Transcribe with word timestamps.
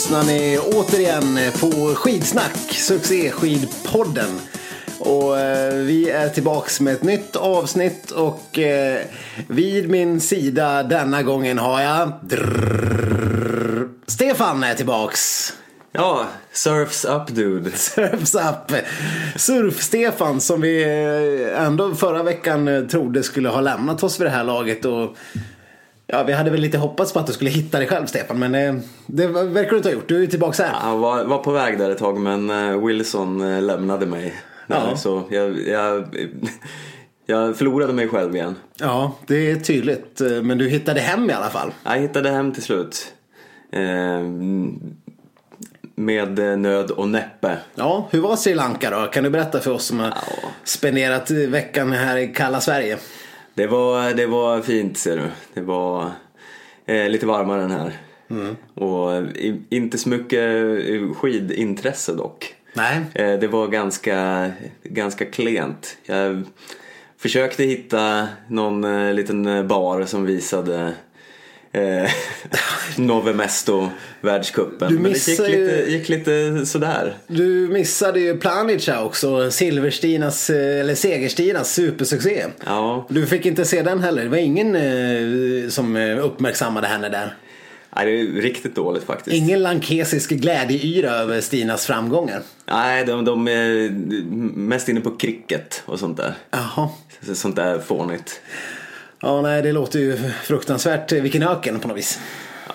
lyssnar 0.00 0.22
ni 0.22 0.58
återigen 0.58 1.38
på 1.60 1.94
Skidsnack, 1.94 2.72
succéskidpodden. 2.72 4.40
Och 4.98 5.38
eh, 5.38 5.74
vi 5.74 6.10
är 6.10 6.28
tillbaks 6.28 6.80
med 6.80 6.94
ett 6.94 7.02
nytt 7.02 7.36
avsnitt 7.36 8.10
och 8.10 8.58
eh, 8.58 9.00
vid 9.48 9.90
min 9.90 10.20
sida 10.20 10.82
denna 10.82 11.22
gången 11.22 11.58
har 11.58 11.80
jag 11.80 12.12
drrrr, 12.22 13.88
Stefan 14.06 14.64
är 14.64 14.74
tillbaks. 14.74 15.52
Ja, 15.92 16.26
surfs 16.52 17.04
up 17.04 17.26
dude. 17.26 17.70
Surfs 17.74 18.34
up. 18.34 18.72
Surf-Stefan 19.36 20.40
som 20.40 20.60
vi 20.60 20.82
eh, 20.82 21.66
ändå 21.66 21.94
förra 21.94 22.22
veckan 22.22 22.68
eh, 22.68 22.82
trodde 22.82 23.22
skulle 23.22 23.48
ha 23.48 23.60
lämnat 23.60 24.02
oss 24.02 24.20
vid 24.20 24.26
det 24.26 24.30
här 24.30 24.44
laget. 24.44 24.84
Och 24.84 25.16
Ja, 26.12 26.22
vi 26.22 26.32
hade 26.32 26.50
väl 26.50 26.60
lite 26.60 26.78
hoppats 26.78 27.12
på 27.12 27.18
att 27.18 27.26
du 27.26 27.32
skulle 27.32 27.50
hitta 27.50 27.78
dig 27.78 27.86
själv 27.86 28.06
Stefan, 28.06 28.38
men 28.38 28.54
eh, 28.54 28.74
det 29.06 29.26
verkar 29.26 29.70
du 29.70 29.76
inte 29.76 29.88
ha 29.88 29.94
gjort. 29.94 30.08
Du 30.08 30.22
är 30.22 30.26
tillbaka 30.26 30.62
här. 30.64 30.90
Jag 30.90 30.96
var, 30.98 31.24
var 31.24 31.38
på 31.38 31.52
väg 31.52 31.78
där 31.78 31.90
ett 31.90 31.98
tag 31.98 32.18
men 32.20 32.50
eh, 32.50 32.86
Wilson 32.86 33.40
eh, 33.54 33.62
lämnade 33.62 34.06
mig. 34.06 34.34
Ja. 34.66 34.86
Ja. 34.90 34.96
Så 34.96 35.22
jag, 35.30 35.68
jag, 35.68 36.04
jag 37.26 37.56
förlorade 37.56 37.92
mig 37.92 38.08
själv 38.08 38.36
igen. 38.36 38.56
Ja, 38.80 39.16
det 39.26 39.50
är 39.50 39.56
tydligt. 39.56 40.20
Men 40.42 40.58
du 40.58 40.68
hittade 40.68 41.00
hem 41.00 41.30
i 41.30 41.32
alla 41.32 41.50
fall. 41.50 41.72
Jag 41.84 41.98
hittade 41.98 42.30
hem 42.30 42.52
till 42.52 42.62
slut. 42.62 43.12
Med 45.94 46.38
nöd 46.58 46.90
och 46.90 47.08
näppe. 47.08 47.56
Ja, 47.74 48.08
hur 48.10 48.20
var 48.20 48.36
Sri 48.36 48.54
Lanka 48.54 48.90
då? 48.90 49.06
Kan 49.06 49.24
du 49.24 49.30
berätta 49.30 49.60
för 49.60 49.70
oss 49.70 49.84
som 49.84 49.98
har 50.00 50.06
Ja. 50.08 50.48
spenderat 50.64 51.30
veckan 51.30 51.92
här 51.92 52.16
i 52.16 52.28
kalla 52.28 52.60
Sverige? 52.60 52.98
Det 53.60 53.66
var, 53.66 54.14
det 54.14 54.26
var 54.26 54.60
fint 54.60 54.98
ser 54.98 55.16
du. 55.16 55.22
Det 55.54 55.60
var 55.60 56.10
eh, 56.86 57.08
lite 57.08 57.26
varmare 57.26 57.62
än 57.62 57.70
här. 57.70 57.92
Och 58.74 59.22
i, 59.36 59.62
inte 59.70 59.98
så 59.98 60.08
mycket 60.08 60.40
eh, 60.90 61.12
skidintresse 61.14 62.12
dock. 62.12 62.54
Nej. 62.74 63.00
Eh, 63.14 63.38
Det 63.38 63.46
var 63.48 63.66
ganska, 63.68 64.50
ganska 64.82 65.24
klent. 65.24 65.96
Jag 66.04 66.42
försökte 67.18 67.64
hitta 67.64 68.28
någon 68.48 68.84
eh, 68.84 69.14
liten 69.14 69.46
eh, 69.46 69.62
bar 69.62 70.04
som 70.04 70.24
visade 70.24 70.92
eh, 71.72 72.10
Nove 72.96 73.32
Mesto 73.34 73.88
världscupen. 74.20 74.88
Du 74.88 74.98
Men 74.98 75.12
det 75.12 75.28
gick 75.28 75.38
lite, 75.38 75.84
gick 75.88 76.08
lite 76.08 76.66
sådär. 76.66 77.16
Du 77.26 77.68
missade 77.68 78.20
ju 78.20 78.38
Planica 78.38 79.02
också, 79.04 79.50
Silverstinas, 79.50 80.50
eh, 80.50 80.80
eller 80.80 80.94
Segerstinas 80.94 81.74
supersuccé. 81.74 82.44
Ja, 82.66 83.06
Du 83.10 83.26
fick 83.26 83.46
inte 83.46 83.64
se 83.64 83.82
den 83.82 84.00
heller. 84.00 84.22
Det 84.22 84.28
var 84.28 84.36
ingen 84.36 84.76
eh, 84.76 85.68
som 85.70 85.96
eh, 85.96 86.24
uppmärksammade 86.24 86.86
henne 86.86 87.08
där. 87.08 87.34
nej, 87.96 88.06
det 88.06 88.38
är 88.38 88.42
riktigt 88.42 88.74
dåligt 88.74 89.04
faktiskt. 89.04 89.36
Ingen 89.36 89.62
lankesisk 89.62 90.30
glädjeyra 90.30 91.10
över 91.10 91.40
Stinas 91.40 91.86
framgångar. 91.86 92.42
Nej, 92.66 93.04
de, 93.04 93.24
de 93.24 93.48
är 93.48 93.90
mest 94.58 94.88
inne 94.88 95.00
på 95.00 95.10
cricket 95.16 95.82
och 95.86 95.98
sånt 95.98 96.16
där. 96.16 96.34
Jaha. 96.50 96.88
Sånt 97.34 97.56
där 97.56 97.78
fånigt. 97.78 98.40
Ja, 99.22 99.40
nej, 99.42 99.62
det 99.62 99.72
låter 99.72 99.98
ju 99.98 100.16
fruktansvärt. 100.42 101.12
eh, 101.12 101.22
Vilken 101.22 101.42
öken 101.42 101.80
på 101.80 101.88
något 101.88 101.96
vis. 101.96 102.18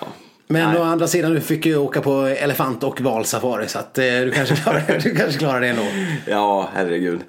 Ja. 0.00 0.06
Men 0.48 0.70
Nej. 0.70 0.80
å 0.80 0.82
andra 0.82 1.06
sidan, 1.06 1.34
du 1.34 1.40
fick 1.40 1.66
ju 1.66 1.76
åka 1.76 2.00
på 2.00 2.20
elefant 2.26 2.82
och 2.84 3.00
valsafari 3.00 3.68
så 3.68 3.78
att 3.78 3.98
eh, 3.98 4.04
du 4.04 4.30
kanske 4.30 4.56
klarar, 4.62 5.00
du 5.02 5.14
kanske 5.14 5.38
klarar 5.38 5.60
det 5.60 5.68
ändå. 5.68 5.86
Ja, 6.26 6.68
herregud. 6.74 7.20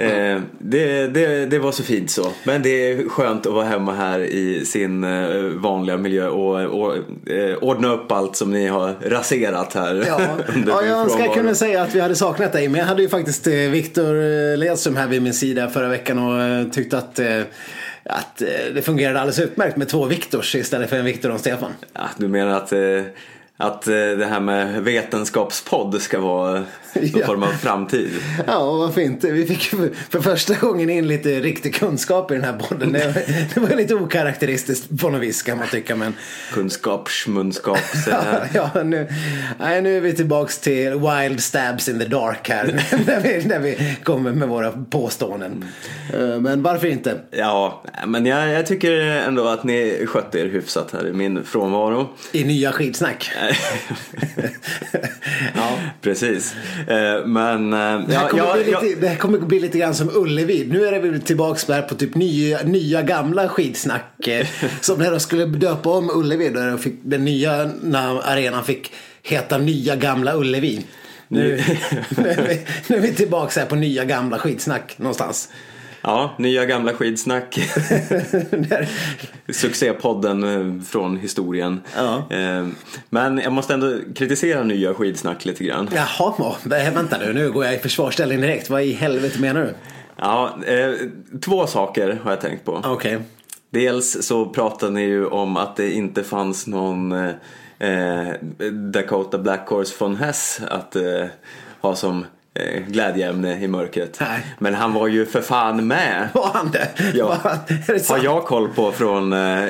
Eh, 0.00 0.40
det, 0.58 1.06
det, 1.06 1.46
det 1.46 1.58
var 1.58 1.72
så 1.72 1.82
fint 1.82 2.10
så. 2.10 2.32
Men 2.44 2.62
det 2.62 2.68
är 2.92 3.08
skönt 3.08 3.46
att 3.46 3.52
vara 3.52 3.64
hemma 3.64 3.94
här 3.94 4.20
i 4.20 4.64
sin 4.64 5.04
eh, 5.04 5.30
vanliga 5.40 5.96
miljö 5.96 6.28
och, 6.28 6.80
och 6.80 6.94
eh, 7.30 7.56
ordna 7.60 7.92
upp 7.92 8.12
allt 8.12 8.36
som 8.36 8.50
ni 8.52 8.66
har 8.66 8.94
raserat 9.04 9.74
här. 9.74 10.04
Ja, 10.06 10.20
ja 10.66 10.82
jag 10.84 10.98
önskar 10.98 11.24
jag 11.24 11.34
kunde 11.34 11.54
säga 11.54 11.82
att 11.82 11.94
vi 11.94 12.00
hade 12.00 12.14
saknat 12.14 12.52
dig. 12.52 12.68
Men 12.68 12.78
jag 12.78 12.86
hade 12.86 13.02
ju 13.02 13.08
faktiskt 13.08 13.46
Viktor 13.46 14.56
Ledström 14.56 14.96
här 14.96 15.06
vid 15.06 15.22
min 15.22 15.34
sida 15.34 15.68
förra 15.70 15.88
veckan 15.88 16.18
och 16.18 16.72
tyckte 16.72 16.98
att, 16.98 17.20
att 18.08 18.42
eh, 18.42 18.48
det 18.74 18.82
fungerade 18.82 19.20
alldeles 19.20 19.38
utmärkt 19.38 19.76
med 19.76 19.88
två 19.88 20.04
Viktors 20.04 20.54
istället 20.54 20.90
för 20.90 20.96
en 20.96 21.04
Viktor 21.04 21.28
och 21.28 21.34
en 21.34 21.40
Stefan. 21.40 21.72
Ja, 21.92 22.08
du 22.16 22.28
menar 22.28 22.56
att, 22.56 22.72
eh, 22.72 23.02
att 23.56 23.88
eh, 23.88 23.94
det 23.94 24.26
här 24.26 24.40
med 24.40 24.82
vetenskapspodd 24.82 26.02
ska 26.02 26.20
vara 26.20 26.64
någon 27.00 27.26
form 27.26 27.42
av 27.42 27.48
framtid? 27.52 28.10
Ja, 28.46 28.72
varför 28.72 29.00
inte? 29.00 29.30
Vi 29.30 29.46
fick 29.46 29.62
för 30.10 30.20
första 30.20 30.54
gången 30.54 30.90
in 30.90 31.08
lite 31.08 31.40
riktig 31.40 31.74
kunskap 31.74 32.30
i 32.30 32.34
den 32.34 32.44
här 32.44 32.58
podden. 32.58 32.92
Det, 32.92 33.24
det 33.54 33.60
var 33.60 33.76
lite 33.76 33.94
okaraktäristiskt 33.94 35.00
på 35.00 35.10
något 35.10 35.20
vis 35.22 35.42
kan 35.42 35.58
man 35.58 35.68
tycka. 35.68 35.96
Men 35.96 36.14
Kunskap, 36.52 37.08
schmunskap. 37.08 37.78
ja, 38.10 38.24
ja, 38.74 38.82
nu, 38.82 39.08
nej, 39.58 39.82
nu 39.82 39.96
är 39.96 40.00
vi 40.00 40.12
tillbaks 40.12 40.58
till 40.58 40.90
wild 40.90 41.40
stabs 41.42 41.88
in 41.88 41.98
the 41.98 42.04
dark 42.04 42.48
här. 42.48 42.64
när, 43.06 43.20
vi, 43.20 43.44
när 43.48 43.58
vi 43.58 43.96
kommer 44.04 44.32
med 44.32 44.48
våra 44.48 44.70
påståenden. 44.90 45.64
Eh, 46.14 46.40
Men 46.40 46.62
varför 46.62 46.86
inte? 46.88 47.20
Ja, 47.30 47.82
men 48.06 48.26
jag, 48.26 48.48
jag 48.48 48.66
tycker 48.66 48.92
ändå 49.00 49.48
att 49.48 49.64
ni 49.64 50.06
skötte 50.06 50.38
er 50.38 50.46
hyfsat 50.46 50.92
här 50.92 51.06
i 51.06 51.12
min 51.12 51.44
frånvaro. 51.44 52.08
I 52.32 52.44
nya 52.44 52.72
skitsnack. 52.72 53.30
ja. 55.54 55.78
Precis. 56.00 56.54
Eh, 56.90 57.26
Men 57.26 57.72
eh, 57.72 57.78
Det 57.78 58.14
här, 58.14 58.22
ja, 58.22 58.28
kommer 58.28 58.44
ja, 58.44 58.54
bli 58.54 58.70
ja, 58.72 58.80
lite, 58.80 59.00
det 59.00 59.08
här 59.08 59.16
kommer 59.16 59.38
bli 59.38 59.60
lite 59.60 59.78
grann 59.78 59.94
som 59.94 60.10
Ullevi. 60.16 60.66
Nu 60.70 60.86
är 60.86 60.92
det 60.92 60.98
väl 60.98 61.20
tillbaks 61.22 61.64
där 61.64 61.82
på 61.82 61.94
typ 61.94 62.14
nya, 62.14 62.62
nya 62.62 63.02
gamla 63.02 63.48
skitsnack. 63.48 64.28
eh, 64.28 64.46
Som 64.80 64.98
när 64.98 65.10
de 65.10 65.20
skulle 65.20 65.44
döpa 65.44 65.90
om 65.90 66.10
Ullevi. 66.14 66.48
De 66.48 66.78
fick, 66.78 66.94
den 67.02 67.24
nya 67.24 67.64
na- 67.64 68.20
arenan 68.24 68.64
fick 68.64 68.92
heta 69.22 69.58
Nya 69.58 69.96
Gamla 69.96 70.36
Ullevi. 70.36 70.84
Nu, 71.28 71.62
nu, 72.16 72.28
är 72.28 72.42
vi, 72.48 72.60
nu 72.86 72.96
är 72.96 73.00
vi 73.00 73.14
tillbaks 73.14 73.56
här 73.56 73.66
på 73.66 73.74
nya 73.76 74.04
gamla 74.04 74.38
skitsnack 74.38 74.94
någonstans. 74.98 75.48
Ja, 76.02 76.30
nya 76.38 76.64
gamla 76.64 76.92
skidsnack. 76.92 77.58
Succépodden 79.48 80.44
eh, 80.44 80.82
från 80.84 81.16
historien. 81.16 81.80
Ja. 81.96 82.36
Eh, 82.36 82.66
Men 83.10 83.38
jag 83.38 83.52
måste 83.52 83.74
ändå 83.74 83.98
kritisera 84.14 84.62
nya 84.64 84.94
skidsnack 84.94 85.44
lite 85.44 85.64
grann. 85.64 85.88
Jaha, 85.94 86.34
ja, 86.38 86.56
vänta 86.94 87.18
nu. 87.18 87.32
Nu 87.32 87.52
går 87.52 87.64
jag 87.64 87.74
i 87.74 87.78
försvarsställning 87.78 88.40
direkt. 88.40 88.70
Vad 88.70 88.82
i 88.82 88.92
helvete 88.92 89.40
menar 89.40 89.60
du? 89.60 89.74
Ja, 90.16 90.58
eh, 90.66 90.90
två 91.44 91.66
saker 91.66 92.20
har 92.22 92.30
jag 92.30 92.40
tänkt 92.40 92.64
på. 92.64 92.82
Okej. 92.84 93.18
Dels 93.70 94.26
så 94.26 94.46
pratade 94.46 94.92
ni 94.92 95.02
ju 95.02 95.26
om 95.26 95.56
att 95.56 95.76
det 95.76 95.92
inte 95.92 96.24
fanns 96.24 96.66
någon 96.66 97.12
eh, 97.12 98.32
Dakota 98.92 99.38
Black 99.38 99.68
Horse 99.68 99.94
von 99.98 100.16
Hess 100.16 100.60
att 100.70 100.96
eh, 100.96 101.24
ha 101.80 101.94
som 101.94 102.24
glädjeämne 102.88 103.60
i 103.60 103.68
mörkret. 103.68 104.16
Nej. 104.20 104.46
Men 104.58 104.74
han 104.74 104.92
var 104.92 105.08
ju 105.08 105.26
för 105.26 105.40
fan 105.40 105.86
med. 105.86 106.28
Var 106.34 106.50
han 106.54 106.70
det? 106.70 106.88
Ja. 107.14 107.38
Det 107.86 108.08
Har 108.08 108.24
jag 108.24 108.44
koll 108.44 108.68
på 108.68 108.92
från 108.92 109.32
eh, 109.32 109.64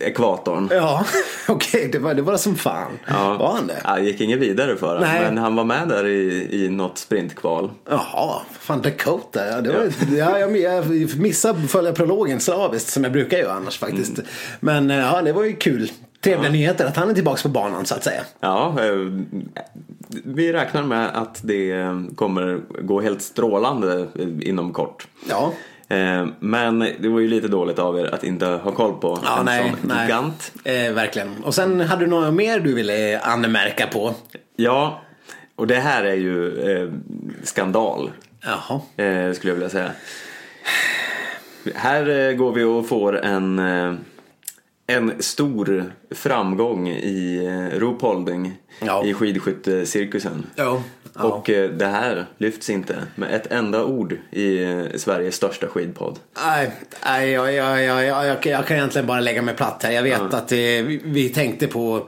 ekvatorn. 0.00 0.68
Ja, 0.72 1.04
okej. 1.48 1.88
det, 1.92 1.98
var, 1.98 2.14
det 2.14 2.22
var 2.22 2.36
som 2.36 2.56
fan. 2.56 2.98
Var 3.08 3.52
han 3.54 3.66
det? 3.66 3.80
Ja, 3.84 3.98
gick 3.98 4.20
inget 4.20 4.38
vidare 4.38 4.76
för 4.76 4.86
honom. 4.86 5.08
Men 5.22 5.38
han 5.38 5.56
var 5.56 5.64
med 5.64 5.88
där 5.88 6.06
i, 6.06 6.48
i 6.64 6.68
något 6.68 6.98
sprintkval. 6.98 7.70
Jaha, 7.90 8.40
fan 8.60 8.82
Dakota. 8.82 9.46
Ja, 9.46 9.60
det 9.60 9.72
var, 9.72 9.92
ja. 10.16 10.38
jag, 10.38 10.58
jag 10.58 11.16
missade 11.16 11.68
följa 11.68 11.92
prologen 11.92 12.40
slaviskt 12.40 12.88
som 12.88 13.04
jag 13.04 13.12
brukar 13.12 13.38
göra 13.38 13.52
annars 13.52 13.78
faktiskt. 13.78 14.18
Mm. 14.18 14.30
Men 14.60 14.90
eh, 14.90 14.96
ja, 14.96 15.22
det 15.22 15.32
var 15.32 15.44
ju 15.44 15.56
kul. 15.56 15.90
Trevliga 16.20 16.52
nyheter 16.52 16.86
att 16.86 16.96
han 16.96 17.10
är 17.10 17.14
tillbaka 17.14 17.42
på 17.42 17.48
banan 17.48 17.86
så 17.86 17.94
att 17.94 18.04
säga. 18.04 18.20
Ja, 18.40 18.74
eh, 18.80 18.94
vi 20.24 20.52
räknar 20.52 20.82
med 20.82 21.10
att 21.16 21.40
det 21.42 21.70
eh, 21.72 22.00
kommer 22.14 22.60
gå 22.82 23.00
helt 23.00 23.22
strålande 23.22 24.06
eh, 24.18 24.48
inom 24.48 24.72
kort. 24.72 25.06
Ja, 25.28 25.52
Men 26.40 26.78
det 26.78 27.08
var 27.08 27.20
ju 27.20 27.28
lite 27.28 27.48
dåligt 27.48 27.78
av 27.78 27.98
er 27.98 28.14
att 28.14 28.24
inte 28.24 28.46
ha 28.46 28.72
koll 28.72 28.94
på 29.00 29.18
ja 29.24 29.38
en 29.38 29.44
nej, 29.44 29.70
sån 29.70 29.88
nej. 29.88 30.02
gigant. 30.02 30.52
Eh, 30.64 30.92
verkligen. 30.92 31.44
Och 31.44 31.54
sen 31.54 31.80
hade 31.80 32.04
du 32.04 32.10
något 32.10 32.34
mer 32.34 32.60
du 32.60 32.74
ville 32.74 33.20
anmärka 33.20 33.86
på? 33.86 34.14
Ja, 34.56 35.00
och 35.56 35.66
det 35.66 35.74
här 35.74 36.04
är 36.04 36.14
ju 36.14 36.60
eh, 36.72 36.88
skandal. 37.42 38.10
Jaha. 38.40 38.80
eh, 39.06 39.32
skulle 39.32 39.50
jag 39.50 39.54
vilja 39.54 39.68
säga. 39.68 39.90
Här 41.74 42.32
går 42.32 42.52
vi 42.52 42.64
och 42.64 42.88
får 42.88 43.24
en, 43.24 43.58
en 44.92 45.22
stor 45.22 45.92
framgång 46.10 46.88
i 46.88 47.44
eh, 47.46 47.78
ropeholding 47.78 48.52
Ja. 48.80 49.04
i 49.04 49.14
skidskyttecirkusen. 49.14 50.46
Ja. 50.54 50.82
ja. 51.14 51.22
Och 51.22 51.50
eh, 51.50 51.70
det 51.70 51.86
här 51.86 52.26
lyfts 52.38 52.70
inte 52.70 52.96
med 53.14 53.34
ett 53.34 53.52
enda 53.52 53.84
ord 53.84 54.16
i 54.30 54.62
eh, 54.62 54.84
Sveriges 54.96 55.34
största 55.34 55.66
skidpodd. 55.66 56.18
Nej, 56.46 56.70
nej 57.04 57.30
jag, 57.30 57.52
jag, 57.54 57.84
jag, 57.84 58.46
jag, 58.46 58.66
kan 58.66 58.76
egentligen 58.76 59.06
bara 59.06 59.20
lägga 59.20 59.42
mig 59.42 59.56
platt 59.56 59.82
här. 59.82 59.90
Jag 59.90 60.02
vet 60.02 60.34
att 60.34 60.52
vi 60.52 61.32
tänkte 61.34 61.66
på 61.66 62.06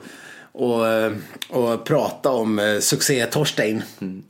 och, 0.53 0.89
eh, 0.89 1.13
och 1.49 1.85
prata 1.85 2.31
om 2.31 2.59
eh, 2.59 2.79
succé-Torstein. 2.79 3.83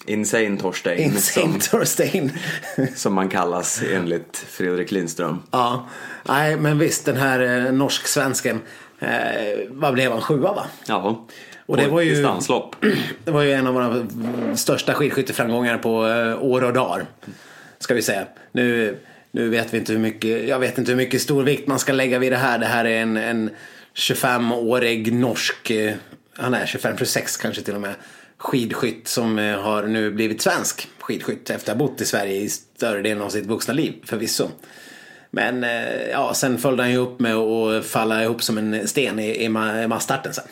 Insane 0.06 0.56
Torstein. 0.58 0.99
Insane 1.00 1.46
Som, 1.61 1.61
Torstein. 1.78 2.32
som 2.96 3.14
man 3.14 3.28
kallas 3.28 3.82
enligt 3.94 4.37
Fredrik 4.37 4.90
Lindström. 4.93 5.43
ja, 5.50 5.88
nej 6.25 6.56
men 6.56 6.78
visst 6.78 7.05
den 7.05 7.17
här 7.17 7.67
eh, 7.67 7.72
norsk-svensken. 7.72 8.61
Eh, 8.99 9.08
vad 9.69 9.94
blev 9.94 10.12
han? 10.12 10.20
Sjua 10.20 10.52
va? 10.52 10.67
Ja. 10.87 11.26
Och 11.67 11.76
det 11.76 11.88
var 11.88 12.00
ju- 12.00 12.11
Distanslopp. 12.14 12.76
Det 13.25 13.31
var 13.31 13.43
ju 13.43 13.52
en 13.52 13.66
av 13.66 13.75
våra 13.75 14.06
största 14.56 14.94
skidskytteframgångar 14.94 15.78
på 15.78 15.93
år 16.40 16.64
och 16.64 16.73
dagar. 16.73 17.06
Ska 17.78 17.94
vi 17.94 18.02
säga. 18.02 18.26
Nu, 18.52 18.96
nu 19.31 19.49
vet 19.49 19.75
vi 19.75 19.78
inte 19.78 19.93
hur 19.93 19.99
mycket, 20.00 20.49
jag 20.49 20.58
vet 20.58 20.78
inte 20.78 20.90
hur 20.90 20.96
mycket 20.96 21.23
stor 21.23 21.43
vikt 21.43 21.66
man 21.69 21.78
ska 21.78 21.93
lägga 21.93 22.19
vid 22.19 22.32
det 22.32 22.37
här. 22.37 22.58
Det 22.58 22.66
här 22.66 22.84
är 22.84 23.02
en, 23.02 23.16
en 23.16 23.50
25-årig 23.94 25.12
norsk, 25.14 25.70
han 26.40 26.54
är 26.54 26.66
25, 26.66 26.96
26 26.98 27.37
kanske 27.37 27.62
till 27.62 27.75
och 27.75 27.81
med, 27.81 27.94
skidskytt 28.37 29.08
som 29.08 29.38
eh, 29.38 29.60
har 29.60 29.82
nu 29.82 30.10
blivit 30.10 30.42
svensk 30.42 30.88
skidskytt 30.98 31.50
efter 31.50 31.72
att 31.72 31.78
ha 31.78 31.87
bott 31.87 32.00
i 32.00 32.04
Sverige 32.04 32.34
i 32.34 32.48
större 32.48 33.02
delen 33.02 33.22
av 33.22 33.28
sitt 33.28 33.46
vuxna 33.46 33.75
liv 33.75 33.94
förvisso. 34.04 34.48
Men 35.31 35.64
eh, 35.64 36.08
ja, 36.10 36.34
sen 36.34 36.58
följde 36.58 36.82
han 36.82 36.92
ju 36.92 36.96
upp 36.98 37.20
med 37.20 37.34
att 37.34 37.84
falla 37.87 38.22
ihop 38.25 38.42
som 38.42 38.58
en 38.58 38.88
sten 38.88 39.19
i, 39.19 39.44
i 39.44 39.48
ma- 39.48 39.84
i 39.84 39.87
massstarten 39.87 40.32
sen. 40.34 40.44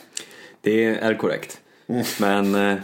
Det 0.60 0.84
är 0.84 1.14
korrekt. 1.14 1.60
Men 2.20 2.54
eh, 2.54 2.76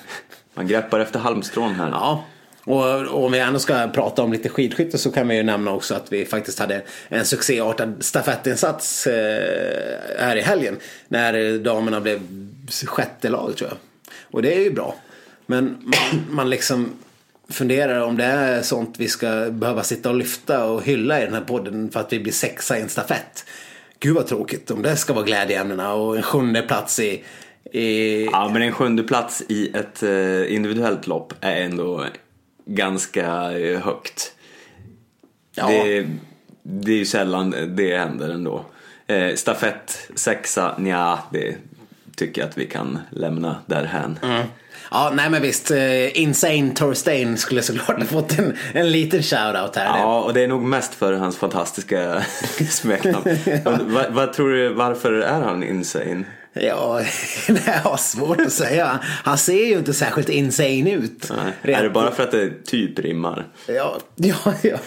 man 0.54 0.66
greppar 0.66 1.00
efter 1.00 1.18
halmstrån 1.18 1.74
här. 1.74 1.88
Ja, 1.90 2.24
och, 2.64 3.24
om 3.24 3.32
vi 3.32 3.38
ändå 3.38 3.58
ska 3.58 3.88
prata 3.88 4.22
om 4.22 4.32
lite 4.32 4.48
skidskytte 4.48 4.98
så 4.98 5.10
kan 5.10 5.28
vi 5.28 5.36
ju 5.36 5.42
nämna 5.42 5.72
också 5.72 5.94
att 5.94 6.12
vi 6.12 6.24
faktiskt 6.24 6.58
hade 6.58 6.82
en 7.08 7.24
succéartad 7.24 7.94
stafettinsats 8.00 9.06
eh, 9.06 9.98
här 10.18 10.36
i 10.36 10.40
helgen. 10.40 10.76
När 11.08 11.58
damerna 11.58 12.00
blev 12.00 12.20
sjätte 12.86 13.28
lag 13.28 13.56
tror 13.56 13.70
jag. 13.70 13.78
Och 14.30 14.42
det 14.42 14.54
är 14.54 14.60
ju 14.60 14.70
bra. 14.70 14.96
Men 15.46 15.64
man, 15.64 16.24
man 16.30 16.50
liksom 16.50 16.92
funderar 17.48 18.00
om 18.00 18.16
det 18.16 18.24
är 18.24 18.62
sånt 18.62 18.94
vi 18.98 19.08
ska 19.08 19.50
behöva 19.50 19.82
sitta 19.82 20.10
och 20.10 20.16
lyfta 20.16 20.64
och 20.64 20.82
hylla 20.82 21.22
i 21.22 21.24
den 21.24 21.34
här 21.34 21.40
podden 21.40 21.90
för 21.90 22.00
att 22.00 22.12
vi 22.12 22.20
blir 22.20 22.32
sexa 22.32 22.78
i 22.78 22.82
en 22.82 22.88
stafett. 22.88 23.44
Gud 24.00 24.14
vad 24.14 24.26
tråkigt 24.26 24.70
om 24.70 24.82
det 24.82 24.96
ska 24.96 25.12
vara 25.12 25.24
glädjeämnena 25.24 25.94
och 25.94 26.16
en 26.16 26.22
sjunde 26.22 26.62
plats 26.62 27.00
i, 27.00 27.24
i 27.72 28.24
Ja, 28.24 28.50
men 28.52 28.62
en 28.62 28.72
sjunde 28.72 29.02
plats 29.02 29.42
i 29.48 29.76
ett 29.76 30.02
eh, 30.02 30.54
individuellt 30.54 31.06
lopp 31.06 31.34
är 31.40 31.56
ändå 31.56 32.04
ganska 32.66 33.58
eh, 33.58 33.80
högt. 33.80 34.32
Ja. 35.54 35.68
Det, 35.68 36.06
det 36.62 36.92
är 36.92 36.96
ju 36.96 37.04
sällan 37.06 37.54
det 37.76 37.96
händer 37.98 38.28
ändå. 38.28 38.64
Eh, 39.06 39.34
stafett, 39.34 40.08
sexa, 40.14 40.74
nja, 40.78 41.18
det 41.32 41.56
tycker 42.16 42.40
jag 42.40 42.48
att 42.48 42.58
vi 42.58 42.66
kan 42.66 42.98
lämna 43.10 43.56
därhän. 43.66 44.18
Mm. 44.22 44.42
Ja, 44.90 45.12
nej 45.14 45.30
men 45.30 45.42
visst. 45.42 45.70
eh, 45.70 46.20
Insane 46.20 46.70
Torstein 46.74 47.36
skulle 47.36 47.62
såklart 47.62 47.98
ha 47.98 48.06
fått 48.06 48.38
en, 48.38 48.56
en 48.72 48.92
liten 48.92 49.22
shoutout 49.22 49.76
här. 49.76 49.98
Ja, 49.98 50.20
och 50.22 50.34
det 50.34 50.44
är 50.44 50.48
nog 50.48 50.62
mest 50.62 50.94
för 50.94 51.12
hans 51.12 51.36
fantastiska 51.36 52.24
smeknamn. 52.70 53.24
vad, 53.86 54.12
vad 54.12 54.32
tror 54.32 54.50
du, 54.50 54.68
varför 54.68 55.12
är 55.12 55.40
han 55.40 55.62
insane? 55.64 56.24
Ja, 56.56 57.00
det 57.46 57.70
har 57.84 57.96
svårt 57.96 58.40
att 58.40 58.52
säga. 58.52 58.98
Han 59.02 59.38
ser 59.38 59.66
ju 59.66 59.78
inte 59.78 59.94
särskilt 59.94 60.28
insane 60.28 60.92
ut. 60.92 61.32
Nej. 61.62 61.74
Är 61.74 61.82
det 61.82 61.90
bara 61.90 62.10
för 62.10 62.22
att 62.22 62.30
det 62.30 62.64
typ 62.64 62.98
rimmar? 62.98 63.46
Ja, 63.66 63.98
ja, 64.14 64.54
ja 64.62 64.78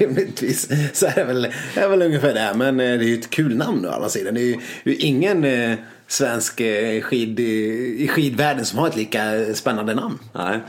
rimligtvis 0.00 0.68
så 0.92 1.06
är 1.06 1.14
det 1.14 1.24
väl, 1.24 1.48
är 1.74 1.88
väl 1.88 2.02
ungefär 2.02 2.34
det. 2.34 2.52
Men 2.56 2.80
eh, 2.80 2.98
det 2.98 3.04
är 3.04 3.08
ju 3.08 3.18
ett 3.18 3.30
kul 3.30 3.56
namn 3.56 3.86
å 3.86 3.90
andra 3.90 4.08
sidan. 4.08 4.34
Det 4.34 4.40
är 4.40 4.44
ju, 4.44 4.56
det 4.84 4.90
är 4.90 4.94
ju 4.94 5.00
ingen 5.00 5.44
eh, 5.44 5.78
svensk 6.12 6.60
eh, 6.60 7.02
skid, 7.02 7.40
i 7.40 8.08
skidvärlden 8.08 8.64
som 8.64 8.78
har 8.78 8.88
ett 8.88 8.96
lika 8.96 9.54
spännande 9.54 9.94
namn. 9.94 10.18
Nej. 10.32 10.60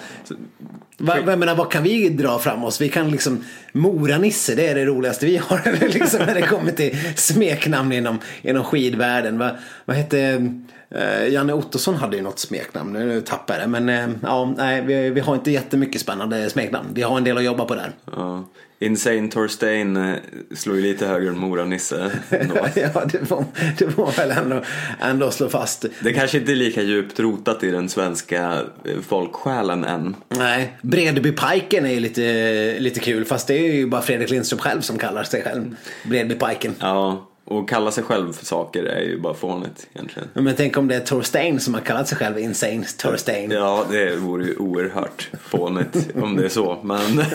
Va, 0.97 1.17
jag 1.25 1.39
menar, 1.39 1.55
vad 1.55 1.71
kan 1.71 1.83
vi 1.83 2.09
dra 2.09 2.39
fram 2.39 2.63
oss? 2.63 2.81
Vi 2.81 2.89
kan 2.89 3.11
liksom 3.11 3.43
Mora-Nisse, 3.71 4.55
det 4.55 4.67
är 4.67 4.75
det 4.75 4.85
roligaste 4.85 5.25
vi 5.25 5.37
har 5.37 5.87
liksom, 5.99 6.19
när 6.19 6.33
det 6.33 6.41
kommer 6.41 6.71
till 6.71 6.97
smeknamn 7.15 7.91
inom, 7.91 8.19
inom 8.41 8.63
skidvärlden. 8.63 9.37
Va, 9.37 9.51
vad 9.85 9.95
hette 9.95 10.51
eh, 10.89 11.27
Janne 11.27 11.53
Ottosson 11.53 11.95
hade 11.95 12.17
ju 12.17 12.23
något 12.23 12.39
smeknamn, 12.39 12.93
nu 12.93 13.21
tappar 13.21 13.53
jag 13.53 13.63
det. 13.63 13.67
Men 13.67 13.89
eh, 13.89 14.15
ja, 14.21 14.53
nej, 14.57 14.81
vi, 14.81 15.09
vi 15.09 15.19
har 15.19 15.35
inte 15.35 15.51
jättemycket 15.51 16.01
spännande 16.01 16.49
smeknamn. 16.49 16.89
Vi 16.93 17.01
har 17.01 17.17
en 17.17 17.23
del 17.23 17.37
att 17.37 17.43
jobba 17.43 17.65
på 17.65 17.75
där. 17.75 17.91
ja. 18.05 18.45
Insane 18.85 19.29
Torstein 19.29 19.97
eh, 19.97 20.15
slår 20.55 20.75
ju 20.75 20.81
lite 20.81 21.07
högre 21.07 21.29
än 21.29 21.37
Mora-Nisse. 21.37 22.11
ja, 22.75 23.05
det 23.11 23.25
får, 23.25 23.45
det 23.77 23.91
får 23.91 24.03
man 24.03 24.13
väl 24.17 24.31
ändå, 24.31 24.61
ändå 25.01 25.31
slå 25.31 25.49
fast. 25.49 25.85
Det 25.99 26.13
kanske 26.13 26.37
inte 26.37 26.51
är 26.51 26.55
lika 26.55 26.81
djupt 26.81 27.19
rotat 27.19 27.63
i 27.63 27.71
den 27.71 27.89
svenska 27.89 28.61
eh, 28.85 29.01
folksjälen 29.07 29.83
än. 29.83 30.15
Nej, 30.29 30.77
Bredbypajken 30.81 31.85
är 31.85 31.93
ju 31.93 31.99
lite, 31.99 32.75
lite 32.79 32.99
kul. 32.99 33.25
Fast 33.25 33.47
det 33.47 33.53
är 33.53 33.73
ju 33.73 33.87
bara 33.87 34.01
Fredrik 34.01 34.29
Lindström 34.29 34.59
själv 34.59 34.81
som 34.81 34.97
kallar 34.97 35.23
sig 35.23 35.43
själv 35.43 35.75
Bredbypajken. 36.03 36.75
Ja, 36.79 37.29
och 37.57 37.69
kalla 37.69 37.91
sig 37.91 38.03
själv 38.03 38.33
för 38.33 38.45
saker 38.45 38.83
är 38.83 39.01
ju 39.01 39.19
bara 39.19 39.33
fånigt 39.33 39.87
egentligen. 39.93 40.29
Men 40.33 40.55
tänk 40.55 40.77
om 40.77 40.87
det 40.87 40.95
är 40.95 40.99
Torstein 40.99 41.59
som 41.59 41.73
har 41.73 41.81
kallat 41.81 42.07
sig 42.07 42.17
själv 42.17 42.39
Insane 42.39 42.83
Torstein. 42.97 43.51
Ja, 43.51 43.85
det 43.91 44.15
vore 44.15 44.45
ju 44.45 44.55
oerhört 44.55 45.29
fånigt 45.43 46.15
om 46.15 46.35
det 46.35 46.45
är 46.45 46.49
så. 46.49 46.77
Men 46.83 47.25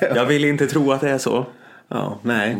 jag 0.14 0.26
vill 0.26 0.44
inte 0.44 0.66
tro 0.66 0.92
att 0.92 1.00
det 1.00 1.10
är 1.10 1.18
så. 1.18 1.46
Ja, 1.88 2.18
nej. 2.22 2.56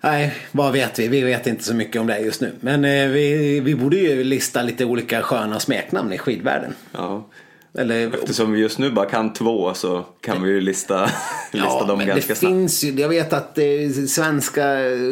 Nej, 0.00 0.34
vad 0.52 0.72
vet 0.72 0.98
vi? 0.98 1.08
Vi 1.08 1.22
vet 1.22 1.46
inte 1.46 1.64
så 1.64 1.74
mycket 1.74 2.00
om 2.00 2.06
det 2.06 2.18
just 2.18 2.40
nu. 2.40 2.52
Men 2.60 2.84
eh, 2.84 3.08
vi, 3.08 3.60
vi 3.60 3.74
borde 3.74 3.96
ju 3.96 4.24
lista 4.24 4.62
lite 4.62 4.84
olika 4.84 5.22
sköna 5.22 5.60
smeknamn 5.60 6.12
i 6.12 6.18
skidvärlden. 6.18 6.74
Ja. 6.92 7.26
Eller, 7.78 8.14
Eftersom 8.14 8.52
vi 8.52 8.60
just 8.60 8.78
nu 8.78 8.90
bara 8.90 9.06
kan 9.06 9.32
två 9.32 9.74
så 9.74 10.04
kan 10.20 10.42
vi 10.42 10.50
ju 10.50 10.60
lista, 10.60 11.04
lista 11.52 11.68
ja, 11.68 11.84
dem 11.84 11.98
men 11.98 12.06
ganska 12.06 12.32
det 12.32 12.38
snabbt. 12.38 12.52
finns 12.52 12.84
ju, 12.84 13.00
jag 13.00 13.08
vet 13.08 13.32
att 13.32 13.58
eh, 13.58 13.64
svenska 14.08 14.62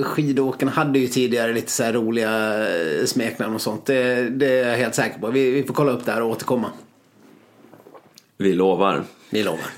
skidåkarna 0.03 0.71
hade 0.73 0.99
ju 0.99 1.07
tidigare 1.07 1.53
lite 1.53 1.73
så 1.73 1.83
här 1.83 1.93
roliga 1.93 2.67
eh, 2.69 3.05
smeknamn 3.07 3.55
och 3.55 3.61
sånt. 3.61 3.87
Det, 3.87 4.31
det 4.31 4.47
är 4.47 4.71
jag 4.71 4.77
helt 4.77 4.95
säker 4.95 5.19
på. 5.19 5.31
Vi, 5.31 5.51
vi 5.51 5.63
får 5.63 5.75
kolla 5.75 5.93
upp 5.93 6.05
det 6.05 6.13
här 6.13 6.23
och 6.23 6.31
återkomma. 6.31 6.71
Vi 8.37 8.53
lovar. 8.53 9.03
Vi 9.31 9.43
lovar. 9.43 9.71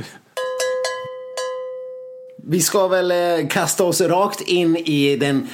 Vi 2.36 2.60
ska 2.60 2.88
väl 2.88 3.10
eh, 3.10 3.48
kasta 3.50 3.84
oss 3.84 4.00
rakt 4.00 4.40
in 4.40 4.76
i 4.76 5.16
den 5.16 5.48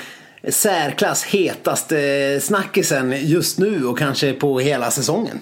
särklass 0.48 1.24
hetaste 1.24 2.40
snackisen 2.42 3.14
just 3.26 3.58
nu 3.58 3.86
och 3.86 3.98
kanske 3.98 4.32
på 4.32 4.60
hela 4.60 4.90
säsongen. 4.90 5.38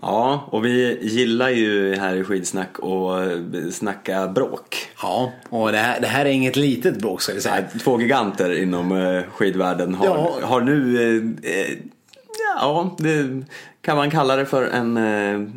Ja, 0.00 0.48
och 0.50 0.64
vi 0.64 0.98
gillar 1.02 1.48
ju 1.48 1.94
här 1.96 2.16
i 2.16 2.24
skidsnack 2.24 2.70
att 2.82 3.74
snacka 3.74 4.28
bråk. 4.28 4.76
Ja, 5.02 5.32
och 5.48 5.72
det 5.72 5.78
här, 5.78 6.00
det 6.00 6.06
här 6.06 6.24
är 6.24 6.30
inget 6.30 6.56
litet 6.56 6.96
bråk 6.98 7.22
ska 7.22 7.32
vi 7.34 7.40
säga. 7.40 7.54
Nej, 7.54 7.80
Två 7.84 8.00
giganter 8.00 8.62
inom 8.62 8.92
eh, 8.92 9.22
skidvärlden 9.32 9.94
har, 9.94 10.06
Ja. 10.06 10.32
har 10.42 10.60
nu, 10.60 10.96
eh, 11.42 11.50
eh, 11.50 11.76
ja, 12.60 12.96
det 12.98 13.42
kan 13.82 13.96
man 13.96 14.10
kalla 14.10 14.36
det 14.36 14.46
för 14.46 14.66
en, 14.66 14.96
eh, 14.96 15.48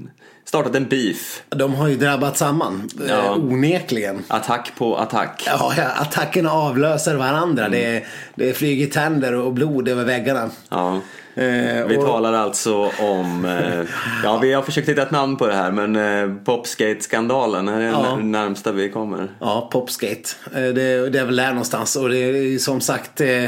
startat 0.45 0.75
en 0.75 0.87
beef. 0.87 1.43
De 1.49 1.73
har 1.73 1.87
ju 1.87 1.95
drabbat 1.95 2.37
samman, 2.37 2.89
Ja. 3.07 3.13
eh, 3.25 3.37
onekligen. 3.37 4.23
Attack 4.27 4.71
på 4.77 4.97
attack. 4.97 5.43
Ja, 5.45 5.73
ja, 5.77 5.83
attackerna 5.83 6.51
avlöser 6.51 7.15
varandra. 7.15 7.65
Mm. 7.65 7.79
Det, 7.79 8.03
det 8.35 8.53
flyger 8.53 8.87
tänder 8.87 9.33
och 9.35 9.53
blod 9.53 9.87
över 9.87 10.03
väggarna. 10.05 10.49
Ja. 10.69 10.99
Eh, 11.39 11.85
Vi 11.87 11.97
och- 11.97 12.05
talar 12.05 12.33
alltså 12.33 12.91
om, 12.99 13.45
eh, 13.45 13.81
ja 14.23 14.37
vi 14.41 14.53
har 14.53 14.61
försökt 14.61 14.89
hitta 14.89 15.01
ett 15.01 15.11
namn 15.11 15.35
på 15.37 15.47
det 15.47 15.53
här 15.53 15.71
men 15.71 15.95
eh, 15.95 16.43
Popskate-skandalen 16.43 17.67
är 17.67 17.79
det 17.79 17.85
Ja. 17.85 18.15
närmsta 18.15 18.71
vi 18.71 18.89
kommer. 18.89 19.31
Ja, 19.39 19.69
Popskate. 19.71 20.29
Eh, 20.55 20.61
Det, 20.61 21.09
det 21.09 21.19
är 21.19 21.25
väl 21.25 21.35
där 21.35 21.49
någonstans. 21.49 21.95
Och 21.95 22.09
det 22.09 22.17
är 22.17 22.57
som 22.57 22.81
sagt 22.81 23.21
eh, 23.21 23.43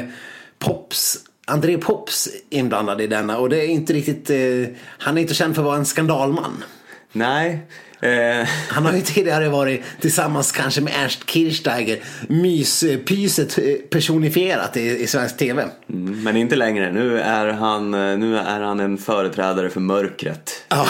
Pops, 0.60 1.18
André 1.48 1.78
Pops 1.78 2.30
inblandad 2.50 3.02
i 3.02 3.08
denna. 3.08 3.38
Och 3.38 3.50
det 3.50 3.58
är 3.66 3.68
inte 3.68 3.94
riktigt, 3.94 4.30
eh, 4.30 4.76
han 4.98 5.18
är 5.18 5.22
inte 5.22 5.34
känd 5.34 5.56
för 5.56 5.62
att 5.62 5.66
vara 5.66 5.78
en 5.78 5.86
skandalman. 5.86 6.64
Nej, 7.12 7.60
eh, 8.02 8.48
Han 8.70 8.86
har 8.86 8.94
ju 8.94 9.02
tidigare 9.02 9.50
varit 9.50 9.84
tillsammans 10.00 10.52
kanske 10.52 10.82
med 10.82 10.94
Ernst 11.04 11.30
Kirchsteiger, 11.30 12.00
myspyset 12.28 13.58
eh, 13.58 13.74
personifierat 13.90 14.78
i, 14.78 15.04
i 15.04 15.08
svensk 15.08 15.38
tv. 15.38 15.66
mm, 15.90 16.24
men 16.24 16.38
inte 16.38 16.56
längre. 16.56 16.92
Nu 16.92 17.20
är, 17.20 17.48
han, 17.48 17.94
eh, 17.94 18.18
nu 18.18 18.38
är 18.38 18.60
han 18.60 18.80
en 18.80 18.98
företrädare 18.98 19.70
för 19.70 19.80
mörkret. 19.80 20.52
Ja, 20.70 20.88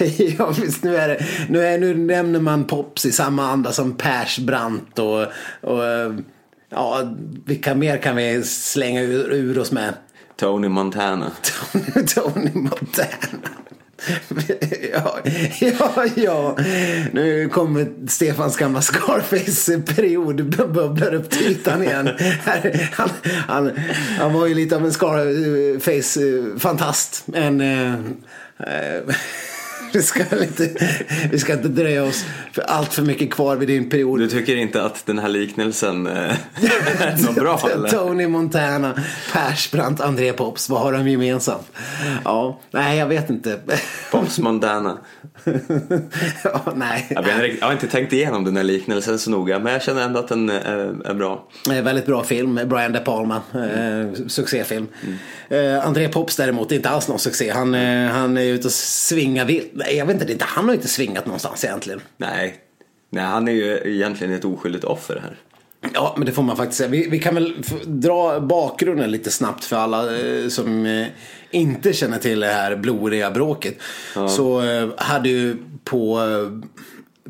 ja 0.38 0.54
visst, 0.60 0.84
nu, 0.84 0.96
är 0.96 1.08
det, 1.08 1.26
nu, 1.48 1.66
är, 1.66 1.78
nu 1.78 1.94
nämner 1.94 2.40
man 2.40 2.64
Pops 2.64 3.06
i 3.06 3.12
samma 3.12 3.50
anda 3.50 3.72
som 3.72 3.96
Persbrandt 3.96 4.98
och, 4.98 5.26
och 5.60 5.86
eh, 5.86 6.12
ja, 6.70 7.14
vilka 7.44 7.74
mer 7.74 7.96
kan 7.96 8.16
vi 8.16 8.42
slänga 8.42 9.02
ur, 9.02 9.32
ur 9.32 9.58
oss 9.58 9.72
med? 9.72 9.94
Tony 10.36 10.68
Montana. 10.68 11.30
Tony, 11.42 12.06
Tony 12.14 12.50
Montana 12.54 13.57
ja, 14.92 15.18
ja, 15.60 16.06
ja. 16.16 16.56
Nu 17.12 17.48
kommer 17.48 17.86
Stefans 18.08 18.56
gamla 18.56 18.82
Scarface-period 18.82 20.44
bubblar 20.44 21.14
upp 21.14 21.30
till 21.30 21.46
ytan 21.46 21.82
igen. 21.82 22.10
Han, 22.92 23.10
han, 23.46 23.70
han 24.18 24.32
var 24.32 24.46
ju 24.46 24.54
lite 24.54 24.76
av 24.76 24.84
en 24.84 24.92
Scarface-fantast. 24.92 27.24
En... 27.34 27.60
Eh, 27.60 27.94
eh, 28.58 29.14
vi, 29.92 30.02
ska 30.02 30.22
inte, 30.42 30.70
vi 31.30 31.38
ska 31.38 31.52
inte 31.52 31.68
dröja 31.68 32.04
oss 32.04 32.24
för 32.52 32.62
allt 32.62 32.94
för 32.94 33.02
mycket 33.02 33.30
kvar 33.30 33.56
vid 33.56 33.68
din 33.68 33.90
period. 33.90 34.20
Du 34.20 34.28
tycker 34.28 34.56
inte 34.56 34.82
att 34.82 35.06
den 35.06 35.18
här 35.18 35.28
liknelsen 35.28 36.06
eh, 36.06 36.14
är 36.14 37.26
något 37.26 37.34
bra 37.34 37.60
eller? 37.74 37.88
Tony 37.88 38.26
Montana, 38.26 38.94
Persbrandt, 39.32 40.00
André 40.00 40.32
Pops. 40.32 40.68
Vad 40.68 40.80
har 40.80 40.92
de 40.92 41.08
gemensamt? 41.08 41.72
Ja, 42.24 42.60
nej 42.70 42.98
jag 42.98 43.06
vet 43.06 43.30
inte. 43.30 43.60
Pops 44.10 44.38
Montana. 44.38 44.98
ja, 46.44 46.72
nej. 46.76 47.06
Jag, 47.60 47.66
har 47.66 47.72
inte 47.72 47.86
tänkt 47.86 48.12
igenom 48.12 48.44
den 48.44 48.56
här 48.56 48.64
liknelsen 48.64 49.18
så 49.18 49.30
noga 49.30 49.58
men 49.58 49.72
jag 49.72 49.82
känner 49.82 50.02
ändå 50.02 50.20
att 50.20 50.28
den 50.28 50.50
är, 50.50 51.06
är 51.06 51.14
bra. 51.14 51.48
Väldigt 51.68 52.06
bra 52.06 52.24
film, 52.24 52.60
Brian 52.64 52.92
De 52.92 53.00
Palma. 53.00 53.42
Mm. 53.54 54.08
Eh, 54.08 54.26
succéfilm. 54.26 54.86
Mm. 55.02 55.18
Eh, 55.48 55.86
André 55.86 56.08
Pops 56.08 56.36
däremot 56.36 56.72
inte 56.72 56.88
alls 56.88 57.08
någon 57.08 57.18
succé. 57.18 57.50
Han, 57.50 57.74
eh, 57.74 58.10
han 58.10 58.36
är 58.36 58.42
ute 58.42 58.66
och 58.66 58.72
svingar 58.72 59.44
vilt. 59.44 59.72
Nej, 59.78 59.96
jag 59.96 60.06
vet 60.06 60.30
inte, 60.30 60.44
han 60.44 60.64
har 60.64 60.74
inte 60.74 60.88
svingat 60.88 61.26
någonstans 61.26 61.64
egentligen. 61.64 62.00
Nej. 62.16 62.54
Nej, 63.10 63.24
han 63.24 63.48
är 63.48 63.52
ju 63.52 63.80
egentligen 63.84 64.34
ett 64.34 64.44
oskyldigt 64.44 64.84
offer 64.84 65.20
här. 65.22 65.36
Ja, 65.94 66.14
men 66.16 66.26
det 66.26 66.32
får 66.32 66.42
man 66.42 66.56
faktiskt 66.56 66.78
säga. 66.78 66.90
Vi, 66.90 67.08
vi 67.08 67.18
kan 67.18 67.34
väl 67.34 67.54
dra 67.86 68.40
bakgrunden 68.40 69.10
lite 69.10 69.30
snabbt 69.30 69.64
för 69.64 69.76
alla 69.76 70.18
eh, 70.18 70.48
som 70.48 70.86
eh, 70.86 71.06
inte 71.50 71.92
känner 71.92 72.18
till 72.18 72.40
det 72.40 72.46
här 72.46 72.76
blodiga 72.76 73.30
bråket. 73.30 73.78
Ja. 74.14 74.28
Så 74.28 74.62
eh, 74.62 74.88
hade 74.96 75.28
ju 75.28 75.56
på 75.84 76.20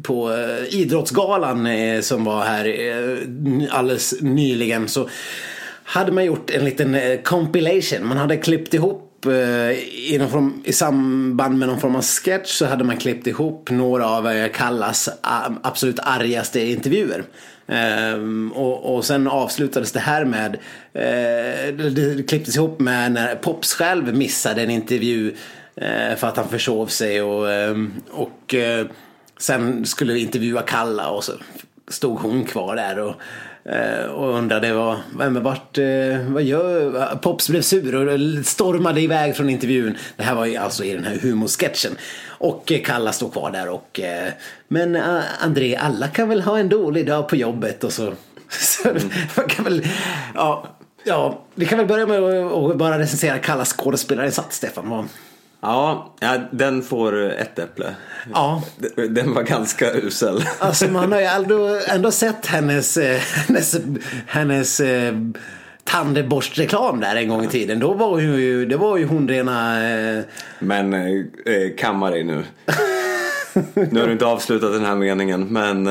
på 0.03 0.33
Idrottsgalan 0.71 1.69
som 2.03 2.25
var 2.25 2.45
här 2.45 2.65
alldeles 3.71 4.21
nyligen 4.21 4.89
så 4.89 5.09
hade 5.85 6.13
man 6.13 6.25
gjort 6.25 6.51
en 6.51 6.65
liten 6.65 7.19
compilation. 7.25 8.07
Man 8.07 8.17
hade 8.17 8.37
klippt 8.37 8.75
ihop 8.75 9.08
Eh, 9.27 9.71
i, 10.15 10.29
form, 10.31 10.63
i 10.65 10.73
samband 10.73 11.59
med 11.59 11.69
någon 11.69 11.81
form 11.81 11.97
av 11.97 12.03
sketch 12.03 12.51
så 12.51 12.67
hade 12.67 12.85
man 12.85 12.97
klippt 12.97 13.27
ihop 13.27 13.71
några 13.71 14.07
av 14.07 14.49
Kallas 14.49 15.09
absolut 15.63 15.99
argaste 16.03 16.61
intervjuer. 16.61 17.25
Um, 17.71 18.53
och, 18.53 18.95
och 18.95 19.05
sen 19.05 19.29
avslutades 19.29 19.93
det 19.93 20.01
här 20.01 20.25
med, 20.25 20.55
uh, 20.97 21.91
det 21.91 22.29
klipptes 22.29 22.57
ihop 22.57 22.81
med 22.81 23.13
när 23.13 23.35
Pops 23.35 23.75
själv 23.75 24.17
missade 24.17 24.63
en 24.63 24.71
intervju 24.71 25.29
uh, 25.83 26.17
för 26.17 26.27
att 26.27 26.37
han 26.37 26.49
försov 26.49 26.87
sig 26.87 27.23
och, 27.23 27.47
um, 27.47 27.95
och 28.11 28.55
uh, 28.55 28.87
sen 29.39 29.87
skulle 29.87 30.19
intervjua 30.19 30.63
Kalla 30.63 31.09
och 31.09 31.25
så 31.25 31.33
stod 31.89 32.19
hon 32.19 32.45
kvar 32.45 32.77
där 32.77 32.99
och 32.99 33.15
och 34.15 34.35
undrade 34.35 34.73
vad, 34.73 34.97
men 35.13 35.43
vart, 35.43 35.79
vad 36.27 36.43
gör, 36.43 37.17
Pops 37.17 37.49
blev 37.49 37.63
sur 37.63 37.95
och 37.95 38.47
stormade 38.47 39.01
iväg 39.01 39.37
från 39.37 39.51
intervjun. 39.51 39.97
Det 40.17 40.23
här 40.23 40.35
var 40.35 40.47
ju 40.47 40.57
alltså 40.57 40.85
i 40.85 40.95
den 40.95 41.05
här 41.05 41.19
humorsketchen. 41.23 41.97
Och 42.27 42.73
Kalla 42.85 43.13
står 43.13 43.31
kvar 43.31 43.51
där 43.51 43.69
och 43.69 44.01
Men 44.69 44.97
André, 45.41 45.77
alla 45.77 46.09
kan 46.09 46.29
väl 46.29 46.41
ha 46.41 46.59
en 46.59 46.69
dålig 46.69 47.07
dag 47.07 47.29
på 47.29 47.37
jobbet 47.37 47.85
och 47.85 47.93
så. 47.93 48.13
så 48.49 48.89
mm. 48.89 49.11
kan 49.49 49.65
väl, 49.65 49.87
ja, 50.35 50.77
ja, 51.05 51.41
vi 51.55 51.67
kan 51.67 51.79
väl 51.79 51.87
börja 51.87 52.07
med 52.07 52.23
att 52.23 52.77
bara 52.77 52.99
recensera 52.99 53.39
Kallas 53.39 53.73
skådespelarinsats, 53.73 54.57
Stefan. 54.57 55.09
Ja, 55.61 56.15
den 56.51 56.83
får 56.83 57.31
ett 57.31 57.59
äpple. 57.59 57.95
Ja. 58.33 58.63
Den 59.09 59.35
var 59.35 59.43
ganska 59.43 59.93
usel. 59.93 60.45
Alltså 60.59 60.89
man 60.89 61.13
har 61.13 61.21
ju 61.21 61.27
ändå, 61.27 61.81
ändå 61.89 62.11
sett 62.11 62.47
hennes, 62.47 62.97
eh, 62.97 63.19
hennes, 63.19 63.77
hennes 64.27 64.81
eh, 64.81 65.15
tandborstreklam 65.85 67.01
där 67.01 67.17
en 67.17 67.29
gång 67.29 67.45
i 67.45 67.49
tiden. 67.49 67.79
Då 67.79 67.95
var 67.95 68.19
ju, 68.19 68.67
det 68.67 68.77
var 68.77 68.97
ju 68.97 69.05
hon 69.05 69.29
rena... 69.29 69.89
Eh... 69.91 70.25
Men 70.59 70.95
eh, 70.95 71.21
kamma 71.79 72.11
dig 72.11 72.25
nu. 72.25 72.45
nu 73.75 74.01
har 74.01 74.07
du 74.07 74.13
inte 74.13 74.27
avslutat 74.27 74.73
den 74.73 74.85
här 74.85 74.95
meningen 74.95 75.47
men 75.47 75.91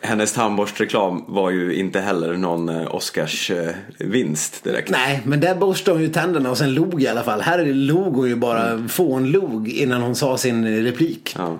hennes 0.00 0.32
tandborstreklam 0.32 1.24
var 1.28 1.50
ju 1.50 1.74
inte 1.74 2.00
heller 2.00 2.32
någon 2.32 2.68
eh, 2.68 2.94
Oscarsvinst 2.94 4.64
direkt. 4.64 4.90
Nej, 4.90 5.22
men 5.24 5.40
där 5.40 5.54
borstade 5.54 5.96
hon 5.96 6.02
ju 6.02 6.08
tänderna 6.08 6.50
och 6.50 6.58
sen 6.58 6.74
log 6.74 7.02
i 7.02 7.08
alla 7.08 7.22
fall. 7.22 7.40
Här 7.40 7.64
log 7.64 8.16
hon 8.16 8.28
ju 8.28 8.36
bara 8.36 8.68
mm. 8.68 8.88
fånlog 8.88 9.68
innan 9.68 10.02
hon 10.02 10.14
sa 10.14 10.38
sin 10.38 10.84
replik. 10.84 11.36
Ja. 11.38 11.58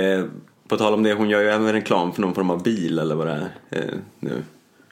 Eh, 0.00 0.24
på 0.68 0.76
tal 0.76 0.94
om 0.94 1.02
det, 1.02 1.12
hon 1.12 1.30
gör 1.30 1.40
ju 1.40 1.48
även 1.48 1.72
reklam 1.72 2.12
för 2.12 2.22
någon 2.22 2.34
form 2.34 2.50
av 2.50 2.62
bil 2.62 2.98
eller 2.98 3.14
vad 3.14 3.26
det 3.26 3.32
är 3.32 3.78
eh, 3.78 3.94
nu. 4.20 4.42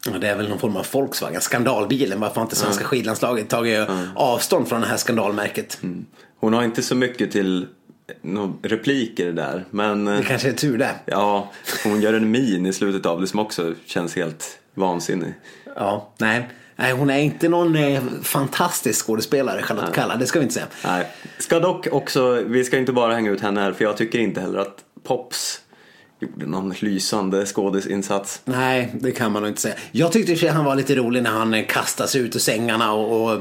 Ja, 0.07 0.19
det 0.19 0.29
är 0.29 0.37
väl 0.37 0.49
någon 0.49 0.59
form 0.59 0.77
av 0.77 0.87
Volkswagen, 0.93 1.41
skandalbilen. 1.41 2.21
Varför 2.21 2.35
har 2.35 2.43
inte 2.43 2.57
svenska 2.57 2.81
mm. 2.81 2.89
skidlandslaget 2.89 3.49
tagit 3.49 3.89
mm. 3.89 4.07
avstånd 4.15 4.69
från 4.69 4.81
det 4.81 4.87
här 4.87 4.97
skandalmärket? 4.97 5.79
Mm. 5.83 6.07
Hon 6.41 6.53
har 6.53 6.63
inte 6.63 6.83
så 6.83 6.95
mycket 6.95 7.31
till 7.31 7.67
några 8.23 8.53
repliker 8.63 9.33
där. 9.33 9.65
Men, 9.71 10.05
det 10.05 10.25
kanske 10.29 10.49
är 10.49 10.53
tur 10.53 10.79
det. 10.79 10.95
Ja, 11.05 11.51
hon 11.85 12.01
gör 12.01 12.13
en 12.13 12.31
min 12.31 12.67
i 12.67 12.73
slutet 12.73 13.07
av 13.07 13.21
det 13.21 13.27
som 13.27 13.39
också 13.39 13.75
känns 13.87 14.17
helt 14.17 14.59
vansinnig. 14.75 15.35
Ja, 15.77 16.09
nej. 16.19 16.49
Nej, 16.77 16.93
hon 16.93 17.11
är 17.11 17.19
inte 17.19 17.49
någon 17.49 17.77
eh, 17.77 18.03
fantastisk 18.23 19.07
skådespelare, 19.07 19.63
Charlotte 19.63 19.95
Kalla, 19.95 20.17
det 20.17 20.27
ska 20.27 20.39
vi 20.39 20.43
inte 20.43 20.55
säga. 20.55 20.67
Nej. 20.85 21.07
Ska 21.39 21.61
dock 21.61 21.87
också, 21.93 22.43
vi 22.47 22.65
ska 22.65 22.79
inte 22.79 22.93
bara 22.93 23.15
hänga 23.15 23.31
ut 23.31 23.41
henne 23.41 23.61
här, 23.61 23.73
för 23.73 23.85
jag 23.85 23.97
tycker 23.97 24.19
inte 24.19 24.41
heller 24.41 24.59
att 24.59 24.85
Pops 25.03 25.61
gjorde 26.21 26.47
någon 26.47 26.75
lysande 26.81 27.47
skådisinsats. 27.47 28.43
Nej, 28.45 28.95
det 29.01 29.13
kan 29.13 29.33
man 29.33 29.43
nog 29.43 29.51
inte 29.51 29.61
säga. 29.61 29.75
Jag 29.93 30.13
tyckte 30.13 30.49
att 30.49 30.55
han 30.55 30.65
var 30.65 30.77
lite 30.77 30.95
rolig 30.95 31.23
när 31.23 31.31
han 31.31 31.65
kastade 31.65 32.09
sig 32.09 32.21
ut 32.21 32.37
ur 32.37 32.41
sängarna 32.41 32.93
och, 32.93 33.33
och, 33.33 33.41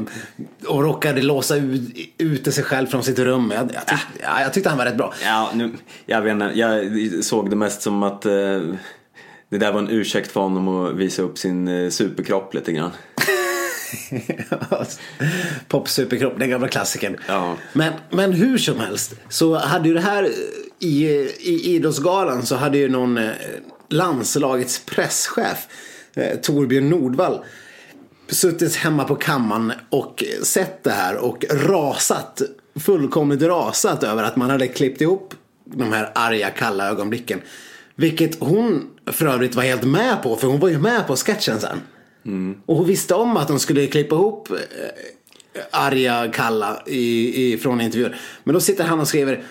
och 0.68 0.84
råkade 0.84 1.22
låsa 1.22 1.56
ut, 1.56 1.98
ut 2.18 2.54
sig 2.54 2.64
själv 2.64 2.88
från 2.88 3.04
sitt 3.04 3.20
rum. 3.20 3.52
Jag, 3.56 3.72
jag, 3.74 3.88
tyck, 3.88 4.00
ja, 4.22 4.42
jag 4.42 4.54
tyckte 4.54 4.70
han 4.70 4.78
var 4.78 4.86
rätt 4.86 4.98
bra. 4.98 5.14
Ja, 5.24 5.52
nu, 5.54 5.72
jag 6.06 6.22
vet 6.22 6.32
inte, 6.32 6.52
jag 6.56 7.24
såg 7.24 7.50
det 7.50 7.56
mest 7.56 7.82
som 7.82 8.04
att 8.04 8.26
eh, 8.26 8.32
det 9.50 9.58
där 9.58 9.72
var 9.72 9.80
en 9.80 9.90
ursäkt 9.90 10.32
för 10.32 10.42
honom 10.42 10.68
att 10.68 10.96
visa 10.96 11.22
upp 11.22 11.38
sin 11.38 11.68
eh, 11.68 11.90
superkropp 11.90 12.54
lite 12.54 12.72
grann. 12.72 12.92
Pop 15.68 15.90
superkropp, 15.90 16.40
den 16.40 16.50
gamla 16.50 16.68
klassikern. 16.68 17.18
Ja. 17.28 17.56
Men, 17.74 17.94
men 18.10 18.34
hur 18.34 18.58
som 18.58 18.80
helst 18.80 19.14
så 19.30 19.56
hade 19.56 19.88
ju 19.88 19.94
det 19.94 20.02
här 20.02 20.30
i, 20.80 21.06
i 21.40 21.76
Idrottsgalan 21.76 22.46
så 22.46 22.56
hade 22.56 22.78
ju 22.78 22.90
någon 22.90 23.18
eh, 23.18 23.32
landslagets 23.90 24.82
presschef 24.86 25.68
eh, 26.14 26.40
Torbjörn 26.40 26.90
Nordvall 26.90 27.40
suttit 28.28 28.76
hemma 28.76 29.04
på 29.04 29.16
kammaren 29.16 29.74
och 29.90 30.24
sett 30.44 30.84
det 30.84 30.92
här 30.92 31.18
och 31.18 31.46
rasat, 31.52 32.42
fullkomligt 32.80 33.42
rasat 33.42 34.04
över 34.04 34.24
att 34.24 34.36
man 34.36 34.50
hade 34.50 34.68
klippt 34.68 35.02
ihop 35.02 35.34
de 35.66 35.94
här 35.94 36.12
arga, 36.16 36.50
kalla 36.50 36.90
ögonblicken. 36.90 37.42
Vilket 37.96 38.40
hon 38.40 38.90
för 39.06 39.26
övrigt 39.26 39.56
var 39.56 39.64
helt 39.64 39.84
med 39.84 40.24
på, 40.24 40.36
för 40.36 40.48
hon 40.48 40.60
var 40.60 40.70
ju 40.70 40.80
med 40.80 41.08
på 41.08 41.16
sketchen 41.16 41.60
sen. 41.60 41.82
Mm. 42.26 42.62
Och 42.66 42.76
hon 42.76 42.88
visste 42.88 43.16
om 43.16 43.38
att 43.38 43.48
de 43.48 43.60
skulle 43.60 43.88
klippa 43.88 44.16
ihop 44.16 44.52
eh, 44.52 44.58
arga, 45.72 46.32
kalla 46.34 46.84
i, 46.86 47.54
i, 47.54 47.58
från 47.58 47.82
intervjuer. 47.82 48.20
Men 48.44 48.54
då 48.54 48.60
sitter 48.60 48.84
han 48.84 49.00
och 49.00 49.08
skriver 49.08 49.44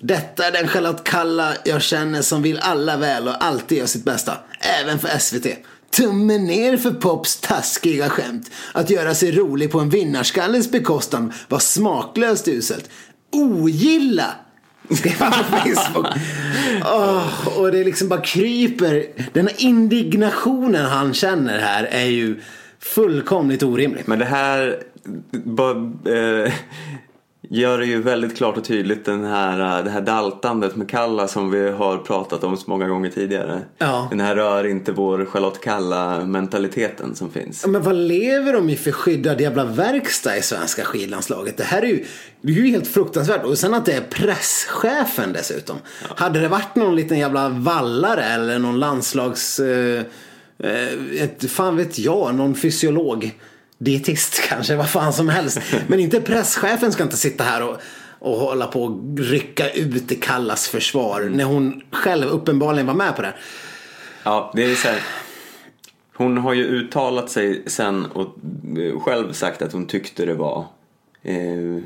detta 0.00 0.46
är 0.46 0.52
den 0.52 0.68
Charlotte 0.68 1.04
Kalla 1.04 1.52
jag 1.64 1.82
känner 1.82 2.22
som 2.22 2.42
vill 2.42 2.58
alla 2.58 2.96
väl 2.96 3.28
och 3.28 3.44
alltid 3.44 3.78
gör 3.78 3.86
sitt 3.86 4.04
bästa. 4.04 4.32
Även 4.60 4.98
för 4.98 5.18
SVT. 5.18 5.46
Tummen 5.90 6.44
ner 6.44 6.76
för 6.76 6.90
Pops 6.90 7.40
taskiga 7.40 8.08
skämt. 8.08 8.50
Att 8.72 8.90
göra 8.90 9.14
sig 9.14 9.32
rolig 9.32 9.70
på 9.70 9.80
en 9.80 9.90
vinnarskallens 9.90 10.70
bekostnad 10.70 11.32
var 11.48 11.58
smaklöst 11.58 12.48
uselt. 12.48 12.90
Ogilla! 13.32 14.34
Skrev 14.90 15.14
han 15.18 15.32
på 15.32 15.56
Facebook. 15.56 16.06
Oh, 16.84 17.58
och 17.58 17.72
det 17.72 17.84
liksom 17.84 18.08
bara 18.08 18.20
kryper. 18.20 19.06
Den 19.32 19.46
här 19.46 19.54
indignationen 19.58 20.84
han 20.84 21.14
känner 21.14 21.58
här 21.58 21.84
är 21.84 22.06
ju 22.06 22.40
fullkomligt 22.80 23.62
orimlig. 23.62 24.02
Men 24.06 24.18
det 24.18 24.24
här, 24.24 24.82
bara, 25.44 25.76
eh, 26.14 26.52
gör 27.50 27.78
det 27.78 27.86
ju 27.86 28.02
väldigt 28.02 28.36
klart 28.36 28.56
och 28.56 28.64
tydligt 28.64 29.04
den 29.04 29.24
här, 29.24 29.78
äh, 29.78 29.84
det 29.84 29.90
här 29.90 30.00
daltandet 30.00 30.76
med 30.76 30.90
Kalla 30.90 31.28
som 31.28 31.50
vi 31.50 31.70
har 31.70 31.98
pratat 31.98 32.44
om 32.44 32.56
så 32.56 32.70
många 32.70 32.88
gånger 32.88 33.10
tidigare. 33.10 33.60
Ja. 33.78 34.06
Den 34.10 34.20
här 34.20 34.36
rör 34.36 34.66
inte 34.66 34.92
vår 34.92 35.24
Charlotte 35.24 35.60
Kalla 35.60 36.24
mentaliteten 36.24 37.14
som 37.14 37.30
finns. 37.30 37.66
Men 37.66 37.82
vad 37.82 37.94
lever 37.94 38.52
de 38.52 38.70
i 38.70 38.76
för 38.76 38.92
skyddad 38.92 39.40
jävla 39.40 39.64
verkstad 39.64 40.36
i 40.36 40.42
svenska 40.42 40.84
skidlandslaget? 40.84 41.56
Det 41.56 41.64
här 41.64 41.82
är 41.82 41.86
ju, 41.86 42.04
det 42.40 42.52
är 42.52 42.56
ju 42.56 42.66
helt 42.66 42.88
fruktansvärt. 42.88 43.44
Och 43.44 43.58
sen 43.58 43.74
att 43.74 43.86
det 43.86 43.92
är 43.92 44.00
presschefen 44.00 45.32
dessutom. 45.32 45.76
Ja. 46.02 46.14
Hade 46.16 46.40
det 46.40 46.48
varit 46.48 46.74
någon 46.74 46.96
liten 46.96 47.18
jävla 47.18 47.48
vallare 47.48 48.24
eller 48.24 48.58
någon 48.58 48.78
landslags... 48.78 49.60
Eh, 49.60 50.02
eh 50.58 51.22
ett, 51.22 51.50
fan 51.50 51.76
vet 51.76 51.98
jag, 51.98 52.34
någon 52.34 52.54
fysiolog 52.54 53.34
dietist 53.78 54.40
kanske, 54.48 54.76
vad 54.76 54.90
fan 54.90 55.12
som 55.12 55.28
helst. 55.28 55.60
Men 55.86 56.00
inte 56.00 56.20
presschefen 56.20 56.92
ska 56.92 57.02
inte 57.02 57.16
sitta 57.16 57.44
här 57.44 57.62
och 57.62 57.80
och 58.18 58.36
hålla 58.36 58.66
på 58.66 58.84
och 58.84 59.18
rycka 59.18 59.70
ut 59.70 60.12
i 60.12 60.14
Kallas 60.14 60.68
försvar. 60.68 61.20
När 61.20 61.44
hon 61.44 61.82
själv 61.90 62.26
uppenbarligen 62.26 62.86
var 62.86 62.94
med 62.94 63.16
på 63.16 63.22
det. 63.22 63.34
Ja, 64.22 64.52
det 64.54 64.64
är 64.64 64.74
så 64.74 64.88
här. 64.88 65.02
Hon 66.14 66.38
har 66.38 66.52
ju 66.52 66.64
uttalat 66.64 67.30
sig 67.30 67.62
sen 67.66 68.06
och 68.06 68.36
eh, 68.78 69.00
själv 69.00 69.32
sagt 69.32 69.62
att 69.62 69.72
hon 69.72 69.86
tyckte 69.86 70.26
det 70.26 70.34
var 70.34 70.66
eh, 71.22 71.82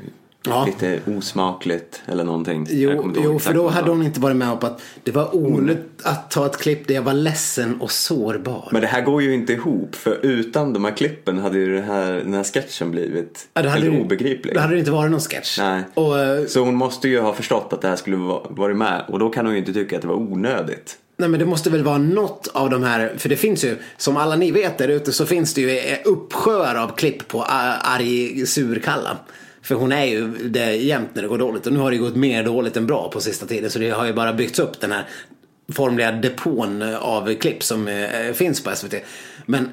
Ja. 0.47 0.65
lite 0.65 0.99
osmakligt 1.17 2.01
eller 2.05 2.23
någonting. 2.23 2.67
Jo, 2.69 3.13
jo 3.23 3.39
för 3.39 3.53
då 3.53 3.67
hade 3.69 3.89
hon 3.89 4.03
inte 4.03 4.19
varit 4.19 4.35
med 4.37 4.59
på 4.59 4.67
att 4.67 4.81
det 5.03 5.11
var 5.11 5.35
onödigt 5.35 5.85
att 6.03 6.31
ta 6.31 6.45
ett 6.45 6.57
klipp 6.57 6.87
där 6.87 6.95
jag 6.95 7.01
var 7.01 7.13
ledsen 7.13 7.81
och 7.81 7.91
sårbar. 7.91 8.69
Men 8.71 8.81
det 8.81 8.87
här 8.87 9.01
går 9.01 9.21
ju 9.21 9.33
inte 9.33 9.53
ihop 9.53 9.95
för 9.95 10.19
utan 10.25 10.73
de 10.73 10.85
här 10.85 10.91
klippen 10.91 11.37
hade 11.39 11.57
ju 11.57 11.75
det 11.75 11.81
här, 11.81 12.11
den 12.13 12.33
här 12.33 12.43
sketchen 12.43 12.91
blivit 12.91 13.47
Ja, 13.53 13.61
helt 13.61 13.85
det- 13.85 14.01
obegriplig. 14.01 14.53
Då 14.55 14.59
hade 14.61 14.73
det 14.73 14.79
inte 14.79 14.91
varit 14.91 15.11
någon 15.11 15.19
sketch. 15.19 15.59
Nej. 15.59 15.83
Och, 15.93 16.19
eh, 16.19 16.45
Så 16.45 16.59
hon 16.59 16.75
måste 16.75 17.07
ju 17.09 17.19
ha 17.19 17.33
förstått 17.33 17.73
att 17.73 17.81
det 17.81 17.87
här 17.87 17.95
skulle 17.95 18.17
va- 18.17 18.47
varit 18.49 18.77
med 18.77 19.03
och 19.07 19.19
då 19.19 19.29
kan 19.29 19.45
hon 19.45 19.53
ju 19.53 19.59
inte 19.59 19.73
tycka 19.73 19.95
att 19.95 20.01
det 20.01 20.07
var 20.07 20.15
onödigt. 20.15 20.97
Nej 21.17 21.29
men 21.29 21.39
det 21.39 21.45
måste 21.45 21.69
väl 21.69 21.83
vara 21.83 21.97
något 21.97 22.47
av 22.53 22.69
de 22.69 22.83
här, 22.83 23.13
för 23.17 23.29
det 23.29 23.35
finns 23.35 23.63
ju, 23.65 23.75
som 23.97 24.17
alla 24.17 24.35
ni 24.35 24.51
vet 24.51 24.77
där 24.77 24.87
ute 24.87 25.11
så 25.11 25.25
finns 25.25 25.53
det 25.53 25.61
ju 25.61 25.69
eh, 25.77 25.97
uppsjöar 26.05 26.75
av 26.75 26.87
klipp 26.95 27.27
på 27.27 27.41
a- 27.41 27.77
arg 27.81 28.45
surkalla. 28.45 29.17
För 29.63 29.75
hon 29.75 29.91
är 29.91 30.05
ju 30.05 30.27
det 30.27 30.75
jämt 30.75 31.09
när 31.13 31.21
det 31.21 31.27
går 31.27 31.37
dåligt 31.37 31.67
och 31.67 31.73
nu 31.73 31.79
har 31.79 31.91
det 31.91 31.97
gått 31.97 32.15
mer 32.15 32.43
dåligt 32.43 32.77
än 32.77 32.85
bra 32.87 33.09
på 33.13 33.21
sista 33.21 33.45
tiden 33.45 33.69
så 33.69 33.79
det 33.79 33.89
har 33.89 34.05
ju 34.05 34.13
bara 34.13 34.33
byggts 34.33 34.59
upp 34.59 34.79
den 34.79 34.91
här 34.91 35.05
formliga 35.73 36.11
depån 36.11 36.81
av 36.95 37.33
klipp 37.35 37.63
som 37.63 37.87
eh, 37.87 38.33
finns 38.33 38.63
på 38.63 38.75
SVT. 38.75 38.93
Men 39.45 39.63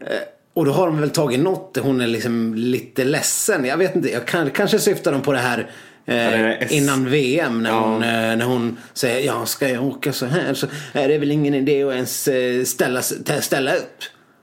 eh, 0.00 0.06
och 0.54 0.64
då 0.64 0.72
har 0.72 0.86
de 0.86 1.00
väl 1.00 1.10
tagit 1.10 1.40
något, 1.40 1.78
hon 1.82 2.00
är 2.00 2.06
liksom 2.06 2.54
lite 2.54 3.04
ledsen. 3.04 3.64
Jag 3.64 3.76
vet 3.76 3.96
inte, 3.96 4.10
jag 4.12 4.26
kan, 4.26 4.50
kanske 4.50 4.78
syftar 4.78 5.12
de 5.12 5.22
på 5.22 5.32
det 5.32 5.38
här 5.38 5.70
eh, 6.06 6.76
innan 6.76 7.10
VM 7.10 7.62
när 7.62 7.70
Ja. 7.70 7.80
hon, 7.80 8.02
eh, 8.02 8.08
när 8.36 8.44
hon 8.44 8.76
säger 8.94 9.26
ja 9.26 9.46
ska 9.46 9.68
jag 9.68 9.84
åka 9.84 10.12
så 10.12 10.26
här 10.26 10.54
så 10.54 10.66
är 10.92 11.08
det 11.08 11.18
väl 11.18 11.30
ingen 11.30 11.54
idé 11.54 11.82
att 11.82 11.94
ens 11.94 12.28
eh, 12.28 12.64
ställa, 12.64 13.00
tä- 13.00 13.40
ställa 13.40 13.74
upp. 13.74 13.98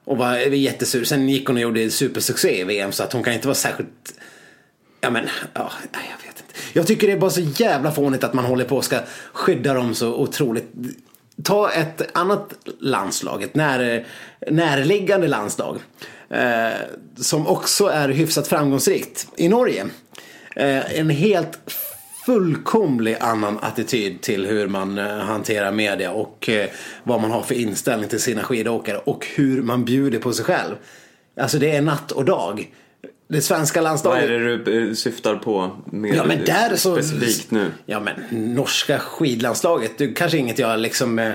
Och 0.06 0.18
var 0.18 0.36
jättesur. 0.38 1.04
Sen 1.04 1.30
gick 1.30 1.48
hon 1.48 1.56
och 1.56 1.62
gjorde 1.62 1.90
supersuccé 1.90 2.60
i 2.62 2.64
VM 2.64 2.92
så 2.92 3.04
att 3.04 3.14
hon 3.14 3.24
kan 3.24 3.34
inte 3.34 3.48
vara 3.48 3.56
särskilt 3.56 4.14
Ja 5.02 5.10
men, 5.10 5.24
ja, 5.54 5.72
nej, 5.94 6.04
jag 6.12 6.28
vet 6.28 6.42
inte. 6.42 6.54
Jag 6.74 6.88
tycker 6.88 7.08
det 7.08 7.14
är 7.14 7.18
bara 7.18 7.30
så 7.30 7.42
jävla 7.42 7.92
fånigt 7.92 8.24
att 8.24 8.34
man 8.34 8.46
håller 8.46 8.66
på 8.66 8.78
och 8.78 8.86
ska 8.86 9.00
skydda 9.34 9.74
dem 9.74 9.96
så 9.96 10.16
otroligt. 10.16 10.72
Ta 11.44 11.72
ett 11.72 12.18
annat 12.18 12.54
landslag, 12.80 13.44
ett 13.44 13.56
när, 13.56 14.06
närliggande 14.52 15.28
landslag. 15.28 15.78
Eh, 16.30 16.70
som 17.16 17.48
också 17.48 17.86
är 17.86 18.10
hyfsat 18.10 18.48
framgångsrikt 18.48 19.28
i 19.36 19.50
Norge. 19.50 19.86
Eh, 20.56 21.00
en 21.00 21.10
helt 21.10 21.60
fullkomlig 22.26 23.18
annan 23.20 23.60
attityd 23.62 24.22
till 24.22 24.46
hur 24.46 24.68
man 24.68 24.98
eh, 24.98 25.18
hanterar 25.18 25.72
media 25.72 26.12
och 26.12 26.50
eh, 26.50 26.70
vad 27.04 27.22
man 27.22 27.32
har 27.32 27.42
för 27.42 27.56
inställning 27.56 28.10
till 28.10 28.22
sina 28.22 28.44
skidåkare 28.44 28.98
och 28.98 29.28
hur 29.36 29.62
man 29.62 29.86
bjuder 29.86 30.20
på 30.20 30.34
sig 30.34 30.46
själv. 30.46 30.76
Alltså 31.42 31.60
det 31.60 31.76
är 31.76 31.82
natt 31.82 32.12
och 32.12 32.26
dag. 32.26 32.72
Det 33.30 33.42
svenska 33.42 33.80
Vad 33.80 33.84
landslaget. 33.84 34.24
är 34.24 34.30
det 34.40 34.58
du 34.58 34.88
eh, 34.88 34.94
syftar 34.94 35.36
på 35.36 35.72
mer 35.86 36.16
Ja 36.16 36.26
men 36.26 36.46
där 36.46 36.76
så... 36.76 36.96
specifikt 36.96 37.52
nu? 37.52 37.72
Ja 37.86 38.00
men 38.00 38.14
norska 38.56 39.00
skidlandslaget, 39.00 39.92
det 39.98 40.04
är 40.04 40.16
kanske 40.16 40.38
inget 40.38 40.60
jag 40.60 40.80
liksom 40.80 41.20
eh, 41.20 41.32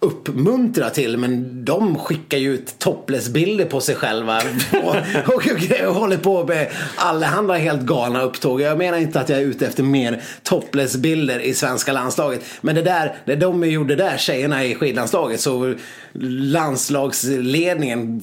uppmuntrar 0.00 0.90
till 0.90 1.16
men 1.16 1.64
de 1.64 1.98
skickar 1.98 2.38
ju 2.38 2.54
ut 2.54 2.78
topless-bilder 2.78 3.64
på 3.64 3.80
sig 3.80 3.94
själva 3.94 4.38
och, 4.72 4.78
och, 4.86 4.96
och, 5.34 5.42
och 5.88 5.94
håller 5.94 6.16
på 6.16 6.44
med 6.44 6.70
allehanda 6.96 7.54
helt 7.54 7.82
galna 7.82 8.22
upptåg. 8.22 8.60
Jag 8.60 8.78
menar 8.78 8.98
inte 8.98 9.20
att 9.20 9.28
jag 9.28 9.38
är 9.38 9.44
ute 9.44 9.66
efter 9.66 9.82
mer 9.82 10.22
topless-bilder 10.42 11.40
i 11.40 11.54
svenska 11.54 11.92
landslaget. 11.92 12.44
Men 12.60 12.74
det 12.74 12.82
där, 12.82 13.16
det 13.24 13.36
de 13.36 13.70
gjorde 13.70 13.96
där, 13.96 14.16
tjejerna 14.16 14.64
i 14.64 14.74
skidlandslaget, 14.74 15.40
så 15.40 15.74
landslagsledningen 16.20 18.22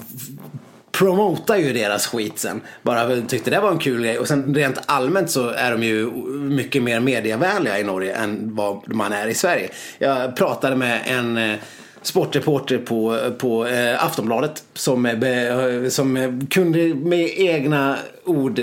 promotar 0.92 1.58
ju 1.58 1.74
deras 1.74 2.08
skit 2.08 2.40
sen. 2.40 2.62
Bara 2.82 3.22
tyckte 3.22 3.50
det 3.50 3.60
var 3.60 3.72
en 3.72 3.80
kul 3.80 4.04
grej. 4.04 4.20
Och 4.20 4.28
sen 4.28 4.56
rent 4.56 4.80
allmänt 4.86 5.30
så 5.32 5.50
är 5.50 5.72
de 5.72 5.84
ju 5.84 6.12
mycket 6.34 6.84
mer 6.84 7.00
medievänliga 7.00 7.80
i 7.80 7.84
Norge 7.84 8.16
än 8.16 8.56
vad 8.56 8.96
man 8.96 9.14
är 9.14 9.28
i 9.28 9.34
Sverige. 9.34 9.70
Jag 10.00 10.36
pratade 10.36 10.76
med 10.76 11.02
en 11.06 11.38
eh, 11.38 11.58
sportreporter 12.02 12.78
på, 12.78 13.18
på 13.38 13.68
eh, 13.68 14.06
Aftonbladet 14.06 14.64
som, 14.74 15.06
eh, 15.06 15.16
be, 15.16 15.48
eh, 15.84 15.90
som 15.90 16.42
kunde 16.50 16.94
med 16.96 17.30
egna 17.36 17.98
ord 18.26 18.60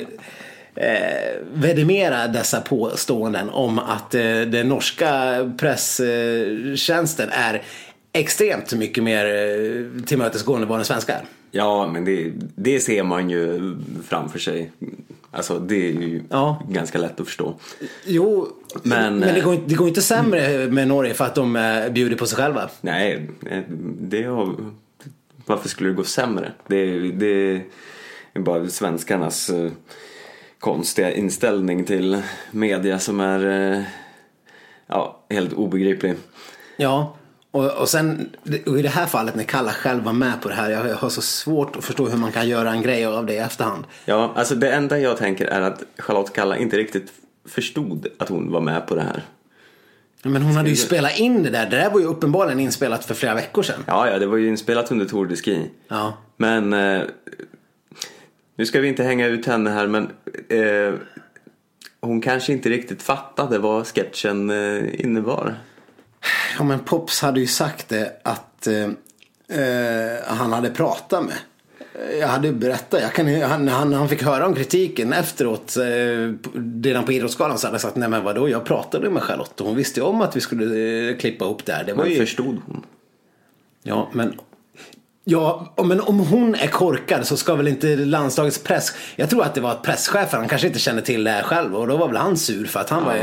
eh, 0.75 0.93
vedimera 1.53 2.29
dessa 2.29 2.61
påståenden 2.61 3.51
om 3.51 3.79
att 3.79 4.15
eh, 4.15 4.41
den 4.41 4.69
norska 4.69 5.37
presstjänsten 5.59 7.29
är 7.33 7.63
extremt 8.13 8.73
mycket 8.73 9.05
mer 9.05 9.25
eh, 9.25 10.03
tillmötesgående 10.05 10.65
än 10.65 10.69
vad 10.69 10.79
den 10.79 10.85
svenska 10.85 11.13
är. 11.13 11.23
Ja, 11.51 11.87
men 11.93 12.05
det, 12.05 12.33
det 12.55 12.81
ser 12.81 13.03
man 13.03 13.31
ju 13.31 13.75
framför 14.09 14.39
sig. 14.39 14.73
Alltså 15.31 15.59
det 15.59 15.89
är 15.89 15.93
ju 15.93 16.23
Ja. 16.31 16.63
ganska 16.71 16.99
lätt 16.99 17.21
att 17.21 17.27
förstå. 17.27 17.55
Jo, 18.07 18.49
Men, 18.83 19.19
men, 19.19 19.21
det, 19.21 19.39
eh, 19.39 19.45
går, 19.45 19.55
inte- 19.55 19.67
det 19.69 19.75
går 19.75 19.89
inte 19.89 20.03
sämre 20.03 20.67
med 20.67 20.89
Norge 20.89 21.15
för 21.15 21.25
att 21.25 21.35
de 21.35 21.57
eh, 21.57 21.89
bjuder 21.89 22.17
på 22.17 22.27
sig 22.27 22.37
själva. 22.37 22.71
Nej, 22.81 23.29
eh, 23.51 23.63
det 24.01 24.23
har... 24.23 24.55
Varför 25.47 25.69
skulle 25.69 25.89
det 25.91 25.95
gå 25.95 26.05
sämre? 26.05 26.53
Det, 26.67 26.99
det 27.11 27.63
är 28.33 28.41
bara 28.41 28.69
svenskarnas 28.69 29.51
konstiga 30.59 31.13
inställning 31.15 31.85
till 31.85 32.23
media 32.51 32.99
som 32.99 33.21
är 33.21 33.85
ja, 34.87 35.21
helt 35.31 35.53
obegriplig. 35.53 36.15
Ja, 36.77 37.15
och, 37.51 37.71
och 37.71 37.89
sen 37.89 38.31
och 38.67 38.79
i 38.79 38.83
det 38.83 38.89
här 38.89 39.07
fallet 39.07 39.35
när 39.35 39.45
Kalla 39.45 39.73
själv 39.73 40.05
var 40.05 40.13
med 40.13 40.43
på 40.43 40.49
det 40.49 40.55
här. 40.55 40.71
Jag 40.71 40.95
har 40.95 41.09
så 41.09 41.23
svårt 41.23 41.77
att 41.77 41.85
förstå 41.85 42.09
hur 42.09 42.19
man 42.19 42.33
kan 42.33 42.49
göra 42.49 42.71
en 42.71 42.83
grej 42.83 43.07
av 43.07 43.27
det 43.27 43.35
i 43.35 43.39
efterhand. 43.39 43.85
Ja, 44.05 44.33
alltså 44.37 44.55
det 44.55 44.71
enda 44.71 44.99
jag 44.99 45.17
tänker 45.17 45.47
är 45.47 45.61
att 45.61 45.83
Charlotte 45.99 46.33
Kalla 46.33 46.57
inte 46.57 46.77
riktigt 46.77 47.13
förstod 47.45 48.07
att 48.19 48.29
hon 48.29 48.53
var 48.53 48.61
med 48.61 48.87
på 48.87 48.95
det 48.95 49.03
här. 49.03 49.23
Men 50.23 50.43
hon 50.43 50.57
hade 50.57 50.71
ju 50.71 50.77
spelat 50.77 51.19
in 51.19 51.43
det 51.43 51.51
där. 51.51 51.71
Det 51.71 51.77
där 51.77 51.91
var 51.91 52.01
ju 52.01 52.07
uppenbarligen 52.07 52.61
inspelat 52.61 53.05
för 53.05 53.15
flera 53.15 53.35
veckor 53.35 53.63
sedan. 53.63 53.85
Ja, 53.87 54.11
ja, 54.11 54.19
det 54.19 54.27
var 54.27 54.37
ju 54.37 54.49
inspelat 54.49 54.93
under 54.93 55.07
Tour 55.07 55.27
de 55.27 55.37
Ski. 55.37 55.71
Ja. 55.89 56.19
Men 56.37 56.73
eh, 56.73 57.03
nu 58.57 58.67
ska 58.67 58.81
vi 58.81 58.89
inte 58.89 59.05
hänga 59.05 59.27
ut 59.27 59.47
henne 59.47 59.71
här 59.71 59.87
men 59.87 60.09
eh, 60.49 60.95
hon 62.01 62.21
kanske 62.21 62.53
inte 62.53 62.69
riktigt 62.69 63.03
fattade 63.03 63.59
vad 63.59 63.87
sketchen 63.87 64.51
eh, 64.51 65.01
innebar. 65.01 65.55
Ja 66.59 66.65
men 66.65 66.79
Pops 66.79 67.21
hade 67.21 67.41
ju 67.41 67.47
sagt 67.47 67.89
det 67.89 68.13
att 68.23 68.67
eh, 68.67 68.83
eh, 69.61 70.17
han 70.27 70.53
hade 70.53 70.71
pratat 70.71 71.25
med. 71.25 71.35
Jag 72.21 72.29
hade 72.29 72.49
ju 72.49 72.55
berättat, 72.55 73.03
jag 73.03 73.13
kan, 73.13 73.43
han, 73.43 73.69
han, 73.69 73.93
han 73.93 74.09
fick 74.09 74.23
höra 74.23 74.47
om 74.47 74.55
kritiken 74.55 75.13
efteråt. 75.13 75.77
Eh, 75.77 75.83
redan 76.83 77.05
på 77.05 77.13
Idrottsgalan 77.13 77.59
så 77.59 77.67
hade 77.67 77.75
jag 77.75 77.81
sagt 77.81 77.97
nej 77.97 78.09
men 78.09 78.25
vadå 78.25 78.49
jag 78.49 78.65
pratade 78.65 79.11
med 79.11 79.23
Charlotte 79.23 79.61
och 79.61 79.67
hon 79.67 79.77
visste 79.77 80.01
ju 80.01 80.07
om 80.07 80.21
att 80.21 80.37
vi 80.37 80.41
skulle 80.41 80.65
eh, 81.11 81.17
klippa 81.17 81.45
ihop 81.45 81.65
det 81.67 81.73
här. 81.73 81.85
Det 81.85 81.93
var 81.93 82.05
Men 82.05 82.13
ju, 82.13 82.19
förstod 82.19 82.59
hon? 82.67 82.85
ja 83.83 84.09
men 84.13 84.35
Ja, 85.31 85.67
men 85.85 86.01
om 86.01 86.19
hon 86.19 86.55
är 86.55 86.67
korkad 86.67 87.27
så 87.27 87.37
ska 87.37 87.55
väl 87.55 87.69
inte 87.69 87.97
landslagets 87.97 88.63
press... 88.63 88.93
Jag 89.17 89.31
tror 89.31 89.43
att 89.43 89.55
det 89.55 89.61
var 89.61 89.71
att 89.71 89.83
presschefen, 89.83 90.39
han 90.41 90.49
kanske 90.49 90.67
inte 90.67 90.79
kände 90.79 91.03
till 91.03 91.25
det 91.25 91.31
här 91.31 91.43
själv 91.43 91.77
och 91.77 91.87
då 91.87 91.97
var 91.97 92.07
väl 92.09 92.17
han 92.17 92.37
sur 92.37 92.65
för 92.67 92.81
att 92.81 92.91
han 92.91 93.05
var 93.05 93.15
ju 93.15 93.23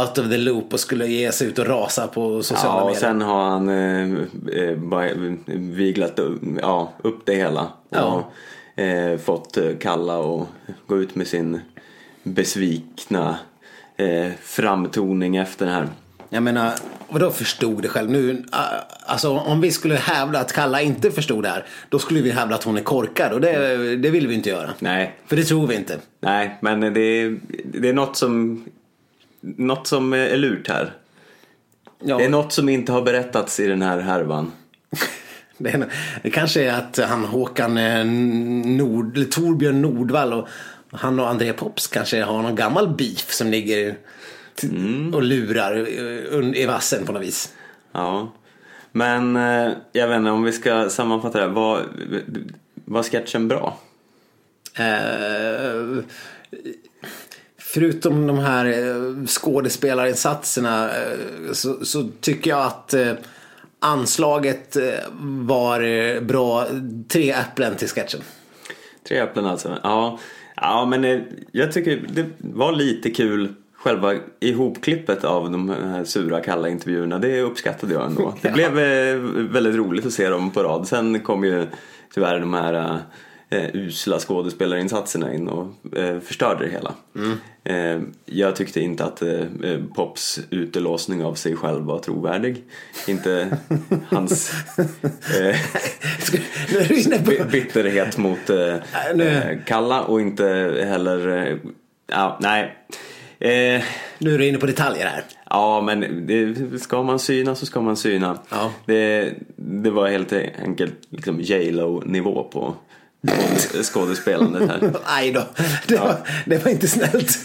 out 0.00 0.18
of 0.18 0.30
the 0.30 0.36
loop 0.36 0.72
och 0.72 0.80
skulle 0.80 1.06
ge 1.06 1.32
sig 1.32 1.46
ut 1.48 1.58
och 1.58 1.66
rasa 1.66 2.06
på 2.06 2.42
sociala 2.42 2.74
Ja, 2.76 2.80
och 2.82 2.86
medier. 2.86 3.00
sen 3.00 3.20
har 3.22 3.44
han 3.50 3.68
eh, 3.68 4.62
eh, 4.62 4.76
bara 4.76 5.08
viglat 5.46 6.18
upp- 6.18 6.42
ja, 6.62 6.92
upp 7.02 7.26
det 7.26 7.34
hela. 7.34 7.66
Ja. 7.90 8.02
Och 8.76 8.82
eh, 8.82 9.18
fått 9.18 9.56
eh, 9.56 9.64
Kalla 9.80 10.18
och 10.18 10.46
gå 10.86 10.96
ut 10.98 11.14
med 11.14 11.26
sin 11.26 11.60
besvikna 12.22 13.38
eh, 13.96 14.30
framtoning 14.42 15.36
efter 15.36 15.66
det 15.66 15.72
här. 15.72 15.88
Jag 16.34 16.42
menar, 16.42 16.72
vadå 17.08 17.30
förstod 17.30 17.82
det 17.82 17.88
själv? 17.88 18.10
Nu, 18.10 18.44
äh, 18.52 18.58
alltså 19.06 19.30
om 19.30 19.60
vi 19.60 19.70
skulle 19.70 19.94
hävda 19.94 20.38
att 20.40 20.52
Kalla 20.52 20.80
inte 20.80 21.10
förstod 21.10 21.42
det 21.44 21.48
här, 21.48 21.66
då 21.88 21.98
skulle 21.98 22.20
vi 22.20 22.30
hävda 22.30 22.54
att 22.54 22.64
hon 22.64 22.76
är 22.76 22.82
korkad 22.82 23.32
och 23.32 23.40
det, 23.40 23.96
det 23.96 24.10
vill 24.10 24.26
vi 24.26 24.34
inte 24.34 24.48
göra. 24.48 24.70
Nej, 24.78 25.14
För 25.26 25.36
det 25.36 25.44
tror 25.44 25.66
vi 25.66 25.74
inte. 25.74 25.98
nej, 26.20 26.58
men 26.60 26.80
det 26.80 27.00
är, 27.00 27.36
det 27.64 27.88
är 27.88 27.92
något 27.92 28.16
som, 28.16 28.64
något 29.40 29.86
som 29.86 30.12
är 30.12 30.36
lurt 30.36 30.68
här. 30.68 30.92
Ja, 32.02 32.18
Det 32.18 32.24
är 32.24 32.28
något 32.28 32.52
som 32.52 32.68
inte 32.68 32.92
har 32.92 33.02
berättats 33.02 33.60
i 33.60 33.66
den 33.66 33.82
här 33.82 34.00
härvan. 34.00 34.52
det, 35.58 35.70
är, 35.70 35.86
det 36.22 36.30
kanske 36.30 36.64
är 36.64 36.72
att 36.72 36.98
han 37.08 37.24
Håkan 37.24 37.78
eh, 37.78 38.04
Nord, 38.04 39.30
Torbjörn 39.30 39.82
Nordvall 39.82 40.32
och 40.32 40.48
han 40.92 41.20
och 41.20 41.28
André 41.28 41.52
Pops 41.52 41.86
kanske 41.86 42.22
har 42.22 42.42
någon 42.42 42.54
gammal 42.54 42.88
beef 42.88 43.32
som 43.32 43.50
ligger 43.50 43.96
t- 44.54 44.68
och 45.12 45.22
lurar 45.22 45.76
eh, 45.76 46.60
i 46.60 46.66
vassen 46.66 47.06
på 47.06 47.12
något 47.12 47.22
vis. 47.22 47.52
Ja, 47.92 48.32
men 48.92 49.36
eh, 49.36 49.72
jag 49.92 50.08
vet 50.08 50.16
inte 50.16 50.30
om 50.30 50.42
vi 50.42 50.52
ska 50.52 50.90
sammanfatta 50.90 51.40
det. 51.40 51.46
Var, 51.46 51.86
var 52.84 53.02
sketchen 53.02 53.48
bra? 53.48 53.78
Eh, 54.78 56.04
förutom 57.58 58.26
de 58.26 58.38
här 58.38 59.26
skådespelarinsatserna 59.26 60.90
så, 61.52 61.84
så 61.84 62.08
tycker 62.20 62.50
jag 62.50 62.66
att 62.66 62.94
anslaget 63.78 64.76
var 65.20 66.20
bra. 66.20 66.66
Tre 67.08 67.30
äpplen 67.30 67.76
till 67.76 67.88
sketchen. 67.88 68.20
Tre 69.08 69.18
äpplen 69.18 69.46
alltså. 69.46 69.78
Ja, 69.82 70.18
ja 70.56 70.86
men 70.86 71.24
jag 71.52 71.72
tycker 71.72 72.06
det 72.14 72.26
var 72.38 72.72
lite 72.72 73.10
kul 73.10 73.54
själva 73.84 74.14
ihopklippet 74.40 75.24
av 75.24 75.50
de 75.50 75.68
här 75.68 76.04
sura 76.04 76.40
kalla 76.40 76.68
intervjuerna. 76.68 77.18
Det 77.18 77.40
uppskattade 77.40 77.92
jag 77.92 78.06
ändå. 78.06 78.34
Det 78.42 78.50
blev 78.52 78.78
eh, 78.78 79.16
väldigt 79.52 79.74
roligt 79.74 80.06
att 80.06 80.12
se 80.12 80.28
dem 80.28 80.50
på 80.50 80.62
rad. 80.62 80.88
Sen 80.88 81.20
kom 81.20 81.44
ju 81.44 81.66
tyvärr 82.14 82.40
de 82.40 82.54
här 82.54 83.00
eh, 83.50 83.76
usla 83.76 84.18
skådespelarinsatserna 84.18 85.34
in 85.34 85.48
och 85.48 85.96
eh, 85.98 86.20
förstörde 86.20 86.64
det 86.64 86.70
hela. 86.70 86.94
Eh, 87.64 88.02
jag 88.24 88.56
tyckte 88.56 88.80
inte 88.80 89.04
att 89.04 89.22
eh, 89.22 89.40
eh, 89.62 89.80
Pops 89.96 90.40
utelåsning 90.50 91.24
av 91.24 91.34
sig 91.34 91.56
själv 91.56 91.84
var 91.84 91.98
trovärdig. 91.98 92.64
Inte 93.08 93.58
hans 94.08 94.52
eh, 95.40 95.56
på... 97.24 97.50
bitterhet 97.52 98.18
mot 98.18 98.50
eh, 98.50 98.76
Kalla 99.66 100.02
och 100.02 100.20
inte 100.20 100.44
heller, 100.86 101.58
ja, 102.06 102.38
nej. 102.40 102.76
Eh, 103.48 103.82
Nu 104.18 104.34
är 104.34 104.38
du 104.38 104.46
inne 104.46 104.58
på 104.58 104.66
detaljer 104.66 105.06
här. 105.06 105.24
ja, 105.50 105.80
men 105.80 106.26
det, 106.26 106.78
ska 106.82 107.02
man 107.02 107.18
syna 107.18 107.54
så 107.54 107.66
ska 107.66 107.80
man 107.80 107.96
syna. 107.96 108.38
Ja. 108.50 108.70
Det, 108.86 109.34
det 109.56 109.90
var 109.90 110.08
helt 110.08 110.32
enkelt 110.62 110.94
liksom 111.10 111.40
J.Lo 111.40 112.00
nivå 112.06 112.44
på, 112.52 112.74
skådespelandet 113.82 114.68
här. 114.70 114.90
Aj 115.04 115.32
då. 115.32 115.42
Det, 115.86 115.96
var, 115.96 116.16
det 116.46 116.64
var 116.64 116.70
inte 116.70 116.88
snällt. 116.88 117.38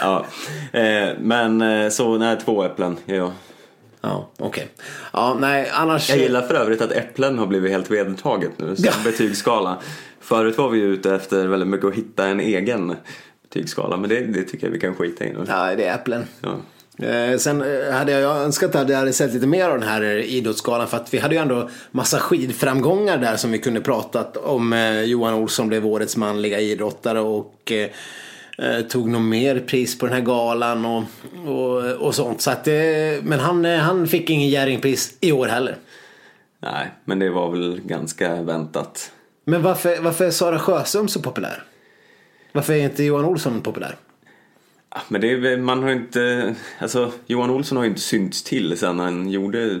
Ja. 0.00 0.26
Eh, 0.72 1.08
men 1.20 1.62
eh, 1.62 1.88
så, 1.88 2.18
nej, 2.18 2.36
två 2.44 2.62
äpplen. 2.64 2.96
Ja. 3.06 3.32
Ja, 4.00 4.30
okej. 4.38 4.68
Ja, 5.12 5.36
nej, 5.40 5.70
annars... 5.72 6.10
Jag 6.10 6.18
gillar 6.18 6.42
för 6.42 6.54
övrigt 6.54 6.82
att 6.82 6.92
äpplen 6.92 7.38
har 7.38 7.46
blivit 7.46 7.70
helt 7.72 7.90
vedertaget 7.90 8.50
nu 8.58 8.76
som 8.76 8.84
Ja. 8.84 8.92
betygsskala. 9.04 9.78
Förut 10.20 10.58
var 10.58 10.68
vi 10.68 10.80
ute 10.80 11.14
efter 11.14 11.46
väldigt 11.46 11.68
mycket 11.68 11.86
att 11.86 11.94
hitta 11.94 12.26
en 12.26 12.40
egen 12.40 12.94
betygsskala 13.52 13.96
men 13.96 14.10
det, 14.10 14.20
det 14.20 14.42
tycker 14.42 14.66
jag 14.66 14.72
vi 14.72 14.80
kan 14.80 14.94
skita 14.94 15.24
i 15.24 15.32
nu. 15.32 15.44
Ja, 15.48 15.74
det 15.76 15.84
är 15.84 15.94
äpplen. 15.94 16.24
Ja. 16.40 16.60
Eh, 17.06 17.38
sen 17.38 17.62
eh, 17.62 17.92
hade 17.92 18.12
jag 18.12 18.36
önskat 18.36 18.74
att 18.74 18.88
jag 18.88 18.98
hade 18.98 19.12
sett 19.12 19.34
lite 19.34 19.46
mer 19.46 19.68
av 19.68 19.78
den 19.78 19.88
här 19.88 20.02
eh, 20.02 20.34
idrottsgalan 20.34 20.88
för 20.88 20.96
att 20.96 21.14
vi 21.14 21.18
hade 21.18 21.34
ju 21.34 21.40
ändå 21.40 21.70
massa 21.90 22.18
skidframgångar 22.18 23.18
där 23.18 23.36
som 23.36 23.52
vi 23.52 23.58
kunde 23.58 23.80
pratat 23.80 24.36
om. 24.36 24.72
Eh, 24.72 25.02
Johan 25.02 25.34
Olsson 25.34 25.68
blev 25.68 25.86
årets 25.86 26.16
manliga 26.16 26.60
idrottare 26.60 27.20
och 27.20 27.72
eh, 27.72 28.80
tog 28.88 29.08
nog 29.08 29.22
mer 29.22 29.58
pris 29.58 29.98
på 29.98 30.06
den 30.06 30.14
här 30.14 30.22
galan 30.22 30.84
och, 30.86 31.04
och, 31.46 31.92
och 31.92 32.14
sånt. 32.14 32.40
Så 32.40 32.50
att, 32.50 32.66
men 33.22 33.40
han, 33.40 33.64
han 33.64 34.06
fick 34.06 34.30
ingen 34.30 34.48
Jerringpris 34.48 35.14
i 35.20 35.32
år 35.32 35.46
heller. 35.46 35.76
Nej, 36.60 36.90
men 37.04 37.18
det 37.18 37.30
var 37.30 37.50
väl 37.50 37.80
ganska 37.84 38.42
väntat. 38.42 39.12
Men 39.44 39.62
varför, 39.62 40.00
varför 40.00 40.24
är 40.24 40.30
Sara 40.30 40.58
Sjöström 40.58 41.08
så 41.08 41.22
populär? 41.22 41.62
Varför 42.52 42.72
är 42.72 42.84
inte 42.84 43.04
Johan 43.04 43.24
Olsson 43.24 43.60
populär? 43.62 43.96
Ja, 44.94 45.00
Men 45.08 45.20
det 45.20 45.30
är, 45.32 45.56
man 45.56 45.82
har 45.82 45.90
inte, 45.90 46.54
alltså 46.78 47.12
Johan 47.26 47.50
Olsson 47.50 47.76
har 47.76 47.84
ju 47.84 47.90
inte 47.90 48.02
synts 48.02 48.42
till 48.42 48.78
sen 48.78 48.98
han 48.98 49.30
gjorde 49.30 49.70
eh, 49.70 49.80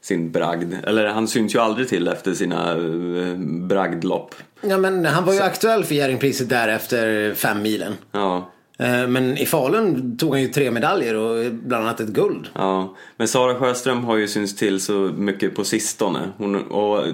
sin 0.00 0.32
bragd. 0.32 0.74
Eller 0.84 1.06
han 1.06 1.28
syns 1.28 1.54
ju 1.54 1.58
aldrig 1.58 1.88
till 1.88 2.08
efter 2.08 2.34
sina 2.34 2.72
eh, 2.72 3.36
bragdlopp. 3.68 4.34
Ja, 4.60 4.78
men 4.78 5.04
han 5.04 5.24
var 5.24 5.32
ju 5.32 5.40
aktuell 5.40 5.84
för 5.84 5.94
Jerringpriset 5.94 6.48
där 6.48 6.68
efter 6.68 7.34
fem 7.34 7.62
milen. 7.62 7.92
Ja, 8.12 8.50
Eh, 8.80 9.08
Men 9.08 9.38
i 9.38 9.46
Falun 9.46 10.16
tog 10.16 10.30
han 10.30 10.42
ju 10.42 10.48
tre 10.48 10.70
medaljer 10.70 11.14
och 11.14 11.52
bland 11.52 11.84
annat 11.84 12.00
ett 12.00 12.08
guld. 12.08 12.48
Ja, 12.54 12.96
men 13.16 13.28
Sara 13.28 13.54
Sjöström 13.54 14.04
har 14.04 14.16
ju 14.16 14.28
synts 14.28 14.56
till 14.56 14.80
så 14.80 14.92
mycket 15.16 15.54
på 15.54 15.64
sistone. 15.64 16.20
Hon, 16.36 16.56
och 16.70 17.04